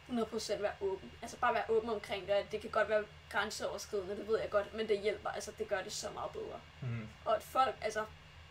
100% 0.09 0.61
være 0.61 0.71
åben. 0.81 1.11
Altså 1.21 1.38
bare 1.38 1.53
være 1.53 1.63
åben 1.69 1.89
omkring 1.89 2.27
det. 2.27 2.51
Det 2.51 2.61
kan 2.61 2.69
godt 2.69 2.89
være 2.89 3.03
grænseoverskridende, 3.29 4.15
det 4.17 4.27
ved 4.27 4.39
jeg 4.39 4.49
godt, 4.49 4.73
men 4.73 4.88
det 4.88 4.99
hjælper. 4.99 5.29
Altså 5.29 5.51
det 5.57 5.67
gør 5.67 5.81
det 5.81 5.91
så 5.91 6.07
meget 6.13 6.31
bedre. 6.31 6.59
Mm. 6.81 7.07
Og 7.25 7.35
at 7.35 7.43
folk, 7.43 7.75
altså 7.81 8.05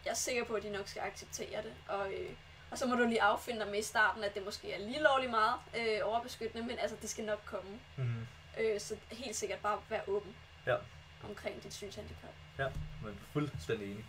jeg 0.05 0.11
er 0.11 0.15
sikker 0.15 0.45
på, 0.45 0.55
at 0.55 0.63
de 0.63 0.71
nok 0.71 0.89
skal 0.89 1.01
acceptere 1.03 1.63
det. 1.63 1.73
Og, 1.89 2.13
øh, 2.13 2.31
og 2.71 2.79
så 2.79 2.87
må 2.87 2.95
du 2.95 3.05
lige 3.05 3.23
affinde 3.23 3.61
dig 3.61 3.69
med 3.71 3.79
i 3.79 3.83
starten, 3.83 4.25
at 4.25 4.35
det 4.35 4.45
måske 4.45 4.73
er 4.73 4.79
lige 4.79 5.03
lovligt 5.03 5.31
meget 5.31 5.55
øh, 5.79 5.99
overbeskyttende, 6.05 6.67
men 6.67 6.79
altså 6.79 6.97
det 7.03 7.11
skal 7.11 7.25
nok 7.25 7.43
komme. 7.45 7.81
Mm. 7.97 8.27
Øh, 8.61 8.81
så 8.81 8.97
helt 9.11 9.37
sikkert 9.37 9.59
bare 9.59 9.81
være 9.89 10.03
åben 10.09 10.37
Ja. 10.67 10.77
omkring 11.29 11.63
dit 11.63 11.75
synshandicap. 11.75 12.31
Men 13.03 13.21
fuldstændig 13.33 13.91
enig. 13.93 14.05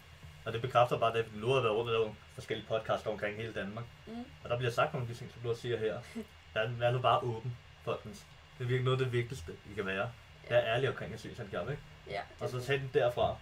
Og 0.45 0.53
det 0.53 0.61
bekræfter 0.61 0.99
bare 0.99 1.13
det, 1.13 1.19
at 1.19 1.35
nu 1.35 1.47
har 1.47 1.61
været 1.61 1.75
rundt 1.75 1.89
og 1.91 1.99
lavet 1.99 2.15
forskellige 2.33 2.67
podcasts 2.67 3.07
omkring 3.07 3.37
hele 3.37 3.53
Danmark. 3.53 3.85
Mm. 4.07 4.25
Og 4.43 4.49
der 4.49 4.57
bliver 4.57 4.71
sagt 4.71 4.93
nogle 4.93 5.07
af 5.07 5.13
de 5.13 5.19
ting, 5.19 5.31
som 5.31 5.41
du 5.41 5.55
siger 5.55 5.77
her. 5.77 5.99
Vær, 6.53 6.67
vær 6.67 6.91
nu 6.91 6.99
bare 6.99 7.19
åben, 7.19 7.57
folkens. 7.83 8.25
Det 8.57 8.63
er 8.63 8.67
virkelig 8.67 8.83
noget 8.83 8.99
af 8.99 9.05
det 9.05 9.13
vigtigste, 9.13 9.51
I 9.71 9.73
kan 9.73 9.85
være. 9.85 10.11
Vær 10.49 10.59
ærlig 10.59 10.89
omkring 10.89 11.13
at 11.13 11.19
sygshandicap, 11.19 11.69
ikke? 11.69 11.81
Ja, 12.09 12.21
Og 12.39 12.49
så 12.49 12.61
tag 12.61 12.79
den 12.79 12.89
derfra. 12.93 13.35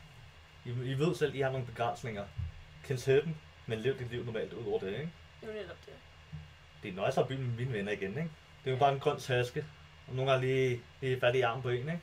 I, 0.65 0.69
I 0.69 0.93
ved 0.93 1.15
selv, 1.15 1.35
I 1.35 1.41
har 1.41 1.51
nogle 1.51 1.65
begrænsninger. 1.65 2.25
Kend 2.83 2.97
til 2.97 3.21
dem, 3.25 3.35
men 3.65 3.79
lev 3.79 3.99
dit 3.99 4.11
liv 4.11 4.25
normalt 4.25 4.53
ud 4.53 4.67
over 4.67 4.79
det, 4.79 4.87
ikke? 4.87 5.09
det 5.41 5.49
er 5.49 5.53
jo 5.53 5.59
netop 5.61 5.77
det. 5.85 5.93
Det 6.83 6.89
er 6.91 6.95
nøjes 6.95 7.17
at 7.17 7.27
byen 7.27 7.43
med 7.47 7.55
mine 7.55 7.73
venner 7.73 7.91
igen, 7.91 8.09
ikke? 8.09 8.29
Det 8.63 8.69
er 8.69 8.71
jo 8.71 8.77
bare 8.77 8.93
en 8.93 8.99
grøn 8.99 9.19
taske. 9.19 9.65
Og 10.07 10.15
nogle 10.15 10.31
gange 10.31 10.47
lige, 10.47 10.81
lige 11.01 11.19
fat 11.19 11.35
i 11.35 11.41
armen 11.41 11.61
på 11.63 11.69
en, 11.69 11.77
ikke? 11.79 11.99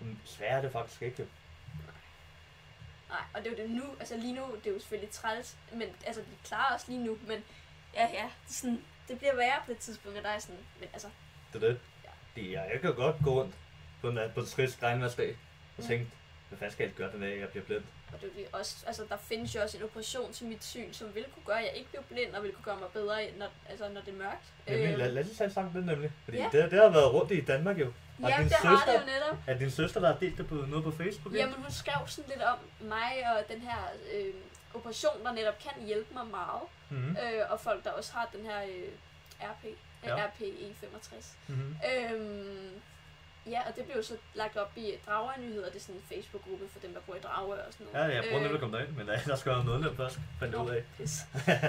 Men 0.00 0.20
sværere 0.24 0.58
er 0.58 0.62
det 0.62 0.72
faktisk 0.72 1.02
ikke. 1.02 1.26
Nej, 3.08 3.20
og 3.34 3.44
det 3.44 3.46
er 3.46 3.50
jo 3.50 3.62
det 3.68 3.70
nu, 3.70 3.84
altså 4.00 4.16
lige 4.16 4.32
nu, 4.34 4.42
det 4.64 4.66
er 4.66 4.74
jo 4.74 4.78
selvfølgelig 4.80 5.10
træls, 5.10 5.56
men 5.72 5.88
altså 6.06 6.22
vi 6.22 6.36
klarer 6.44 6.74
os 6.74 6.88
lige 6.88 7.04
nu, 7.04 7.18
men 7.26 7.44
ja, 7.94 8.08
ja, 8.12 8.30
det, 8.46 8.54
sådan, 8.56 8.84
det 9.08 9.18
bliver 9.18 9.36
værre 9.36 9.62
på 9.66 9.72
et 9.72 9.78
tidspunkt, 9.78 10.18
og 10.18 10.24
der 10.24 10.30
er 10.30 10.38
sådan, 10.38 10.60
men 10.80 10.88
altså, 10.92 11.08
Det 11.52 11.62
er 11.62 11.68
det. 11.68 11.80
Det 12.36 12.44
er, 12.56 12.64
jeg 12.64 12.80
kan 12.80 12.94
godt 12.94 13.16
gå 13.24 13.40
rundt 13.42 13.54
på 14.00 14.08
en, 14.08 14.18
på 14.34 14.40
en 14.40 14.46
trist 14.46 14.82
regnværsdag 14.82 15.30
og 15.76 15.82
Mm. 15.82 15.88
tænke, 15.88 16.10
hvad 16.48 16.58
fanden 16.58 16.72
skal 16.72 16.84
jeg 16.86 16.94
gøre 16.94 17.12
den 17.12 17.20
dag, 17.20 17.40
jeg 17.40 17.48
bliver 17.48 17.64
blind? 17.64 17.84
Og 18.12 18.20
det 18.20 18.30
det 18.36 18.46
også, 18.52 18.76
altså 18.86 19.02
der 19.08 19.16
findes 19.16 19.54
jo 19.54 19.60
også 19.62 19.76
en 19.78 19.82
operation 19.84 20.32
til 20.32 20.46
mit 20.46 20.64
syn, 20.64 20.92
som 20.92 21.14
vil 21.14 21.24
kunne 21.34 21.44
gøre, 21.46 21.58
at 21.58 21.64
jeg 21.64 21.74
ikke 21.76 21.88
bliver 21.88 22.02
blind, 22.02 22.34
og 22.34 22.42
vil 22.42 22.52
kunne 22.52 22.64
gøre 22.64 22.76
mig 22.76 22.88
bedre, 22.92 23.16
når, 23.38 23.46
altså 23.70 23.88
når 23.88 24.00
det 24.00 24.08
er 24.14 24.18
mørkt. 24.18 24.44
Nemlig, 24.68 24.88
Øhm, 24.88 24.98
lad, 24.98 25.12
lad 25.12 25.24
os 25.30 25.36
tage 25.36 25.48
en 25.48 25.54
sang 25.54 25.66
om 25.66 25.72
det 25.72 25.84
nemlig. 25.86 26.10
Fordi 26.24 26.36
Ja. 26.38 26.48
det, 26.52 26.70
det 26.70 26.78
har 26.80 26.88
været 26.88 27.12
rundt 27.14 27.32
i 27.32 27.40
Danmark 27.40 27.78
jo. 27.78 27.92
Og 28.22 28.28
ja, 28.30 28.36
din 28.36 28.44
det 28.44 28.52
har 28.52 28.76
søster- 28.76 28.92
det 28.92 29.00
jo 29.00 29.06
netop. 29.20 29.36
Er 29.46 29.58
din 29.58 29.70
søster, 29.70 30.00
der 30.00 30.12
har 30.12 30.18
delt 30.18 30.38
det 30.38 30.46
på 30.48 30.54
noget 30.54 30.84
på 30.84 30.90
Facebook? 30.90 31.34
Jamen 31.34 31.54
hun 31.54 31.70
skrev 31.70 32.08
sådan 32.08 32.30
lidt 32.30 32.42
om 32.42 32.58
mig 32.80 33.12
og 33.36 33.44
den 33.54 33.60
her 33.60 33.78
øh, 34.14 34.34
operation, 34.74 35.24
der 35.24 35.32
netop 35.32 35.58
kan 35.58 35.72
hjælpe 35.86 36.14
mig 36.14 36.26
meget. 36.26 36.62
Mhm. 36.90 37.16
Øh, 37.22 37.42
og 37.50 37.60
folk, 37.60 37.84
der 37.84 37.90
også 37.90 38.12
har 38.12 38.28
den 38.36 38.46
her 38.46 38.62
øh, 38.62 38.88
RP, 39.40 39.64
Ja. 40.04 40.16
ja. 40.16 40.26
RPE65. 40.26 41.24
Mhm. 41.46 41.76
Øhm, 42.12 42.70
ja, 43.50 43.68
og 43.68 43.76
det 43.76 43.84
blev 43.84 44.02
så 44.02 44.16
lagt 44.34 44.56
op 44.56 44.72
i 44.76 44.94
Dragør 45.06 45.40
Nyheder, 45.40 45.66
det 45.66 45.76
er 45.76 45.80
sådan 45.80 45.94
en 45.94 46.02
Facebook-gruppe 46.08 46.68
for 46.68 46.78
dem, 46.80 46.92
der 46.94 47.00
bor 47.00 47.14
i 47.14 47.18
Dragør 47.18 47.62
og 47.66 47.72
sådan 47.72 47.86
Ja, 47.92 47.98
noget. 47.98 48.14
jeg 48.14 48.24
prøver 48.30 48.42
lidt 48.42 48.52
at 48.54 48.60
komme 48.60 48.76
derind, 48.78 48.92
men 48.96 49.06
der, 49.06 49.12
jeg 49.12 49.64
noget 49.64 49.82
lidt 49.82 49.96
først, 49.96 50.18
fandt 50.40 50.54
ud 50.54 50.70
af. 50.70 50.82
Pis. 50.96 51.12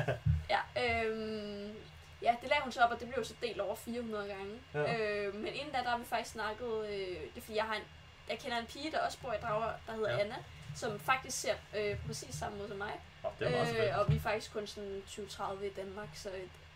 ja, 0.54 0.60
øhm, 0.84 1.74
ja, 2.22 2.36
det 2.42 2.50
lagde 2.50 2.64
hun 2.64 2.72
så 2.72 2.82
op, 2.82 2.92
og 2.92 3.00
det 3.00 3.10
blev 3.14 3.26
så 3.26 3.34
delt 3.42 3.60
over 3.62 3.76
400 3.76 4.28
gange. 4.28 4.60
Ja. 4.74 4.98
Øh, 4.98 5.36
men 5.36 5.54
inden 5.54 5.72
da, 5.74 5.78
der 5.78 5.90
har 5.90 5.98
vi 5.98 6.06
faktisk 6.06 6.32
snakket, 6.34 6.86
øh, 6.90 7.08
det 7.08 7.38
er 7.38 7.42
fordi, 7.42 7.56
jeg, 7.58 7.64
har 7.66 7.76
en, 7.76 7.82
jeg 8.30 8.40
kender 8.40 8.58
en 8.58 8.66
pige, 8.66 8.92
der 8.92 9.00
også 9.00 9.18
bor 9.22 9.34
i 9.34 9.38
Dragør, 9.42 9.74
der 9.88 9.94
hedder 9.94 10.10
Ja. 10.10 10.16
ja. 10.18 10.24
Anna, 10.24 10.36
som 10.76 11.00
faktisk 11.00 11.42
ser 11.42 11.54
øh, 11.78 11.98
præcis 12.08 12.36
samme 12.36 12.58
måde 12.58 12.68
som 12.68 12.78
mig. 12.78 12.94
Oh, 13.24 13.32
det 13.40 13.48
er 13.48 13.52
meget. 13.52 13.88
Øh, 13.90 14.00
og 14.00 14.12
vi 14.12 14.16
er 14.16 14.20
faktisk 14.20 14.54
kun 14.54 14.68
sådan 14.68 15.04
20-30 15.08 15.64
i 15.66 15.70
Danmark, 15.70 16.08
så 16.16 16.30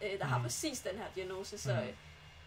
øh, 0.03 0.19
der 0.19 0.25
har 0.25 0.37
Mhm. 0.37 0.43
præcis 0.45 0.79
den 0.79 0.97
her 0.97 1.05
diagnose, 1.15 1.57
så, 1.57 1.73
Mhm. 1.73 1.81
øh, 1.83 1.89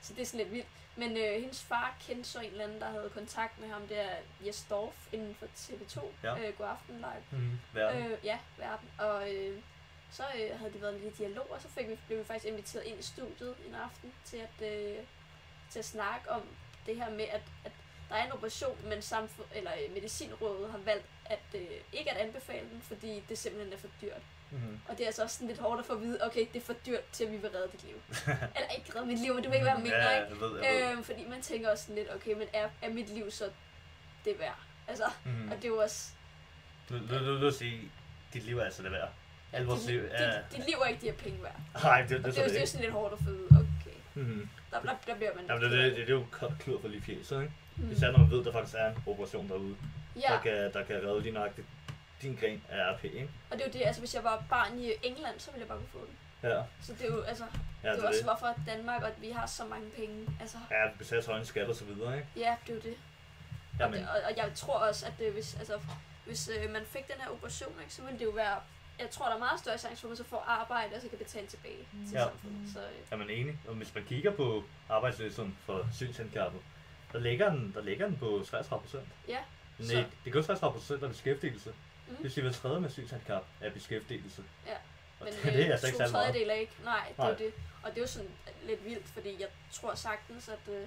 så 0.03 0.15
det 0.15 0.23
er 0.23 0.27
sådan 0.27 0.39
lidt 0.39 0.53
vildt. 0.53 0.67
Men 0.97 1.17
øh, 1.17 1.41
hendes 1.41 1.63
far 1.63 1.97
kendte 2.07 2.31
så 2.31 2.41
en 2.41 2.51
eller 2.51 2.65
anden, 2.65 2.81
der 2.81 2.91
havde 2.91 3.11
kontakt 3.15 3.61
med 3.61 3.69
ham, 3.69 3.83
det 3.89 4.01
er 4.01 4.17
Jes 4.47 4.67
Dorf 4.71 5.09
inden 5.13 5.35
for 5.35 5.47
TV2, 5.47 6.05
Ja. 6.23 6.39
øh, 6.49 6.55
God 6.59 6.67
Aften 6.67 6.97
Live. 6.97 7.23
Mhm. 7.41 7.59
Verden. 7.73 8.07
Øh, 8.13 8.19
ja, 8.25 8.39
verden. 8.59 8.89
Og 8.99 9.35
øh, 9.35 9.63
så 10.11 10.23
øh, 10.23 10.59
havde 10.59 10.73
de 10.73 10.83
været 10.83 11.01
lidt 11.01 11.15
i 11.15 11.17
dialog, 11.23 11.51
og 11.51 11.61
så 11.63 11.69
fik 11.69 11.89
vi, 11.89 11.99
blev 12.07 12.19
vi 12.19 12.25
faktisk 12.25 12.47
inviteret 12.47 12.85
ind 12.85 12.99
i 12.99 13.03
studiet 13.03 13.55
en 13.69 13.75
aften 13.75 14.13
til 14.25 14.37
at, 14.37 14.73
øh, 14.73 14.97
til 15.71 15.79
at 15.79 15.85
snakke 15.85 16.31
om 16.31 16.43
det 16.87 16.97
her 16.97 17.11
med, 17.11 17.25
at, 17.25 17.43
at 17.65 17.73
der 18.09 18.15
er 18.15 18.25
en 18.27 18.33
operation, 18.33 18.79
men 18.85 19.03
samfund, 19.03 19.47
eller 19.55 19.73
øh, 19.87 19.95
Medicinrådet 19.95 20.71
har 20.71 20.79
valgt 20.79 21.07
at 21.31 21.39
øh, 21.55 21.61
ikke 21.93 22.11
at 22.11 22.17
anbefale 22.17 22.67
den, 22.73 22.81
fordi 22.83 23.23
det 23.29 23.39
simpelthen 23.39 23.73
er 23.73 23.77
for 23.79 23.89
dyrt. 24.03 24.23
Mhm. 24.51 24.81
Og 24.89 24.93
det 24.99 25.01
er 25.03 25.07
altså 25.07 25.23
også 25.23 25.35
sådan 25.37 25.49
lidt 25.49 25.61
hårdt 25.61 25.81
at 25.81 25.87
få 25.87 25.93
at 25.93 26.01
vide, 26.03 26.19
okay, 26.27 26.47
det 26.53 26.61
er 26.63 26.65
for 26.67 26.73
dyrt 26.87 27.05
til, 27.13 27.25
at 27.25 27.33
vi 27.33 27.37
vil 27.37 27.51
redde 27.51 27.69
dit 27.73 27.85
liv. 27.85 27.97
eller 28.57 28.71
ikke 28.79 28.93
redde 28.97 29.07
mit 29.07 29.19
liv, 29.21 29.35
men 29.35 29.43
du 29.45 29.49
ved 29.51 29.57
ikke, 29.57 29.65
hvad 29.71 29.75
jeg 29.75 29.83
mener, 29.83 29.97
ja, 30.13 30.21
ikke? 30.25 30.29
jeg 30.35 30.41
ved, 30.41 30.61
jeg 30.65 30.75
ved. 30.87 30.93
Øhm, 30.93 31.05
fordi 31.05 31.25
man 31.29 31.43
tænker 31.43 31.71
også 31.71 31.83
sådan 31.85 31.95
lidt, 31.97 32.15
okay, 32.15 32.33
men 32.33 32.49
er, 32.53 32.69
er 32.83 32.91
mit 32.91 33.09
liv 33.09 33.31
så 33.31 33.45
det 34.25 34.39
værd? 34.39 34.59
Altså, 34.89 35.05
Mhm. 35.25 35.49
og 35.51 35.57
det 35.57 35.65
er 35.65 35.69
jo 35.69 35.77
også, 35.79 36.11
Nu, 36.91 36.97
nu, 36.99 37.19
nu, 37.19 37.39
nu 37.39 37.51
sige, 37.51 37.91
dit 38.35 38.43
liv 38.45 38.59
er 38.59 38.65
altså 38.65 38.83
det 38.83 38.93
værd. 38.93 39.09
Alt 39.53 39.67
vores 39.69 39.81
dit, 39.81 39.91
liv 39.91 40.03
dit, 40.03 40.11
er... 40.13 40.43
dit 40.53 40.67
liv 40.67 40.75
er 40.85 40.87
ikke 40.87 41.01
de 41.01 41.07
her 41.07 41.17
penge 41.17 41.43
værd. 41.43 41.57
Nej, 41.85 42.01
det, 42.01 42.11
det, 42.11 42.25
det, 42.25 42.35
det, 42.35 42.39
er 42.39 42.43
jo- 42.43 42.49
det, 42.49 42.55
det 42.55 42.63
er 42.63 42.67
sådan 42.67 42.85
lidt 42.85 42.93
hårdt 42.93 43.13
at 43.13 43.19
få 43.25 43.31
ud. 43.31 43.47
Okay, 43.51 43.97
mm-hmm. 44.15 44.49
der, 44.71 44.81
der, 44.83 44.95
der 45.07 45.15
bliver 45.15 45.35
man 45.35 45.45
Jamen, 45.49 45.63
det, 45.63 45.71
det, 45.71 45.83
det, 45.85 45.97
det 45.97 46.09
er 46.09 46.13
jo 46.13 46.27
klud 46.61 46.81
for 46.81 46.89
lige 46.89 47.03
fjeset, 47.03 47.43
ikke? 47.43 47.53
Mm. 47.77 47.91
Især 47.93 48.11
når 48.11 48.19
man 48.19 48.31
ved, 48.31 48.39
at 48.39 48.45
der 48.45 48.53
faktisk 48.53 48.77
er 48.79 48.87
en 48.91 48.97
operation 49.07 49.49
derude, 49.49 49.77
Ja, 50.21 50.33
der, 50.33 50.41
kan, 50.41 50.73
der 50.73 50.85
kan 50.85 50.97
redde 50.97 51.21
lige 51.23 51.33
nøjagtigt 51.33 51.67
din 52.23 52.35
gren 52.41 52.63
af 52.69 52.93
RP, 52.95 53.05
ikke? 53.05 53.29
og 53.51 53.57
det 53.59 53.63
er 53.63 53.67
jo 53.69 53.73
det, 53.73 53.83
altså 53.87 54.01
hvis 54.01 54.15
jeg 54.15 54.25
var 54.25 54.45
barn 54.51 54.79
i 54.79 54.93
England, 55.03 55.39
så 55.41 55.51
ville 55.51 55.61
jeg 55.61 55.69
bare 55.69 55.79
kunne 55.79 55.89
få 55.89 56.07
den. 56.07 56.17
Ja, 56.51 56.63
Så 56.83 56.93
det 56.93 57.03
er 57.03 57.15
jo, 57.15 57.23
altså, 57.23 57.45
ja 57.83 57.89
det 57.89 57.97
det 57.97 58.03
er 58.03 58.05
er 58.05 58.09
også 58.09 58.19
det. 58.19 58.27
hvorfor 58.27 58.55
Danmark, 58.67 59.03
og 59.03 59.09
at 59.09 59.23
vi 59.23 59.31
har 59.31 59.47
så 59.47 59.65
mange 59.65 59.91
penge. 59.91 60.29
Altså, 60.41 60.57
Ja, 60.71 60.85
det 60.91 60.99
betaler 60.99 61.23
så 61.23 61.31
høje 61.31 61.45
skat 61.45 61.69
og 61.69 61.75
så 61.75 61.85
videre, 61.85 62.17
ikke? 62.17 62.29
ja, 62.37 62.57
det 62.67 62.71
er 62.71 62.75
jo 62.75 62.81
det. 62.81 62.97
Og, 63.73 63.81
Jamen, 63.81 64.01
det, 64.01 64.09
og, 64.09 64.17
og 64.31 64.37
jeg 64.37 64.51
tror 64.55 64.75
også, 64.75 65.07
at 65.07 65.13
det, 65.19 65.33
hvis, 65.33 65.55
altså, 65.55 65.81
hvis 66.27 66.49
øh, 66.49 66.71
man 66.71 66.83
fik 66.87 67.07
den 67.07 67.21
her 67.21 67.31
operation, 67.31 67.73
ikke, 67.83 67.95
så 67.95 68.03
ville 68.03 68.19
det 68.19 68.25
jo 68.25 68.31
være... 68.31 68.57
Jeg 68.99 69.11
tror, 69.11 69.27
der 69.27 69.35
er 69.35 69.39
meget 69.39 69.61
større 69.61 69.79
chance 69.79 70.01
for, 70.01 70.09
at 70.09 70.11
man 70.11 70.17
så 70.17 70.25
får 70.25 70.45
arbejde, 70.49 70.95
og 70.95 71.01
så 71.03 71.09
kan 71.09 71.19
betale 71.19 71.47
tilbage 71.47 71.89
til 72.09 72.13
Ja. 72.15 72.23
samfundet. 72.25 72.73
Så, 72.73 72.79
øh, 72.81 72.87
er 73.11 73.17
man 73.17 73.31
enig? 73.31 73.59
Og 73.69 73.75
hvis 73.75 73.95
man 73.95 74.05
kigger 74.05 74.31
på 74.31 74.65
arbejdsløsheden 74.89 75.59
for 75.67 75.87
synshandicappede, 75.95 76.63
der 77.13 77.19
ligger 77.19 77.51
den, 77.51 77.73
der 77.75 77.83
ligger 77.83 78.07
den 78.07 78.17
på 78.17 78.45
33 78.51 78.83
procent. 78.83 79.09
ja, 79.29 79.39
Nej, 79.79 79.89
Så- 79.89 79.97
det 80.25 80.31
er 80.31 80.33
kun 80.33 80.43
33 80.45 80.73
procent 80.79 81.03
af 81.03 81.09
beskæftigelse. 81.11 81.71
Mm. 82.09 82.15
Det 82.15 82.23
vil 82.23 82.31
sige, 82.33 82.45
at 82.45 82.51
hver 82.51 82.61
tredje 82.61 82.81
med 82.81 82.91
synshandicap 82.91 83.45
er 83.61 83.71
beskæftigelse. 83.71 84.43
Ja, 84.67 84.73
men 85.21 85.29
det, 85.29 85.43
det 85.43 85.55
er 85.61 85.65
øh, 85.67 85.71
altså 85.73 85.87
ikke 85.87 85.97
særlig 85.99 86.13
meget. 86.13 86.25
tredjedele 86.27 86.53
er 86.53 86.57
ikke. 86.57 86.73
Nej, 86.85 87.05
det 87.09 87.19
er 87.19 87.23
Nej. 87.23 87.31
jo 87.33 87.39
det. 87.39 87.53
Og 87.83 87.91
det 87.91 87.97
er 87.97 88.01
jo 88.01 88.07
sådan 88.07 88.31
lidt 88.67 88.85
vildt, 88.85 89.07
fordi 89.09 89.37
jeg 89.41 89.49
tror 89.73 89.95
sagtens, 89.95 90.49
at 90.49 90.73
øh, 90.75 90.87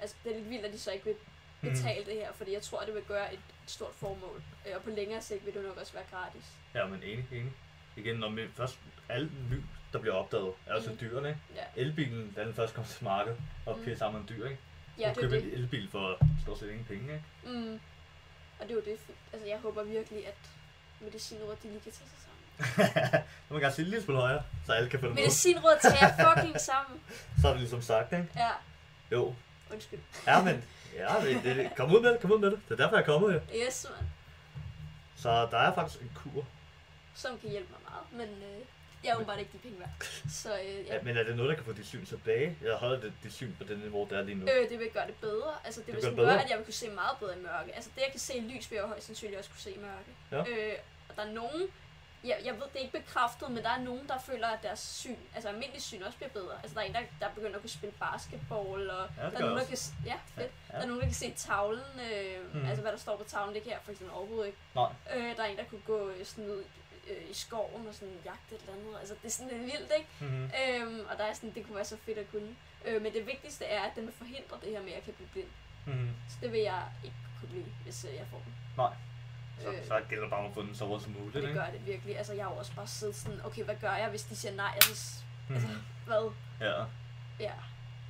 altså, 0.00 0.16
det 0.24 0.32
er 0.32 0.36
lidt 0.36 0.50
vildt, 0.50 0.64
at 0.64 0.72
de 0.72 0.78
så 0.78 0.90
ikke 0.90 1.04
vil 1.04 1.14
Mhm. 1.60 1.72
betale 1.72 2.04
det 2.04 2.14
her, 2.14 2.32
fordi 2.32 2.52
jeg 2.52 2.62
tror, 2.62 2.80
det 2.84 2.94
vil 2.94 3.02
gøre 3.02 3.34
et 3.34 3.40
stort 3.66 3.94
formål. 3.94 4.42
Øh, 4.68 4.72
og 4.76 4.82
på 4.82 4.90
længere 4.90 5.22
sigt 5.22 5.46
vil 5.46 5.54
det 5.54 5.62
nok 5.62 5.76
også 5.76 5.92
være 5.92 6.04
gratis. 6.10 6.44
Ja, 6.74 6.86
men 6.86 7.02
enig, 7.02 7.26
enig. 7.32 7.52
Igen, 7.96 8.16
når 8.16 8.28
man 8.28 8.48
først 8.56 8.78
alle 9.08 9.30
ny, 9.50 9.56
der 9.92 9.98
bliver 9.98 10.14
opdaget, 10.14 10.52
er 10.66 10.74
jo 10.74 10.82
så 10.82 10.88
Mhm. 10.90 10.98
dyre, 10.98 11.28
ikke? 11.28 11.40
Ja, 11.54 11.64
Elbilen, 11.76 12.32
da 12.36 12.44
den 12.44 12.54
først 12.54 12.74
kom 12.74 12.84
til 12.84 13.04
markedet, 13.04 13.38
og 13.66 13.78
Mm. 13.78 13.84
pisse 13.84 13.98
sammen 13.98 14.22
en 14.22 14.28
dyr, 14.28 14.44
ikke? 14.48 14.58
ja 14.98 15.12
du 15.14 15.20
er 15.20 15.22
køber 15.28 15.36
en 15.36 15.50
elbil 15.50 15.88
for 15.90 16.18
stort 16.42 16.58
set 16.58 16.70
ingen 16.70 16.84
penge, 16.84 17.02
ikke? 17.14 17.58
Mm. 17.58 17.80
Og 18.60 18.64
det 18.68 18.70
er 18.70 18.74
jo 18.74 18.80
det. 18.80 18.98
Altså, 19.32 19.48
jeg 19.48 19.58
håber 19.58 19.82
virkelig, 19.82 20.26
at 20.26 20.34
Medicinrådet, 21.00 21.62
de 21.62 21.68
lige 21.68 21.80
kan 21.80 21.92
tage 21.92 22.08
sig 22.10 22.18
sammen. 22.26 23.22
nu 23.48 23.54
må 23.54 23.56
jeg 23.56 23.60
gerne 23.62 23.74
sige 23.74 23.84
en 23.84 23.90
lille 23.90 24.04
smule 24.04 24.20
højere, 24.20 24.42
så 24.66 24.72
alle 24.72 24.90
kan 24.90 25.00
få 25.00 25.06
det 25.06 25.14
med. 25.14 25.22
Medicinrådet 25.22 25.78
tager 25.82 26.10
fucking 26.34 26.60
sammen. 26.60 27.00
Så 27.40 27.48
er 27.48 27.52
det 27.52 27.60
ligesom 27.60 27.82
sagt, 27.82 28.12
ikke? 28.12 28.28
Ja, 28.36 28.50
Jo. 29.12 29.34
undskyld. 29.72 30.00
Ja, 30.26 30.42
men... 30.42 30.64
Ja, 30.96 31.20
det, 31.24 31.44
det, 31.44 31.70
kom 31.76 31.94
ud 31.94 32.00
med 32.02 32.10
det, 32.12 32.20
kom 32.20 32.32
ud 32.32 32.38
med 32.38 32.50
det. 32.50 32.60
Det 32.68 32.72
er 32.72 32.76
derfor, 32.84 32.96
jeg 32.96 33.02
er 33.02 33.06
kommet, 33.06 33.34
jo. 33.34 33.40
Yes, 33.66 33.86
man. 33.98 34.08
Så 35.16 35.48
der 35.50 35.58
er 35.58 35.74
faktisk 35.74 36.02
en 36.02 36.12
kur. 36.14 36.44
Som 37.14 37.38
kan 37.38 37.50
hjælpe 37.50 37.68
mig 37.70 37.80
meget, 37.90 38.28
men 38.28 38.42
øh, 38.42 38.60
jeg 39.04 39.10
er 39.10 39.14
åbenbart 39.14 39.38
ikke 39.38 39.50
de 39.52 39.58
penge 39.58 39.78
værd. 39.80 39.88
Så 40.30 40.54
øh, 40.60 40.86
ja. 40.86 40.94
Ja, 40.94 41.02
men 41.02 41.16
er 41.16 41.22
det 41.22 41.36
noget, 41.36 41.48
der 41.50 41.54
kan 41.56 41.64
få 41.64 41.72
dit 41.72 41.86
syn 41.86 42.04
tilbage? 42.06 42.56
Jeg 42.62 42.74
holder 42.74 43.00
det, 43.00 43.12
dit 43.22 43.32
syn 43.32 43.52
på 43.58 43.64
det 43.64 43.78
niveau, 43.78 44.06
der 44.10 44.18
er 44.18 44.22
lige 44.22 44.34
nu. 44.34 44.46
Øh, 44.52 44.68
det 44.70 44.78
vil 44.78 44.90
gøre 44.90 45.06
det 45.06 45.14
bedre. 45.14 45.52
Altså, 45.64 45.80
det, 45.80 45.86
Det 45.86 45.94
vil 45.94 46.02
sådan 46.02 46.18
det 46.18 46.26
gøre, 46.26 46.42
at 46.44 46.50
jeg 46.50 46.56
vil 46.58 46.64
kunne 46.64 46.74
se 46.74 46.90
meget 46.90 47.16
bedre 47.20 47.38
i 47.38 47.42
mørke. 47.42 47.74
Altså, 47.74 47.90
det 47.94 48.00
jeg 48.02 48.10
kan 48.10 48.20
se 48.20 48.34
i 48.36 48.40
lys, 48.40 48.70
vil 48.70 48.76
jeg 48.76 48.84
højst 48.84 49.06
sandsynligt 49.06 49.38
også 49.38 49.50
kunne 49.50 49.60
se 49.60 49.70
i 49.72 49.78
mørke. 49.78 50.10
Ja. 50.50 50.72
Øh, 50.72 50.78
og 51.08 51.16
der 51.16 51.22
er 51.22 51.32
nogen, 51.32 51.62
jeg, 52.24 52.38
jeg 52.44 52.54
ved, 52.54 52.62
det 52.72 52.76
er 52.76 52.80
ikke 52.80 52.98
bekræftet, 53.00 53.50
men 53.50 53.62
der 53.62 53.70
er 53.70 53.80
nogen, 53.80 54.08
der 54.08 54.18
føler, 54.26 54.48
at 54.48 54.58
deres 54.62 54.80
syn, 54.80 55.16
altså 55.34 55.48
almindelig 55.48 55.82
syn 55.82 56.02
også 56.02 56.16
bliver 56.18 56.30
bedre. 56.30 56.54
Altså, 56.62 56.74
der 56.74 56.80
er 56.80 56.84
en, 56.84 56.94
der, 56.94 57.00
der 57.20 57.28
begynder 57.34 57.54
at 57.54 57.60
kunne 57.60 57.70
spille 57.70 57.94
basketball, 58.00 58.90
og 58.90 59.08
Ja, 59.18 59.22
der 59.22 59.36
er 59.36 59.40
nogen, 59.40 59.56
der 59.58 59.64
kan, 59.64 59.78
ja, 60.06 60.14
fedt. 60.36 60.50
Ja. 60.70 60.76
Der 60.76 60.82
er 60.82 60.86
nogen, 60.86 61.00
der 61.00 61.06
kan 61.06 61.14
se 61.14 61.32
tavlen, 61.36 61.82
øh, 62.12 62.54
Mhm. 62.54 62.66
altså 62.68 62.82
hvad 62.82 62.92
der 62.92 62.98
står 62.98 63.16
på 63.16 63.24
tavlen, 63.24 63.54
det 63.54 63.62
kan 63.62 63.72
jeg 63.72 63.80
for 63.84 63.92
eksempel 63.92 64.14
overhovedet 64.16 64.46
ikke. 64.46 64.58
Nej. 64.74 64.90
Øh, 65.16 65.36
der 65.36 65.42
er 65.42 65.46
en, 65.46 65.56
der 65.56 65.64
kunne 65.64 65.80
gå 65.86 66.08
øh, 66.08 66.24
sådan 66.26 66.50
ud 66.50 66.64
øh, 67.10 67.30
i 67.30 67.34
skoven 67.34 67.86
og 67.88 67.94
sådan 67.94 68.14
jagte 68.24 68.54
et 68.54 68.60
eller 68.60 68.72
andet. 68.74 68.98
Altså, 69.00 69.14
det 69.22 69.28
er 69.28 69.32
sådan 69.32 69.52
lidt 69.52 69.62
vildt, 69.72 69.92
ikke? 69.98 70.10
Mm-hmm. 70.20 70.50
Øhm, 70.60 71.00
og 71.10 71.18
der 71.18 71.24
er 71.24 71.34
sådan, 71.34 71.54
det 71.54 71.64
kunne 71.66 71.76
være 71.76 71.84
så 71.84 71.96
fedt 72.06 72.18
at 72.18 72.30
kunne. 72.30 72.54
Øh, 72.84 73.02
men 73.02 73.12
det 73.12 73.26
vigtigste 73.26 73.64
er, 73.64 73.82
at 73.82 73.92
den 73.96 74.04
vil 74.06 74.14
forhindre 74.14 74.56
det 74.62 74.70
her 74.70 74.80
med, 74.82 74.88
at 74.88 74.94
jeg 74.94 75.02
kan 75.04 75.14
blive 75.14 75.28
blind. 75.32 75.48
Mm-hmm. 75.86 76.10
Så 76.28 76.36
det 76.42 76.52
vil 76.52 76.60
jeg 76.60 76.82
ikke 77.04 77.16
kunne 77.40 77.48
blive, 77.48 77.66
hvis 77.82 78.04
øh, 78.04 78.14
jeg 78.14 78.26
får 78.30 78.42
den. 78.44 78.54
Nej. 78.76 78.92
Så, 79.60 79.68
Øh. 79.72 79.86
så 79.86 80.00
gælder 80.08 80.24
det 80.24 80.30
bare 80.30 80.40
om 80.40 80.46
at 80.46 80.54
få 80.54 80.62
den 80.62 80.74
så 80.74 80.84
hurtigt 80.86 81.04
som 81.04 81.12
muligt, 81.12 81.34
Det 81.34 81.42
ikke? 81.48 81.54
gør 81.60 81.66
det 81.70 81.86
virkelig. 81.86 82.18
Altså, 82.18 82.32
jeg 82.32 82.44
har 82.44 82.50
også 82.52 82.74
bare 82.74 82.86
siddet 82.86 83.16
sådan, 83.16 83.40
okay, 83.44 83.64
hvad 83.64 83.74
gør 83.80 83.94
jeg, 83.94 84.08
hvis 84.10 84.22
de 84.22 84.36
siger 84.36 84.52
nej? 84.54 84.70
Altså, 84.74 84.94
s- 84.96 85.24
altså 85.50 85.68
hvad? 86.06 86.30
Ja. 86.60 86.84
Ja. 87.40 87.52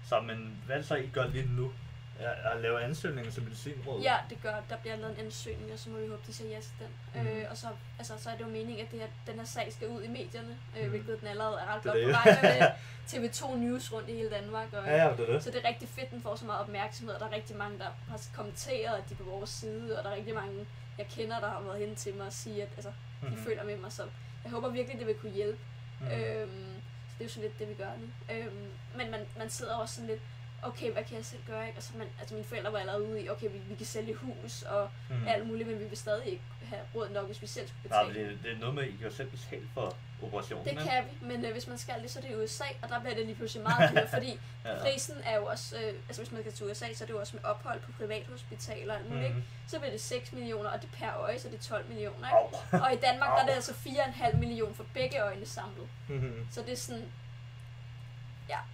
Så, 0.08 0.20
men 0.20 0.62
hvad 0.66 0.76
er 0.76 0.80
det 0.80 0.88
så, 0.88 0.94
I 0.94 1.06
gør 1.06 1.26
lige 1.26 1.46
nu? 1.48 1.72
At, 2.18 2.52
at 2.52 2.60
lave 2.60 2.82
ansøgninger 2.82 3.30
til 3.32 3.42
medicinrådet? 3.42 4.04
ja, 4.04 4.16
det 4.30 4.42
gør, 4.42 4.54
der 4.70 4.76
bliver 4.76 4.96
lavet 4.96 5.18
en 5.18 5.24
ansøgning, 5.26 5.72
og 5.72 5.78
så 5.78 5.90
må 5.90 5.98
vi 5.98 6.08
håbe, 6.08 6.22
de 6.26 6.32
siger 6.34 6.50
ja 6.50 6.60
til 6.60 6.72
den. 6.78 7.22
Mhm. 7.22 7.30
Øh, 7.30 7.46
og 7.50 7.56
så, 7.56 7.66
altså, 7.98 8.14
så 8.18 8.30
er 8.30 8.34
det 8.36 8.40
jo 8.44 8.48
meningen, 8.48 8.86
at 8.86 8.90
det 8.92 9.00
her, 9.00 9.06
den 9.26 9.34
her 9.38 9.44
sag 9.46 9.72
skal 9.72 9.88
ud 9.88 10.02
i 10.02 10.08
medierne, 10.08 10.56
øh, 10.76 10.82
Mhm. 10.82 10.90
hvilket 10.90 11.20
den 11.20 11.28
allerede 11.28 11.58
er 11.60 11.74
ret 11.74 11.82
godt 11.82 11.96
på 12.04 12.10
vej 12.10 12.38
med. 12.42 12.66
TV2 13.10 13.56
News 13.56 13.92
rundt 13.92 14.08
i 14.08 14.12
hele 14.12 14.30
Danmark. 14.30 14.72
Og, 14.72 14.84
Ja, 14.86 15.04
ja, 15.06 15.12
det 15.16 15.28
er 15.28 15.32
det. 15.32 15.42
Så 15.42 15.50
det 15.50 15.64
er 15.64 15.68
rigtig 15.68 15.88
fedt, 15.88 16.10
den 16.10 16.22
får 16.22 16.36
så 16.36 16.44
meget 16.44 16.60
opmærksomhed, 16.60 17.14
og 17.14 17.20
der 17.20 17.26
er 17.26 17.32
rigtig 17.32 17.56
mange, 17.56 17.78
der 17.78 17.88
har 18.08 18.20
kommenteret, 18.34 18.96
at 18.98 19.08
de 19.08 19.14
er 19.14 19.18
på 19.18 19.24
vores 19.24 19.50
side, 19.50 19.98
og 19.98 20.04
der 20.04 20.10
er 20.10 20.14
rigtig 20.14 20.34
mange, 20.34 20.66
jeg 20.98 21.06
kender, 21.06 21.40
der 21.40 21.48
har 21.50 21.60
været 21.60 21.78
hen 21.78 21.94
til 21.96 22.14
mig 22.14 22.26
og 22.26 22.32
sige, 22.32 22.62
at 22.62 22.68
altså, 22.76 22.92
de 23.22 23.26
Mhm. 23.28 23.36
føler 23.44 23.64
med 23.64 23.76
mig, 23.76 23.92
så 23.92 24.02
jeg 24.44 24.52
håber 24.52 24.68
virkelig, 24.68 24.98
det 24.98 25.06
vil 25.06 25.14
kunne 25.14 25.32
hjælpe. 25.32 25.58
Mhm. 26.00 26.10
Øhm, 26.10 26.74
så 27.08 27.14
det 27.18 27.20
er 27.20 27.24
jo 27.24 27.28
sådan 27.30 27.42
lidt 27.48 27.58
det, 27.58 27.68
vi 27.68 27.74
gør 27.74 27.90
nu. 28.00 28.34
Øhm, 28.34 28.70
men 28.96 29.10
man, 29.10 29.20
man 29.38 29.50
sidder 29.50 29.74
også 29.74 29.94
sådan 29.94 30.08
lidt, 30.08 30.20
okay, 30.64 30.92
hvad 30.92 31.04
kan 31.04 31.16
jeg 31.16 31.24
selv 31.24 31.42
gøre? 31.46 31.66
Ikke? 31.66 31.76
Altså, 31.76 31.92
man, 31.98 32.06
altså 32.20 32.34
mine 32.34 32.46
forældre 32.46 32.72
var 32.72 32.78
allerede 32.78 33.02
ude 33.02 33.22
i, 33.22 33.28
okay, 33.28 33.46
vi, 33.50 33.58
vi 33.68 33.74
kan 33.74 33.86
sælge 33.86 34.14
hus 34.14 34.62
og 34.62 34.90
mm. 35.10 35.28
alt 35.28 35.46
muligt, 35.46 35.68
men 35.68 35.78
vi 35.80 35.84
vil 35.84 35.98
stadig 35.98 36.26
ikke 36.26 36.42
have 36.64 36.82
råd 36.94 37.08
nok, 37.08 37.26
hvis 37.26 37.42
vi 37.42 37.46
selv 37.46 37.68
skulle 37.68 37.88
Nej, 37.90 38.04
betale. 38.04 38.26
men 38.26 38.34
det, 38.36 38.44
det 38.44 38.52
er 38.52 38.58
noget 38.58 38.74
med, 38.74 38.82
at 38.82 38.88
I 38.88 38.96
kan 38.96 39.10
selv 39.12 39.30
betale 39.30 39.68
for 39.74 39.96
operationen, 40.22 40.64
det 40.64 40.70
ikke? 40.70 40.82
kan 40.84 41.04
vi, 41.04 41.26
men 41.26 41.44
øh, 41.44 41.52
hvis 41.52 41.66
man 41.66 41.78
skal 41.78 41.94
det, 42.02 42.10
så 42.10 42.18
er 42.18 42.22
det 42.22 42.30
i 42.30 42.34
USA, 42.36 42.64
og 42.82 42.88
der 42.88 43.00
bliver 43.00 43.14
det 43.14 43.26
lige 43.26 43.34
pludselig 43.36 43.62
meget 43.62 43.90
dyrt, 43.94 44.10
fordi 44.18 44.40
Ja. 44.64 44.78
prisen 44.80 45.14
er 45.24 45.36
jo 45.36 45.46
også, 45.46 45.76
øh, 45.76 45.94
altså 46.08 46.22
hvis 46.22 46.32
man 46.32 46.40
skal 46.42 46.52
til 46.52 46.66
USA, 46.66 46.92
så 46.94 47.04
er 47.04 47.06
det 47.06 47.14
jo 47.14 47.20
også 47.20 47.36
med 47.36 47.44
ophold 47.44 47.80
på 47.80 47.92
privathospitaler 47.98 48.94
og 48.94 49.00
alt 49.00 49.08
muligt, 49.10 49.26
ikke? 49.28 49.42
så 49.68 49.78
bliver 49.78 49.90
det 49.92 50.00
6 50.00 50.32
millioner, 50.32 50.70
og 50.70 50.82
det 50.82 50.88
er 50.92 50.96
per 50.98 51.16
øje, 51.20 51.38
så 51.38 51.48
det 51.48 51.54
er 51.58 51.62
12 51.62 51.88
millioner. 51.88 52.16
Ikke? 52.48 52.58
Au. 52.72 52.80
Og 52.86 52.92
i 52.92 52.96
Danmark, 52.96 53.28
der 53.30 53.36
er 53.36 53.42
det 53.46 53.48
Au. 53.50 53.54
altså 53.56 53.72
4,5 53.72 54.36
millioner 54.36 54.74
for 54.74 54.86
begge 54.94 55.18
øjne 55.22 55.46
samlet. 55.46 55.88
Mhm. 56.08 56.46
Så 56.50 56.62
det 56.62 56.72
er 56.72 56.76
sådan, 56.76 57.04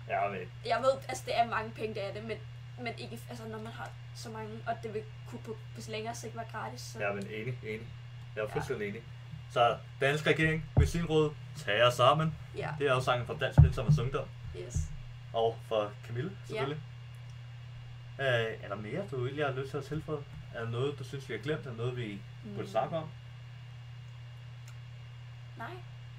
Ja, 0.09 0.29
men 0.29 0.41
jeg 0.67 0.79
ved, 0.83 0.93
altså 1.09 1.23
det 1.27 1.39
er 1.39 1.47
mange 1.47 1.71
penge, 1.71 1.95
det 1.95 2.05
er 2.09 2.13
det, 2.13 2.25
men, 2.25 2.37
men 2.81 2.93
ikke, 2.99 3.19
altså 3.29 3.45
når 3.49 3.59
man 3.59 3.73
har 3.73 3.91
så 4.15 4.29
mange, 4.31 4.51
og 4.67 4.75
det 4.83 4.95
vil 4.95 5.03
kunne 5.27 5.41
på, 5.41 5.57
på 5.75 5.81
længere 5.89 6.15
sigt 6.15 6.37
være 6.37 6.45
gratis. 6.53 6.81
Så. 6.81 6.99
Ja, 7.01 7.13
men 7.13 7.27
enig, 7.27 7.59
enig. 7.63 7.87
Jeg 8.37 8.43
er 8.45 8.49
fuldstændig 8.49 8.89
enig. 8.89 9.03
Så 9.51 9.77
dansk 10.01 10.27
regering, 10.27 10.65
medicinråd, 10.77 11.35
tager 11.57 11.79
jer 11.79 11.91
sammen. 11.91 12.35
ja. 12.57 12.69
Det 12.79 12.87
er 12.87 12.95
jo 12.95 13.01
sangen 13.01 13.27
fra 13.27 13.37
Dansk 13.41 13.75
Som 13.75 13.87
Ungdom. 14.01 14.29
Yes. 14.57 14.77
Og 15.33 15.59
for 15.69 15.93
Camille, 16.07 16.37
selvfølgelig. 16.47 16.83
Ja. 18.19 18.51
Øh, 18.51 18.57
er 18.63 18.69
der 18.69 18.77
mere, 18.77 19.03
du 19.11 19.25
egentlig 19.25 19.45
har 19.47 19.53
lyst 19.53 19.71
til 19.71 19.77
at 19.77 19.85
tilføje? 19.85 20.19
Er 20.55 20.61
der 20.65 20.71
noget, 20.71 20.99
du 20.99 21.05
synes, 21.05 21.29
vi 21.29 21.35
har 21.35 21.41
glemt? 21.43 21.67
Er 21.67 21.71
der 21.71 21.77
noget, 21.77 21.97
vi 21.97 22.21
burde 22.57 22.71
snakke 22.71 22.97
om? 22.97 23.09
Nej, 25.59 25.71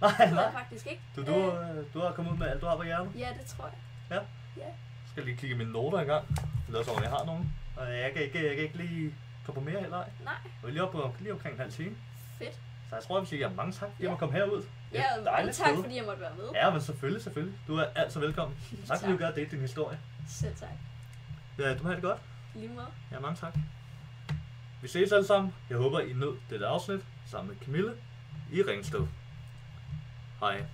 Nej, 0.01 0.11
det 0.11 0.19
jeg 0.19 0.31
nej. 0.31 0.51
faktisk 0.51 0.87
ikke. 0.87 1.01
Du, 1.15 1.25
du, 1.25 1.51
øh, 1.51 1.85
du 1.93 1.99
har 1.99 2.11
kommet 2.11 2.31
ud 2.31 2.37
med 2.37 2.47
alt, 2.47 2.61
du 2.61 2.65
har 2.65 2.75
på 2.75 2.83
hjernen. 2.83 3.13
Ja, 3.17 3.29
det 3.39 3.45
tror 3.45 3.65
jeg. 4.09 4.21
Jeg 4.57 4.73
skal 5.11 5.23
lige 5.25 5.37
kigge 5.37 5.55
i 5.55 5.57
mine 5.57 5.71
noter 5.71 5.99
engang. 5.99 6.27
Det 6.67 6.79
er 6.79 6.83
så, 6.83 6.91
om 6.91 7.03
jeg 7.03 7.09
har 7.11 7.25
nogen. 7.25 7.53
Og 7.77 7.97
jeg 7.97 8.11
kan 8.13 8.21
ikke, 8.23 8.47
jeg 8.47 8.55
kan 8.55 8.63
ikke 8.63 8.77
lige 8.77 9.15
komme 9.45 9.61
på 9.61 9.69
mere 9.69 9.79
heller. 9.81 9.97
ej. 9.97 10.09
Nej, 10.23 10.33
Jeg 10.61 10.67
er 10.67 10.71
lige, 10.71 10.83
op 10.83 10.91
på, 10.91 11.15
lige 11.19 11.33
omkring 11.33 11.53
en 11.53 11.59
halv 11.61 11.71
time. 11.71 11.95
fedt. 12.37 12.53
Så 12.89 12.95
jeg 12.95 13.03
tror, 13.03 13.15
jeg 13.17 13.21
vil 13.21 13.27
sige, 13.29 13.45
at 13.45 13.55
mange 13.55 13.71
tak, 13.71 13.79
fordi 13.79 13.91
jeg 13.99 14.05
Ja. 14.07 14.11
må 14.11 14.17
komme 14.17 14.35
herud. 14.35 14.57
Det 14.91 14.99
er 14.99 15.03
Ja, 15.17 15.31
mange 15.31 15.51
tak, 15.51 15.67
sted. 15.67 15.83
fordi 15.83 15.95
jeg 15.95 16.03
måtte 16.05 16.21
være 16.21 16.35
med. 16.37 16.45
Ja, 16.53 16.69
men 16.69 16.81
selvfølgelig, 16.81 17.23
selvfølgelig. 17.23 17.59
Du 17.67 17.75
er 17.77 17.85
altid 17.95 18.19
velkommen. 18.19 18.57
Tak 18.87 18.99
fordi 18.99 19.11
du 19.11 19.17
Tak. 19.17 19.27
gør 19.35 19.41
det, 19.41 19.51
din 19.51 19.59
historie. 19.59 19.99
Selv 20.29 20.55
tak. 20.55 20.69
Ja, 21.59 21.73
du 21.77 21.83
må 21.83 21.89
have 21.89 21.95
det 21.95 22.03
godt. 22.03 22.19
Lige 22.55 22.67
måde. 22.73 22.87
Ja, 23.11 23.19
mange 23.19 23.35
tak. 23.35 23.53
Vi 24.81 24.87
ses 24.87 25.11
alle 25.11 25.27
sammen. 25.27 25.53
Jeg 25.69 25.77
håber, 25.77 25.99
I 25.99 26.13
nød 26.13 26.37
dette 26.49 26.67
afsnit 26.67 27.01
sammen 27.25 27.53
med 27.55 27.65
Camille 27.65 27.93
i 28.51 28.61
Ringsted. 28.61 29.07
Hi. 30.41 30.65